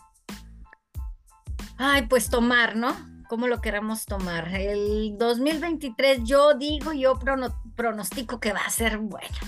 ay, 1.77 2.07
pues 2.07 2.31
tomar, 2.31 2.75
¿no? 2.77 2.97
Cómo 3.29 3.47
lo 3.47 3.61
queramos 3.61 4.07
tomar. 4.07 4.49
El 4.55 5.17
2023 5.19 6.25
yo 6.25 6.55
digo, 6.55 6.93
yo 6.93 7.15
prono- 7.15 7.55
pronostico 7.81 8.41
que 8.41 8.53
va 8.53 8.61
a 8.61 8.69
ser 8.71 8.99
bueno. 8.99 9.39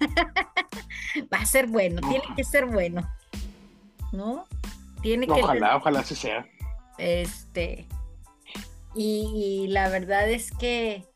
va 1.32 1.38
a 1.38 1.46
ser 1.46 1.66
bueno, 1.66 2.00
tiene 2.02 2.24
que 2.36 2.44
ser 2.44 2.66
bueno, 2.66 3.10
¿no? 4.12 4.44
Tiene 5.00 5.26
que 5.26 5.34
ser 5.34 5.44
Ojalá, 5.44 5.76
ojalá 5.76 6.00
así 6.00 6.14
sea. 6.14 6.46
este, 6.98 7.86
y, 8.94 9.64
y 9.64 9.68
la 9.68 9.88
verdad 9.88 10.28
es 10.28 10.52
que 10.52 11.06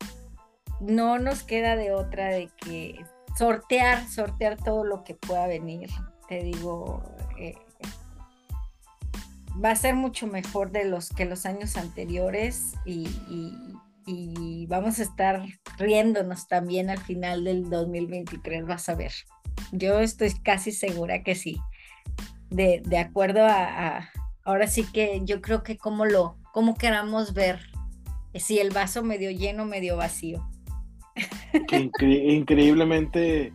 no 0.79 1.19
nos 1.19 1.43
queda 1.43 1.75
de 1.75 1.91
otra 1.93 2.29
de 2.29 2.49
que 2.57 3.05
sortear, 3.37 4.07
sortear 4.09 4.57
todo 4.57 4.83
lo 4.83 5.03
que 5.03 5.13
pueda 5.13 5.45
venir. 5.45 5.91
Te 6.27 6.41
digo, 6.43 7.03
eh, 7.37 7.53
va 9.63 9.69
a 9.69 9.75
ser 9.75 9.93
mucho 9.93 10.25
mejor 10.25 10.71
de 10.71 10.85
los 10.85 11.09
que 11.09 11.25
los 11.25 11.45
años 11.45 11.77
anteriores 11.77 12.73
y, 12.85 13.07
y- 13.29 13.74
y 14.05 14.67
vamos 14.67 14.99
a 14.99 15.03
estar 15.03 15.45
riéndonos 15.77 16.47
también 16.47 16.89
al 16.89 16.99
final 16.99 17.43
del 17.43 17.69
2023, 17.69 18.65
vas 18.65 18.89
a 18.89 18.95
ver. 18.95 19.13
Yo 19.71 19.99
estoy 19.99 20.33
casi 20.43 20.71
segura 20.71 21.23
que 21.23 21.35
sí. 21.35 21.59
De, 22.49 22.81
de 22.85 22.97
acuerdo 22.99 23.45
a, 23.45 24.09
ahora 24.43 24.67
sí 24.67 24.85
que 24.91 25.21
yo 25.23 25.41
creo 25.41 25.63
que 25.63 25.77
como 25.77 26.05
lo, 26.05 26.37
como 26.53 26.75
queramos 26.75 27.33
ver 27.33 27.59
si 28.35 28.59
el 28.59 28.69
vaso 28.69 29.03
medio 29.03 29.31
lleno, 29.31 29.65
medio 29.65 29.97
vacío. 29.97 30.47
increíblemente, 32.01 33.51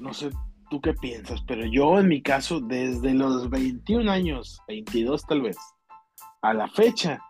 no 0.00 0.12
sé 0.12 0.30
tú 0.70 0.80
qué 0.80 0.94
piensas, 0.94 1.42
pero 1.46 1.64
yo 1.66 1.98
en 1.98 2.08
mi 2.08 2.20
caso, 2.20 2.60
desde 2.60 3.14
los 3.14 3.48
21 3.48 4.10
años, 4.10 4.60
22 4.68 5.24
tal 5.26 5.42
vez, 5.42 5.56
a 6.42 6.52
la 6.52 6.68
fecha, 6.68 7.20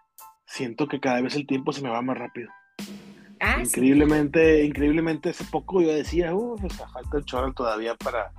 siento 0.49 0.89
que 0.89 0.99
cada 0.99 1.21
vez 1.21 1.37
el 1.37 1.47
tiempo 1.47 1.73
se 1.73 1.83
me 1.83 1.91
va 1.91 2.03
más 2.03 2.19
rápido. 2.19 2.51
Ah, 3.41 3.63
increíblemente, 3.63 4.65
increíblemente, 4.65 5.31
hace 5.31 5.45
poco 5.45 5.81
yo 5.81 5.93
decía, 5.93 6.35
uff, 6.35 6.65
o 6.65 6.71
sea, 6.71 6.89
falta 6.89 7.19
el 7.19 7.25
chorro 7.25 7.53
todavía 7.53 7.95
para, 7.95 8.33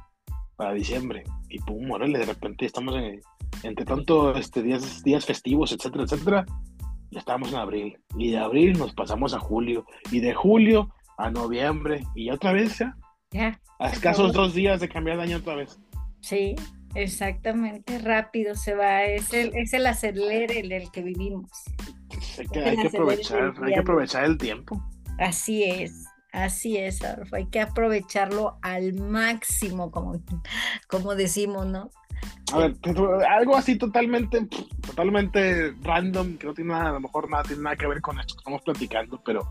para 0.57 0.73
diciembre. 0.73 1.23
Y 1.47 1.59
pum, 1.59 1.89
órale, 1.91 2.19
de 2.19 2.25
repente 2.25 2.65
estamos 2.65 2.95
en, 2.95 3.21
entre 3.63 3.85
tanto 3.85 4.35
este, 4.35 4.61
días, 4.61 5.03
días 5.03 5.25
festivos, 5.25 5.71
etcétera, 5.71 6.03
etcétera, 6.03 6.45
ya 7.11 7.19
estábamos 7.19 7.53
en 7.53 7.59
abril. 7.59 7.97
Y 8.17 8.31
de 8.31 8.39
abril 8.39 8.77
nos 8.77 8.93
pasamos 8.93 9.33
a 9.33 9.39
julio. 9.39 9.85
Y 10.11 10.19
de 10.19 10.33
julio 10.33 10.93
a 11.17 11.31
noviembre. 11.31 12.03
Y 12.15 12.29
otra 12.29 12.51
vez 12.51 12.77
ya. 12.77 12.95
Ya. 13.31 13.61
A 13.79 13.89
escasos 13.89 14.33
dos 14.33 14.53
días 14.53 14.79
de 14.79 14.89
cambiar 14.89 15.17
de 15.17 15.23
año 15.23 15.37
otra 15.37 15.55
vez. 15.55 15.79
Sí, 16.21 16.55
exactamente. 16.93 17.99
Rápido 17.99 18.55
se 18.55 18.75
va. 18.75 19.03
Es 19.03 19.33
el, 19.33 19.55
es 19.55 19.73
el 19.73 19.87
acelere 19.87 20.59
en 20.59 20.71
el 20.71 20.91
que 20.91 21.01
vivimos. 21.01 21.49
Hay 22.37 22.47
que, 22.47 22.59
hay 22.59 22.77
que 22.77 22.87
aprovechar, 22.87 23.53
hay 23.63 23.73
que 23.73 23.79
aprovechar 23.79 24.25
el 24.25 24.37
tiempo. 24.37 24.83
Así 25.17 25.63
es. 25.63 26.05
Así 26.31 26.77
es, 26.77 26.99
Hay 27.31 27.47
que 27.47 27.59
aprovecharlo 27.59 28.59
al 28.61 28.93
máximo, 28.93 29.89
como, 29.89 30.21
como 30.87 31.15
decimos, 31.15 31.65
¿no? 31.65 31.89
A 32.53 32.57
ver, 32.59 32.75
algo 33.27 33.55
así 33.55 33.77
totalmente, 33.77 34.47
totalmente 34.85 35.73
random, 35.81 36.37
que 36.37 36.47
no 36.47 36.53
tiene 36.53 36.73
nada, 36.73 36.89
a 36.89 36.93
lo 36.93 36.99
mejor 36.99 37.29
nada 37.29 37.43
tiene 37.43 37.63
nada 37.63 37.75
que 37.75 37.87
ver 37.87 38.01
con 38.01 38.19
esto 38.19 38.35
que 38.35 38.39
estamos 38.39 38.61
platicando, 38.61 39.21
pero 39.23 39.47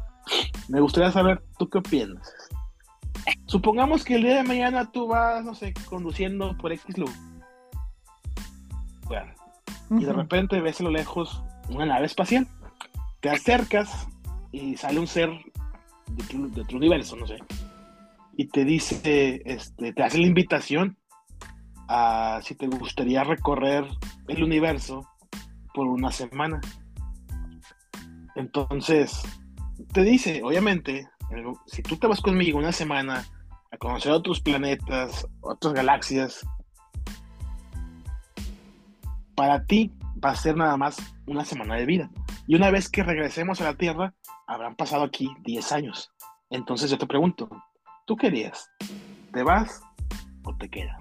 me 0.69 0.81
gustaría 0.81 1.11
saber, 1.11 1.43
¿tú 1.59 1.69
qué 1.69 1.79
opinas? 1.79 2.33
Supongamos 3.47 4.05
que 4.05 4.15
el 4.15 4.23
día 4.23 4.37
de 4.37 4.45
mañana 4.45 4.91
tú 4.93 5.09
vas, 5.09 5.45
no 5.45 5.55
sé, 5.55 5.75
conduciendo 5.89 6.57
por 6.59 6.73
X 6.73 6.97
lugar. 6.99 7.15
Y 9.91 10.05
de 10.05 10.13
repente 10.13 10.61
ves 10.61 10.81
a 10.81 10.85
lo 10.85 10.91
lejos 10.91 11.43
una 11.69 11.87
nave 11.87 12.07
espacial. 12.07 12.47
Te 13.21 13.31
acercas 13.31 14.09
y 14.53 14.77
sale 14.77 14.99
un 14.99 15.07
ser 15.07 15.31
de 16.09 16.61
otro, 16.61 16.77
universo, 16.77 17.17
no 17.17 17.27
sé. 17.27 17.39
Y 18.37 18.47
te 18.47 18.65
dice, 18.65 19.43
este, 19.45 19.93
te 19.93 20.03
hace 20.03 20.19
la 20.19 20.27
invitación 20.27 20.97
a 21.89 22.41
si 22.43 22.55
te 22.55 22.67
gustaría 22.67 23.25
recorrer 23.25 23.85
el 24.29 24.43
universo 24.43 25.09
por 25.75 25.87
una 25.87 26.13
semana. 26.13 26.61
Entonces, 28.37 29.23
te 29.93 30.03
dice, 30.03 30.43
obviamente, 30.45 31.09
si 31.67 31.83
tú 31.83 31.97
te 31.97 32.07
vas 32.07 32.21
conmigo 32.21 32.59
una 32.59 32.73
semana 32.73 33.25
a 33.71 33.77
conocer 33.79 34.13
otros 34.13 34.41
planetas, 34.41 35.27
otras 35.41 35.75
galaxias, 35.75 36.47
para 39.35 39.65
ti 39.65 39.93
va 40.25 40.31
a 40.31 40.37
ser 40.37 40.57
nada 40.57 40.77
más 40.77 40.97
una 41.29 41.45
semana 41.45 41.77
de 41.77 41.87
vida. 41.87 42.11
Y 42.47 42.55
una 42.55 42.71
vez 42.71 42.89
que 42.89 43.03
regresemos 43.03 43.61
a 43.61 43.65
la 43.65 43.75
Tierra, 43.75 44.15
habrán 44.47 44.75
pasado 44.75 45.05
aquí 45.05 45.31
10 45.45 45.73
años. 45.73 46.11
Entonces 46.51 46.91
yo 46.91 46.99
te 46.99 47.07
pregunto, 47.07 47.49
¿tú 48.07 48.17
querías? 48.17 48.71
¿Te 49.33 49.43
vas 49.43 49.83
o 50.45 50.57
te 50.57 50.69
quedas? 50.69 50.99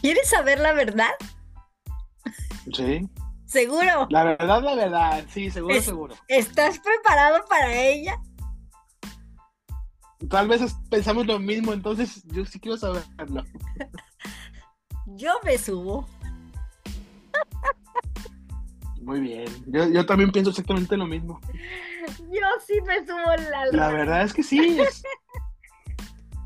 ¿Quieres 0.00 0.28
saber 0.28 0.60
la 0.60 0.72
verdad? 0.72 1.10
Sí. 2.72 3.08
¿Seguro? 3.46 4.06
La 4.10 4.24
verdad, 4.24 4.62
la 4.62 4.74
verdad, 4.74 5.24
sí, 5.28 5.50
seguro, 5.50 5.80
seguro. 5.80 6.14
¿Estás 6.28 6.78
preparado 6.80 7.44
para 7.48 7.74
ella? 7.74 8.20
Tal 10.30 10.48
vez 10.48 10.74
pensamos 10.90 11.26
lo 11.26 11.38
mismo, 11.38 11.72
entonces 11.72 12.22
yo 12.26 12.44
sí 12.44 12.58
quiero 12.58 12.76
saberlo. 12.76 13.44
yo 15.06 15.32
me 15.44 15.58
subo. 15.58 16.08
Muy 19.06 19.20
bien. 19.20 19.46
Yo, 19.68 20.04
también 20.04 20.32
pienso 20.32 20.50
exactamente 20.50 20.96
lo 20.96 21.06
mismo. 21.06 21.40
Yo 22.28 22.46
sí 22.66 22.80
me 22.84 23.06
subo 23.06 23.36
la 23.50 23.66
La 23.66 23.88
verdad 23.88 24.22
es 24.22 24.34
que 24.34 24.42
sí. 24.42 24.78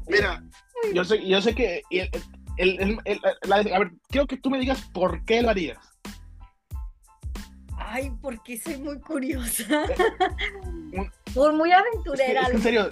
Mira, 0.06 0.44
yo 0.92 1.02
sé, 1.02 1.26
yo 1.26 1.40
sé 1.40 1.54
que. 1.54 1.82
a 1.90 3.78
ver, 3.78 3.92
quiero 4.08 4.26
que 4.26 4.36
tú 4.36 4.50
me 4.50 4.58
digas 4.58 4.82
por 4.92 5.24
qué 5.24 5.40
lo 5.40 5.48
harías. 5.48 5.78
Ay, 7.78 8.12
porque 8.20 8.58
soy 8.58 8.76
muy 8.76 9.00
curiosa. 9.00 9.64
Por 11.34 11.54
muy 11.54 11.72
aventurera. 11.72 12.46
en 12.48 12.60
serio. 12.60 12.90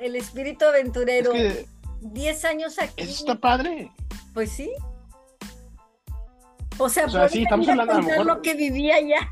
El 0.00 0.16
espíritu 0.16 0.66
aventurero. 0.66 1.32
Diez 2.02 2.44
años 2.44 2.78
aquí. 2.78 2.92
Eso 3.04 3.20
está 3.20 3.36
padre. 3.36 3.90
Pues 4.34 4.52
sí. 4.52 4.70
O 6.82 6.88
sea, 6.88 7.06
o 7.06 7.28
sí, 7.28 7.44
estamos 7.44 7.68
hablando 7.68 8.00
lo, 8.00 8.24
lo 8.24 8.42
que 8.42 8.54
vivía 8.54 9.00
ya. 9.00 9.30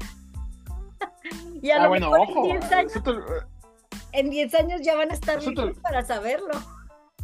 y 1.62 1.70
a 1.70 1.78
ah, 1.78 1.82
lo 1.82 1.88
bueno, 1.88 2.12
mejor 2.12 2.28
ojo. 2.28 2.46
En 2.46 2.60
10 2.60 2.72
años, 2.72 2.92
en 4.12 4.30
10 4.30 4.54
años 4.54 4.80
ya 4.82 4.94
van 4.94 5.10
a 5.10 5.14
estar 5.14 5.42
listos 5.42 5.76
para 5.80 6.04
saberlo. 6.04 6.52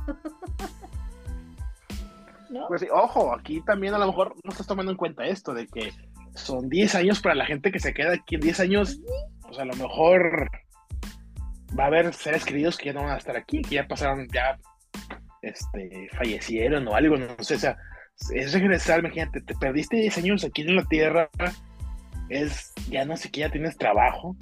¿No? 2.50 2.66
Pues 2.66 2.80
sí, 2.80 2.88
ojo, 2.92 3.32
aquí 3.32 3.60
también 3.60 3.94
a 3.94 3.98
lo 3.98 4.06
mejor 4.06 4.34
no 4.42 4.50
estás 4.50 4.66
tomando 4.66 4.90
en 4.90 4.98
cuenta 4.98 5.24
esto, 5.24 5.54
de 5.54 5.68
que 5.68 5.92
son 6.34 6.68
10 6.68 6.96
años 6.96 7.20
para 7.20 7.36
la 7.36 7.46
gente 7.46 7.70
que 7.70 7.78
se 7.78 7.94
queda 7.94 8.14
aquí 8.14 8.34
en 8.34 8.40
10 8.40 8.60
años, 8.60 8.98
pues 9.42 9.60
a 9.60 9.64
lo 9.64 9.74
mejor 9.74 10.50
va 11.78 11.84
a 11.84 11.86
haber 11.86 12.12
seres 12.14 12.44
queridos 12.44 12.76
que 12.76 12.86
ya 12.86 12.94
no 12.94 13.02
van 13.02 13.12
a 13.12 13.18
estar 13.18 13.36
aquí, 13.36 13.62
que 13.62 13.76
ya 13.76 13.86
pasaron, 13.86 14.26
ya 14.32 14.58
este, 15.42 16.08
fallecieron 16.16 16.88
o 16.88 16.96
algo, 16.96 17.16
no 17.16 17.36
sé, 17.40 17.54
o 17.54 17.58
sea, 17.58 17.78
es 18.32 18.52
regresar, 18.52 19.00
imagínate, 19.00 19.40
te 19.40 19.54
perdiste 19.54 19.96
10 19.96 20.18
años 20.18 20.44
aquí 20.44 20.62
en 20.62 20.76
la 20.76 20.84
tierra, 20.84 21.30
es 22.28 22.72
ya 22.88 23.04
no 23.04 23.14
ya 23.14 23.50
tienes 23.50 23.76
trabajo, 23.76 24.36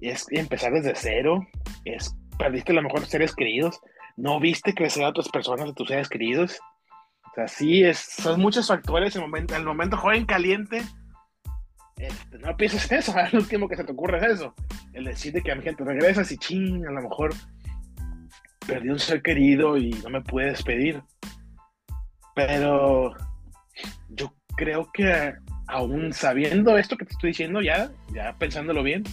es 0.00 0.26
empezar 0.30 0.72
desde 0.72 0.94
cero, 0.94 1.46
es 1.84 2.14
perdiste 2.38 2.72
a 2.72 2.76
lo 2.76 2.82
mejor 2.82 3.06
seres 3.06 3.34
queridos, 3.34 3.80
no 4.16 4.40
viste 4.40 4.74
crecer 4.74 5.04
a 5.04 5.08
otras 5.08 5.28
personas, 5.28 5.66
de 5.66 5.74
tus 5.74 5.88
seres 5.88 6.08
queridos. 6.08 6.58
O 7.30 7.34
sea, 7.34 7.48
sí, 7.48 7.82
es, 7.82 7.98
son 7.98 8.40
muchos 8.40 8.68
factores 8.68 9.16
el 9.16 9.22
momento, 9.22 9.56
el 9.56 9.64
momento 9.64 9.96
joven 9.96 10.24
caliente. 10.24 10.82
Este, 11.96 12.38
no 12.38 12.56
pienses 12.56 12.90
en 12.90 12.98
eso, 12.98 13.14
el 13.32 13.38
último 13.38 13.68
que 13.68 13.76
se 13.76 13.84
te 13.84 13.92
ocurre 13.92 14.18
es 14.18 14.34
eso. 14.34 14.54
El 14.92 15.04
decir 15.04 15.32
de 15.32 15.42
que 15.42 15.52
a 15.52 15.54
mi 15.54 15.62
gente 15.62 15.84
regresas 15.84 16.30
y 16.30 16.38
ching, 16.38 16.86
a 16.86 16.92
lo 16.92 17.02
mejor 17.02 17.34
perdí 18.66 18.88
un 18.88 18.98
ser 18.98 19.22
querido 19.22 19.76
y 19.76 19.90
no 19.90 20.10
me 20.10 20.20
pude 20.20 20.46
despedir. 20.46 21.02
Pero 22.34 23.14
yo 24.10 24.34
creo 24.56 24.90
que 24.92 25.34
aún 25.68 26.12
sabiendo 26.12 26.76
esto 26.76 26.96
que 26.96 27.04
te 27.04 27.12
estoy 27.12 27.30
diciendo, 27.30 27.60
ya, 27.60 27.90
ya 28.12 28.34
pensándolo 28.38 28.82
bien, 28.82 29.04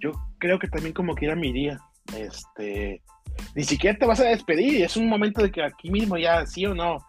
yo 0.00 0.12
creo 0.38 0.58
que 0.58 0.68
también 0.68 0.94
como 0.94 1.14
quiera 1.14 1.34
mi 1.34 1.52
día. 1.52 1.80
Este, 2.16 3.02
ni 3.54 3.64
siquiera 3.64 3.98
te 3.98 4.06
vas 4.06 4.20
a 4.20 4.24
despedir, 4.24 4.82
es 4.82 4.96
un 4.96 5.08
momento 5.08 5.42
de 5.42 5.50
que 5.50 5.62
aquí 5.62 5.90
mismo 5.90 6.16
ya, 6.16 6.46
sí 6.46 6.66
o 6.66 6.74
no. 6.74 7.04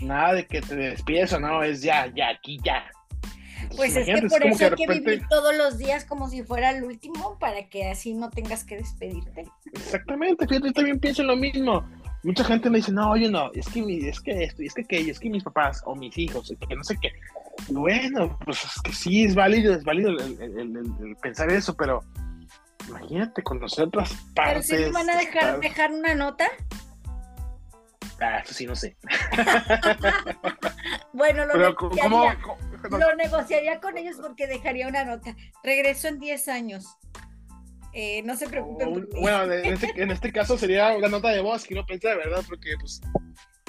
Nada 0.00 0.34
de 0.34 0.46
que 0.46 0.60
te 0.60 0.74
despides 0.74 1.32
o 1.32 1.40
no, 1.40 1.62
es 1.62 1.82
ya, 1.82 2.06
ya, 2.14 2.30
aquí 2.30 2.58
ya. 2.64 2.90
pues 3.76 3.94
es 3.94 4.06
que 4.06 4.26
por 4.28 4.44
eso 4.44 4.64
hay 4.64 4.70
que 4.72 4.86
vivir 4.86 5.22
todos 5.28 5.56
los 5.56 5.78
días 5.78 6.04
como 6.04 6.28
si 6.28 6.42
fuera 6.42 6.70
el 6.70 6.84
último 6.84 7.38
para 7.38 7.68
que 7.68 7.88
así 7.88 8.14
no 8.14 8.30
tengas 8.30 8.64
que 8.64 8.76
despedirte. 8.76 9.44
Exactamente, 9.72 10.46
fíjate, 10.48 10.68
yo 10.68 10.72
también 10.72 10.98
pienso 10.98 11.22
lo 11.22 11.36
mismo 11.36 11.84
mucha 12.22 12.44
gente 12.44 12.70
me 12.70 12.78
dice, 12.78 12.92
no, 12.92 13.10
oye, 13.10 13.28
no, 13.30 13.50
es 13.52 13.68
que, 13.68 14.08
es 14.08 14.20
que 14.20 14.44
esto, 14.44 14.62
es 14.62 14.74
que 14.74 14.82
aquello, 14.82 15.12
es 15.12 15.20
que 15.20 15.30
mis 15.30 15.44
papás 15.44 15.82
o 15.84 15.94
mis 15.94 16.16
hijos, 16.18 16.52
que 16.68 16.76
no 16.76 16.84
sé 16.84 16.96
qué. 17.00 17.12
Bueno, 17.68 18.38
pues 18.44 18.64
es 18.64 18.82
que 18.82 18.92
sí, 18.92 19.24
es 19.24 19.34
válido, 19.34 19.74
es 19.74 19.84
válido 19.84 20.10
el, 20.10 21.16
pensar 21.22 21.50
eso, 21.50 21.76
pero 21.76 22.02
imagínate 22.88 23.42
conocer 23.42 23.86
otras 23.86 24.14
partes. 24.34 24.68
¿Pero 24.68 24.80
si 24.80 24.84
nos 24.84 24.92
van 24.92 25.10
a 25.10 25.18
dejar, 25.18 25.60
dejar 25.60 25.92
una 25.92 26.14
nota? 26.14 26.48
Ah, 28.20 28.38
eso 28.38 28.52
sí, 28.52 28.66
no 28.66 28.74
sé. 28.74 28.96
bueno, 31.12 31.46
lo, 31.46 31.56
negociaría, 31.56 32.38
lo 32.90 33.14
negociaría 33.14 33.80
con 33.80 33.96
ellos 33.96 34.16
porque 34.20 34.48
dejaría 34.48 34.88
una 34.88 35.04
nota. 35.04 35.36
Regreso 35.62 36.08
en 36.08 36.18
10 36.18 36.48
años. 36.48 36.96
Eh, 38.00 38.22
no 38.22 38.36
se 38.36 38.48
preocupen. 38.48 39.08
bueno, 39.20 39.52
este, 39.52 39.90
en 40.00 40.12
este, 40.12 40.30
caso 40.30 40.56
sería 40.56 40.96
una 40.96 41.08
nota 41.08 41.30
de 41.30 41.40
voz 41.40 41.66
que 41.66 41.74
no 41.74 41.84
pensé, 41.84 42.14
¿verdad? 42.14 42.44
Porque, 42.48 42.74
pues, 42.78 43.00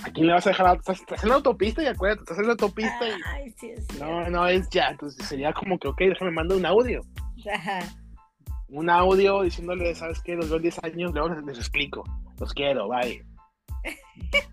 ¿a 0.03 0.11
quién 0.11 0.27
le 0.27 0.33
vas 0.33 0.45
a 0.45 0.51
dejar? 0.51 0.77
Estás, 0.77 1.23
en 1.23 1.29
la 1.29 1.35
autopista 1.35 1.81
y 1.81 1.87
acuérdate, 1.87 2.21
estás 2.21 2.37
en 2.37 2.45
la 2.45 2.51
autopista 2.51 3.07
y. 3.07 3.49
sí, 3.53 3.73
no, 3.99 4.29
no, 4.29 4.47
es 4.47 4.69
ya. 4.69 4.89
Entonces 4.89 5.25
sería 5.25 5.51
como 5.51 5.79
que, 5.79 5.87
ok, 5.87 5.97
déjame 5.97 6.29
mandar 6.29 6.59
un 6.59 6.65
audio. 6.67 7.01
Ajá. 7.51 7.79
un 8.67 8.91
audio 8.91 9.41
diciéndole, 9.41 9.95
¿sabes 9.95 10.21
qué? 10.21 10.35
Los 10.35 10.47
veo 10.47 10.57
en 10.57 10.61
10 10.61 10.83
años, 10.83 11.11
luego 11.11 11.29
les, 11.29 11.43
les 11.45 11.57
explico. 11.57 12.03
Los 12.39 12.53
quiero, 12.53 12.87
bye. 12.87 13.25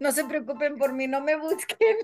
No 0.00 0.12
se 0.12 0.24
preocupen 0.24 0.76
por 0.78 0.92
mí, 0.92 1.08
no 1.08 1.20
me 1.20 1.34
busquen. 1.34 1.96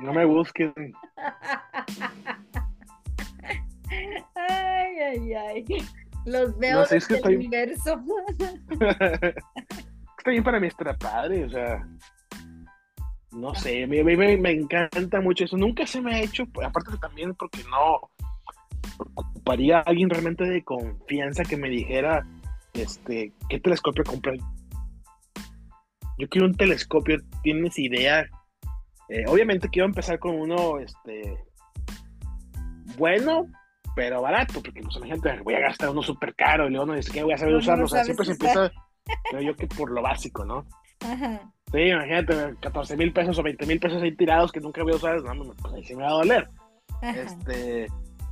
No 0.00 0.14
me 0.14 0.24
busquen. 0.24 0.72
Ay, 4.34 4.98
ay, 5.00 5.34
ay. 5.34 5.64
Los 6.24 6.56
veo 6.58 6.80
No 6.80 6.86
sé, 6.86 6.96
es 6.98 7.08
desde 7.08 7.22
que 7.22 7.28
el 7.28 7.34
estoy- 7.34 7.46
universo. 7.46 8.00
Está 10.18 10.30
bien 10.30 10.44
para 10.44 10.60
mí 10.60 10.68
estar 10.68 10.96
padre, 10.98 11.44
o 11.44 11.50
sea. 11.50 11.86
No 13.32 13.54
sé, 13.54 13.84
a 13.84 13.86
mí, 13.86 13.98
a 13.98 14.04
mí 14.04 14.16
me, 14.16 14.36
me 14.36 14.50
encanta 14.52 15.20
mucho 15.20 15.44
eso. 15.44 15.56
Nunca 15.56 15.86
se 15.86 16.00
me 16.00 16.14
ha 16.14 16.20
hecho, 16.20 16.44
aparte 16.64 16.96
también 16.98 17.34
porque 17.34 17.60
no 17.70 18.10
ocuparía 19.14 19.78
a 19.78 19.82
alguien 19.82 20.10
realmente 20.10 20.44
de 20.44 20.62
confianza 20.62 21.42
que 21.44 21.56
me 21.56 21.70
dijera 21.70 22.26
este 22.74 23.32
qué 23.48 23.58
telescopio 23.58 24.04
comprar. 24.04 24.36
Yo 26.18 26.28
quiero 26.28 26.46
un 26.46 26.54
telescopio, 26.54 27.16
¿tienes 27.42 27.78
idea? 27.78 28.26
Eh, 29.08 29.24
obviamente 29.26 29.68
quiero 29.70 29.86
empezar 29.86 30.18
con 30.18 30.36
uno 30.38 30.78
este 30.78 31.36
bueno, 32.98 33.46
pero 33.94 34.22
barato, 34.22 34.54
porque 34.62 34.82
pues 34.82 34.96
imagínate, 34.96 35.40
voy 35.42 35.54
a 35.54 35.60
gastar 35.60 35.90
uno 35.90 36.02
súper 36.02 36.34
caro 36.34 36.66
y 36.66 36.70
luego 36.70 36.86
no 36.86 36.94
dice 36.94 37.12
que 37.12 37.22
voy 37.22 37.32
a 37.32 37.38
saber 37.38 37.52
No, 37.52 37.58
no 37.58 37.62
usarlo. 37.62 37.80
lo 37.82 37.86
o 37.86 37.88
sea, 37.88 38.04
siempre 38.04 38.26
se 38.26 38.32
usar. 38.32 38.46
empieza, 38.46 38.72
creo 39.30 39.42
yo 39.42 39.56
que 39.56 39.66
por 39.66 39.90
lo 39.90 40.02
básico, 40.02 40.44
¿no? 40.44 40.66
Ajá. 41.00 41.40
Sí, 41.72 41.78
imagínate, 41.80 42.54
14 42.60 42.96
mil 42.96 43.12
pesos 43.12 43.38
o 43.38 43.42
20 43.42 43.66
mil 43.66 43.80
pesos 43.80 44.02
ahí 44.02 44.14
tirados 44.14 44.52
que 44.52 44.60
nunca 44.60 44.82
voy 44.82 44.92
a 44.92 44.96
usar, 44.96 45.22
no, 45.22 45.34
no, 45.34 45.52
pues 45.54 45.74
ahí 45.74 45.84
sí 45.84 45.94
me 45.96 46.02
va 46.02 46.10
a 46.10 46.12
doler. 46.12 46.48
Ajá. 47.00 47.10
Este, 47.20 47.86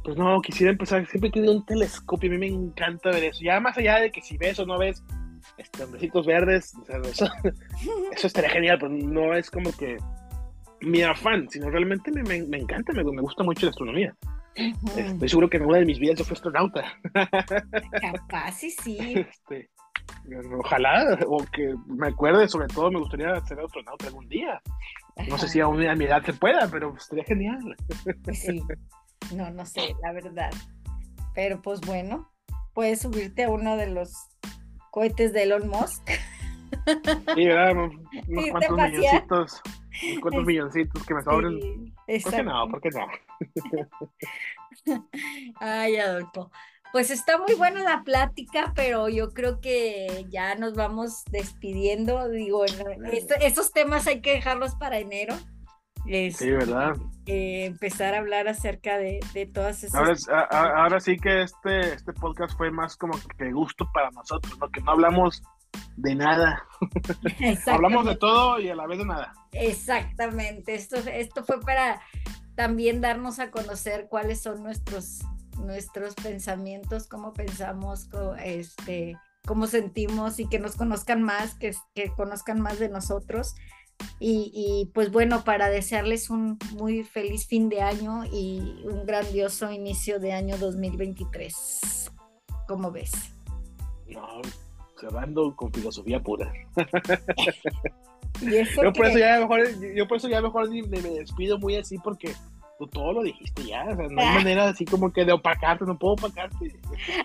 pues 0.04 0.16
no, 0.16 0.40
quisiera 0.40 0.72
empezar, 0.72 1.06
siempre 1.06 1.28
he 1.28 1.32
tenido 1.32 1.52
un 1.54 1.64
telescopio, 1.66 2.30
a 2.30 2.32
mí 2.32 2.38
me 2.38 2.46
encanta 2.46 3.11
ver 3.11 3.24
eso. 3.24 3.40
Ya 3.42 3.58
más 3.61 3.76
allá 3.76 3.96
de 4.00 4.11
que 4.11 4.22
si 4.22 4.36
ves 4.36 4.58
o 4.58 4.66
no 4.66 4.78
ves, 4.78 5.02
este, 5.58 5.84
hombrecitos 5.84 6.26
verdes, 6.26 6.74
o 6.80 6.84
sea, 6.84 6.98
eso, 6.98 7.26
eso 8.12 8.26
estaría 8.26 8.50
genial, 8.50 8.78
pero 8.78 8.92
no 8.92 9.34
es 9.34 9.50
como 9.50 9.72
que 9.72 9.96
mi 10.82 11.02
afán, 11.02 11.48
sino 11.50 11.68
realmente 11.70 12.11
me, 12.12 12.22
me, 12.22 12.42
me 12.46 12.58
encanta, 12.58 12.92
me, 12.92 13.04
me 13.04 13.20
gusta 13.22 13.42
mucho 13.42 13.66
la 13.66 13.70
astronomía. 13.70 14.14
Estoy 14.55 15.28
seguro 15.28 15.48
que 15.48 15.57
en 15.57 15.66
una 15.66 15.78
de 15.78 15.86
mis 15.86 15.98
vidas 15.98 16.18
yo 16.18 16.24
fui 16.24 16.34
astronauta. 16.34 16.84
Capaz, 18.01 18.53
sí, 18.53 18.70
sí. 18.70 18.98
Este, 19.14 19.70
ojalá, 20.59 21.18
o 21.26 21.44
que 21.44 21.74
me 21.86 22.09
acuerde, 22.09 22.48
sobre 22.48 22.68
todo 22.68 22.90
me 22.90 22.98
gustaría 22.98 23.34
ser 23.46 23.61
astronauta 23.61 24.07
algún 24.07 24.28
día. 24.28 24.61
No 25.28 25.38
sé 25.38 25.48
si 25.48 25.61
aún 25.61 25.84
a 25.86 25.94
mi 25.94 26.05
edad 26.05 26.24
se 26.24 26.32
pueda, 26.32 26.68
pero 26.70 26.94
estaría 26.96 27.24
genial. 27.24 27.76
Sí. 28.32 28.62
No, 29.34 29.51
no 29.51 29.66
sé, 29.66 29.94
la 30.03 30.12
verdad. 30.12 30.51
Pero 31.34 31.62
pues 31.62 31.80
bueno, 31.82 32.30
puedes 32.74 33.01
subirte 33.01 33.44
a 33.44 33.51
uno 33.51 33.76
de 33.76 33.88
los 33.88 34.12
cohetes 34.90 35.32
de 35.32 35.44
Elon 35.44 35.68
Musk. 35.68 36.11
Sí, 37.35 37.47
¿verdad? 37.47 37.72
Unos, 37.72 38.51
cuantos 38.51 38.76
milloncitos, 38.78 39.62
unos 40.03 40.20
cuantos 40.22 40.45
milloncitos 40.45 41.07
que 41.07 41.14
me 41.14 41.22
sobren. 41.22 41.61
Sí, 42.07 42.20
¿Por 42.22 42.33
qué 42.33 42.43
no? 42.43 42.68
¿Por 42.68 42.81
qué 42.81 42.89
no? 42.91 43.07
Ay, 45.61 45.97
Adolfo. 45.97 46.51
Pues 46.93 47.11
está 47.12 47.39
muy 47.39 47.55
buena 47.55 47.83
la 47.85 48.03
plática, 48.03 48.72
pero 48.74 49.09
yo 49.09 49.31
creo 49.31 49.61
que 49.61 50.26
ya 50.28 50.57
nos 50.57 50.74
vamos 50.74 51.22
despidiendo. 51.31 52.28
Digo, 52.28 52.64
esto- 52.64 53.35
esos 53.41 53.70
temas 53.72 54.07
hay 54.09 54.20
que 54.20 54.33
dejarlos 54.33 54.74
para 54.74 54.99
enero. 54.99 55.35
Es, 56.07 56.39
Sí, 56.39 56.51
¿verdad? 56.51 56.97
eh, 57.26 57.66
empezar 57.66 58.14
a 58.14 58.18
hablar 58.18 58.49
acerca 58.49 58.97
de, 58.99 59.20
de 59.35 59.47
todas 59.47 59.85
esas. 59.85 60.26
Ahora, 60.28 60.49
a- 60.51 60.83
ahora 60.83 60.99
sí 60.99 61.16
que 61.16 61.43
este, 61.43 61.93
este 61.95 62.12
podcast 62.14 62.57
fue 62.57 62.70
más 62.72 62.97
como 62.97 63.12
que 63.39 63.53
gusto 63.53 63.89
para 63.93 64.11
nosotros, 64.11 64.59
¿no? 64.59 64.68
Que 64.70 64.81
no 64.81 64.91
hablamos 64.93 65.43
de 65.97 66.14
nada. 66.14 66.64
Hablamos 67.66 68.05
de 68.05 68.12
Exactamente. 68.12 68.16
todo 68.16 68.59
y 68.61 68.68
a 68.68 68.75
la 68.75 68.87
vez 68.87 68.99
de 68.99 69.05
nada. 69.05 69.33
Exactamente, 69.53 70.75
esto, 70.75 70.97
esto 70.97 71.45
fue 71.45 71.61
para 71.61 72.01
también 72.55 73.01
darnos 73.01 73.39
a 73.39 73.51
conocer 73.51 74.07
cuáles 74.09 74.41
son 74.43 74.62
nuestros, 74.62 75.21
nuestros 75.59 76.14
pensamientos, 76.14 77.07
cómo 77.07 77.33
pensamos, 77.33 78.07
co- 78.07 78.35
este, 78.37 79.16
cómo 79.47 79.66
sentimos 79.66 80.39
y 80.41 80.47
que 80.49 80.59
nos 80.59 80.77
conozcan 80.77 81.23
más, 81.23 81.55
que, 81.55 81.75
que 81.95 82.11
conozcan 82.14 82.61
más 82.61 82.79
de 82.79 82.89
nosotros. 82.89 83.55
Y, 84.18 84.51
y, 84.55 84.91
pues 84.95 85.11
bueno, 85.12 85.45
para 85.45 85.68
desearles 85.68 86.31
un 86.31 86.59
muy 86.73 87.05
feliz 87.05 87.47
fin 87.47 87.68
de 87.68 87.83
año 87.83 88.25
y 88.25 88.83
un 88.85 89.05
grandioso 89.05 89.71
inicio 89.71 90.18
de 90.21 90.33
año 90.33 90.57
2023. 90.57 92.11
¿Cómo 92.66 92.91
ves? 92.91 93.12
No, 94.07 94.41
cerrando 95.01 95.55
con 95.57 95.72
filosofía 95.72 96.20
pura. 96.22 96.53
Y 98.42 98.57
eso 98.57 98.82
Yo 98.82 98.92
por 98.92 99.07
eso 99.07 99.18
ya 99.18 99.38
mejor, 99.40 99.94
yo 99.94 100.09
por 100.09 100.16
eso 100.18 100.28
ya 100.28 100.40
mejor 100.40 100.68
ni 100.70 100.82
me, 100.82 101.01
me 101.03 101.11
despido 101.11 101.59
muy 101.59 101.76
así 101.76 101.98
porque 101.98 102.32
tú 102.78 102.86
todo 102.86 103.12
lo 103.12 103.22
dijiste 103.22 103.64
ya, 103.64 103.84
o 103.84 103.94
sea, 103.96 104.07
no 104.09 104.20
hay 104.20 104.26
Ah. 104.28 104.34
manera 104.34 104.68
así 104.68 104.86
como 104.86 105.12
que 105.12 105.26
de 105.26 105.32
opacarte, 105.32 105.84
no 105.84 105.98
puedo 105.98 106.14
opacarte, 106.14 106.72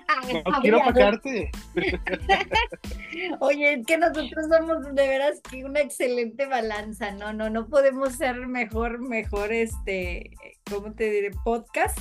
Ay, 0.07 0.43
no 0.45 0.61
quiero 0.61 0.79
opacarte. 0.79 1.49
Oye, 3.39 3.73
es 3.75 3.85
que 3.85 3.97
nosotros 3.97 4.47
somos 4.49 4.83
de 4.93 5.07
veras 5.07 5.39
que 5.49 5.63
una 5.63 5.79
excelente 5.79 6.45
balanza, 6.47 7.11
no, 7.11 7.31
no, 7.31 7.49
no 7.49 7.67
podemos 7.67 8.13
ser 8.15 8.47
mejor, 8.47 8.99
mejor, 8.99 9.53
este, 9.53 10.31
¿cómo 10.69 10.91
te 10.91 11.09
diré? 11.09 11.31
Podcast, 11.45 11.97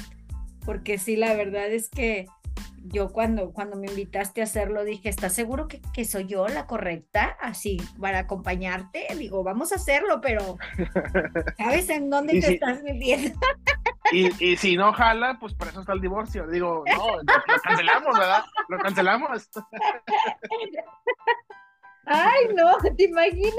porque 0.64 0.99
sí, 0.99 1.14
la 1.14 1.35
verdad 1.35 1.68
es 1.68 1.89
que 1.89 2.27
yo 2.87 3.09
cuando, 3.13 3.53
cuando 3.53 3.77
me 3.77 3.87
invitaste 3.87 4.41
a 4.41 4.45
hacerlo 4.45 4.85
dije, 4.85 5.09
¿estás 5.09 5.33
seguro 5.33 5.69
que, 5.69 5.81
que 5.93 6.05
soy 6.05 6.27
yo 6.27 6.47
la 6.49 6.67
correcta? 6.67 7.37
Así, 7.41 7.79
para 8.01 8.21
acompañarte, 8.21 9.07
digo, 9.19 9.43
vamos 9.43 9.73
a 9.73 9.77
hacerlo, 9.77 10.21
pero 10.21 10.59
¿sabes 11.57 11.89
en 11.91 12.11
dónde 12.11 12.35
te 12.41 12.43
si- 12.43 12.55
estás 12.55 12.83
metiendo? 12.83 13.39
Y, 14.13 14.45
y 14.45 14.57
si 14.59 14.77
no 14.77 14.93
jala, 14.93 15.39
pues 15.41 15.55
para 15.55 15.71
eso 15.71 15.81
está 15.81 15.95
el 15.95 16.01
divorcio. 16.03 16.47
Digo, 16.47 16.85
no, 16.87 17.17
lo, 17.17 17.23
lo 17.23 17.63
cancelamos, 17.63 18.19
¿verdad? 18.19 18.45
Lo 18.69 18.79
cancelamos. 18.79 19.51
Ay, 22.07 22.49
no, 22.55 22.77
¿te 22.97 23.05
imaginas? 23.05 23.55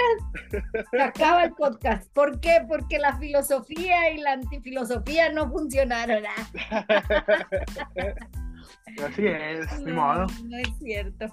Se 0.91 1.01
acaba 1.01 1.45
el 1.45 1.53
podcast. 1.53 2.11
¿Por 2.13 2.39
qué? 2.39 2.63
Porque 2.67 2.99
la 2.99 3.17
filosofía 3.17 4.11
y 4.11 4.19
la 4.19 4.33
antifilosofía 4.33 5.31
no 5.31 5.49
funcionaron. 5.49 6.23
Ah, 6.27 6.47
Así 9.03 9.25
es, 9.25 9.79
ni 9.81 9.91
no, 9.91 10.01
modo. 10.01 10.27
no 10.43 10.57
es 10.57 10.69
cierto. 10.79 11.27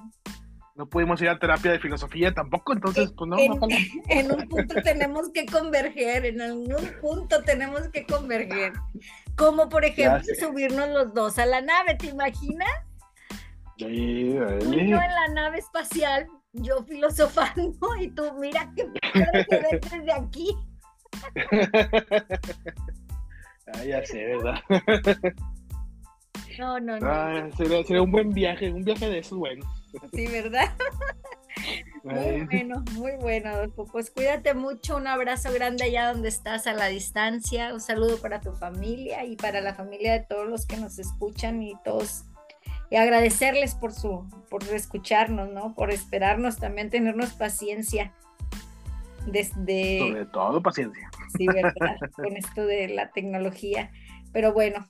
No 0.74 0.88
pudimos 0.88 1.20
ir 1.20 1.28
a 1.28 1.38
terapia 1.38 1.72
de 1.72 1.78
filosofía 1.78 2.32
tampoco, 2.32 2.72
entonces, 2.72 3.12
pues 3.16 3.28
no, 3.28 3.38
en, 3.38 3.52
en 4.08 4.32
un 4.32 4.48
punto 4.48 4.74
tenemos 4.82 5.30
que 5.30 5.44
converger, 5.44 6.24
en 6.24 6.40
algún 6.40 6.90
punto 7.00 7.42
tenemos 7.42 7.88
que 7.88 8.06
converger. 8.06 8.72
Como 9.36 9.68
por 9.68 9.84
ejemplo 9.84 10.22
subirnos 10.40 10.88
los 10.88 11.14
dos 11.14 11.38
a 11.38 11.46
la 11.46 11.60
nave, 11.60 11.96
¿te 11.96 12.06
imaginas? 12.06 12.70
Sí, 13.76 14.32
yo 14.32 14.48
en 14.48 14.90
la 14.90 15.28
nave 15.34 15.58
espacial, 15.58 16.26
yo 16.52 16.84
filosofando 16.84 17.96
y 18.00 18.08
tú, 18.10 18.32
mira 18.38 18.72
que 18.74 18.84
ve 18.84 19.80
desde 19.90 20.12
aquí. 20.12 20.56
Ah, 23.74 23.84
ya 23.84 24.04
sé, 24.04 24.26
¿verdad? 24.26 24.56
No, 26.58 26.80
no, 26.80 26.98
no. 26.98 27.06
Ah, 27.06 27.48
sería, 27.56 27.82
sería 27.84 28.02
un 28.02 28.10
buen 28.10 28.30
viaje, 28.30 28.70
un 28.70 28.84
viaje 28.84 29.08
de 29.08 29.18
esos 29.18 29.38
buenos. 29.38 29.66
Sí, 30.14 30.26
¿verdad? 30.26 30.72
Muy 32.02 32.46
bueno, 32.46 32.82
muy 32.94 33.12
bueno, 33.20 33.50
Adolfo. 33.50 33.86
Pues 33.86 34.10
cuídate 34.10 34.54
mucho, 34.54 34.96
un 34.96 35.06
abrazo 35.06 35.52
grande 35.52 35.84
allá 35.84 36.12
donde 36.12 36.28
estás 36.28 36.66
a 36.66 36.72
la 36.72 36.86
distancia, 36.86 37.72
un 37.72 37.80
saludo 37.80 38.20
para 38.20 38.40
tu 38.40 38.52
familia 38.52 39.24
y 39.24 39.36
para 39.36 39.60
la 39.60 39.74
familia 39.74 40.14
de 40.14 40.20
todos 40.20 40.48
los 40.48 40.66
que 40.66 40.78
nos 40.78 40.98
escuchan 40.98 41.62
y 41.62 41.74
todos 41.84 42.24
y 42.90 42.96
agradecerles 42.96 43.74
por 43.74 43.92
su 43.92 44.28
por 44.50 44.62
escucharnos, 44.64 45.50
¿no? 45.50 45.74
Por 45.74 45.90
esperarnos, 45.90 46.58
también 46.58 46.90
tenernos 46.90 47.32
paciencia 47.32 48.12
desde 49.26 49.98
Sobre 49.98 50.26
todo 50.26 50.62
paciencia. 50.62 51.10
sí, 51.36 51.46
¿verdad? 51.46 51.96
Con 52.16 52.36
esto 52.36 52.66
de 52.66 52.88
la 52.88 53.10
tecnología. 53.10 53.90
Pero 54.32 54.52
bueno, 54.52 54.88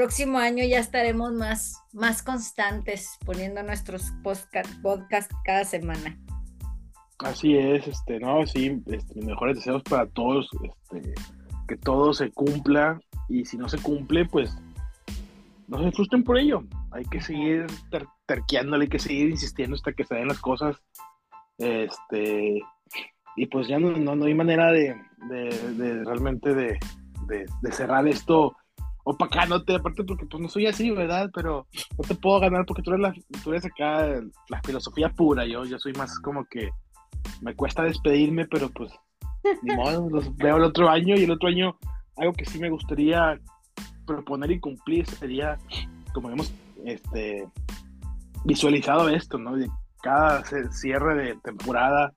próximo 0.00 0.38
año 0.38 0.64
ya 0.64 0.78
estaremos 0.78 1.30
más, 1.34 1.78
más 1.92 2.22
constantes 2.22 3.18
poniendo 3.26 3.62
nuestros 3.62 4.10
podcast, 4.22 5.30
cada 5.44 5.64
semana. 5.64 6.18
Así 7.18 7.54
es, 7.54 7.86
este, 7.86 8.18
no, 8.18 8.46
sí, 8.46 8.80
este, 8.86 9.20
mejores 9.20 9.56
deseos 9.56 9.82
para 9.82 10.06
todos, 10.06 10.48
este, 10.64 11.12
que 11.68 11.76
todo 11.76 12.14
se 12.14 12.30
cumpla 12.30 12.98
y 13.28 13.44
si 13.44 13.58
no 13.58 13.68
se 13.68 13.76
cumple, 13.76 14.24
pues 14.24 14.56
no 15.68 15.82
se 15.82 15.92
frustren 15.92 16.24
por 16.24 16.38
ello. 16.38 16.64
Hay 16.92 17.04
que 17.04 17.20
seguir 17.20 17.66
ter 17.90 18.06
terqueándole, 18.24 18.84
hay 18.84 18.88
que 18.88 18.98
seguir 18.98 19.28
insistiendo 19.28 19.76
hasta 19.76 19.92
que 19.92 20.04
se 20.04 20.14
den 20.14 20.28
las 20.28 20.40
cosas. 20.40 20.78
Este, 21.58 22.58
y 23.36 23.46
pues 23.48 23.68
ya 23.68 23.78
no, 23.78 23.90
no, 23.90 24.16
no 24.16 24.24
hay 24.24 24.34
manera 24.34 24.72
de, 24.72 24.96
de, 25.28 25.74
de 25.74 26.04
realmente 26.04 26.54
de, 26.54 26.78
de 27.26 27.72
cerrar 27.72 28.08
esto 28.08 28.56
acá 29.18 29.46
no 29.46 29.62
te, 29.62 29.76
aparte 29.76 30.04
porque 30.04 30.26
pues 30.26 30.42
no 30.42 30.48
soy 30.48 30.66
así, 30.66 30.90
¿verdad? 30.90 31.30
Pero 31.34 31.66
no 31.98 32.04
te 32.06 32.14
puedo 32.14 32.40
ganar 32.40 32.64
porque 32.66 32.82
tú 32.82 32.90
eres, 32.90 33.02
la, 33.02 33.14
tú 33.42 33.50
eres 33.50 33.64
acá 33.64 34.06
la 34.48 34.62
filosofía 34.62 35.08
pura, 35.10 35.46
yo, 35.46 35.64
yo 35.64 35.78
soy 35.78 35.92
más 35.94 36.18
como 36.20 36.44
que 36.44 36.70
me 37.40 37.54
cuesta 37.54 37.82
despedirme, 37.82 38.46
pero 38.46 38.68
pues 38.70 38.92
ni 39.62 39.74
modo, 39.74 40.08
los 40.10 40.36
veo 40.36 40.56
el 40.56 40.64
otro 40.64 40.88
año 40.88 41.16
y 41.16 41.24
el 41.24 41.30
otro 41.30 41.48
año 41.48 41.76
algo 42.16 42.32
que 42.34 42.44
sí 42.44 42.58
me 42.58 42.70
gustaría 42.70 43.40
proponer 44.06 44.50
y 44.50 44.60
cumplir 44.60 45.06
sería, 45.06 45.58
como 46.12 46.30
hemos 46.30 46.52
este, 46.84 47.46
visualizado 48.44 49.08
esto, 49.08 49.38
¿no? 49.38 49.56
De 49.56 49.68
cada 50.02 50.42
cierre 50.70 51.14
de 51.14 51.36
temporada, 51.36 52.12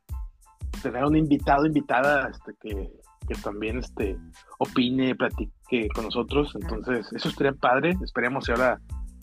tener 0.82 1.06
un 1.06 1.16
invitado, 1.16 1.66
invitada 1.66 2.30
este, 2.30 2.54
que, 2.62 2.90
que 3.28 3.36
también 3.36 3.80
este, 3.80 4.18
opine, 4.60 5.16
platique 5.16 5.52
con 5.94 6.06
nosotros. 6.06 6.54
Entonces, 6.56 7.12
eso 7.14 7.30
estaría 7.30 7.54
padre. 7.54 7.96
Esperemos 8.04 8.46
que 8.46 8.54
ahora 8.54 8.80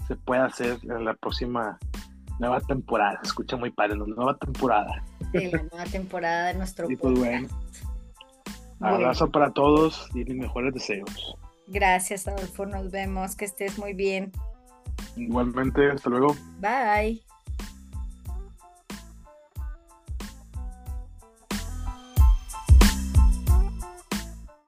se 0.07 0.17
pueda 0.17 0.47
hacer 0.47 0.79
en 0.83 1.05
la 1.05 1.15
próxima 1.15 1.79
nueva 2.39 2.61
temporada. 2.61 3.19
Se 3.23 3.29
escucha 3.29 3.57
muy 3.57 3.71
padre, 3.71 3.97
¿no? 3.97 4.07
nueva 4.07 4.37
temporada. 4.37 5.05
Sí, 5.33 5.51
la 5.51 5.63
nueva 5.63 5.85
temporada 5.85 6.49
de 6.49 6.55
nuestro 6.55 6.91
y 6.91 6.97
pues 6.97 7.19
bueno. 7.19 7.49
Abrazo 8.81 9.31
para 9.31 9.51
todos 9.51 10.09
y 10.15 10.25
mis 10.25 10.37
mejores 10.37 10.73
deseos. 10.73 11.37
Gracias, 11.67 12.27
Adolfo. 12.27 12.67
Nos 12.67 12.91
vemos. 12.91 13.37
Que 13.37 13.45
estés 13.45 13.79
muy 13.79 13.93
bien. 13.93 14.33
Igualmente, 15.17 15.91
hasta 15.91 16.11
luego. 16.11 16.35
Bye. 16.59 17.23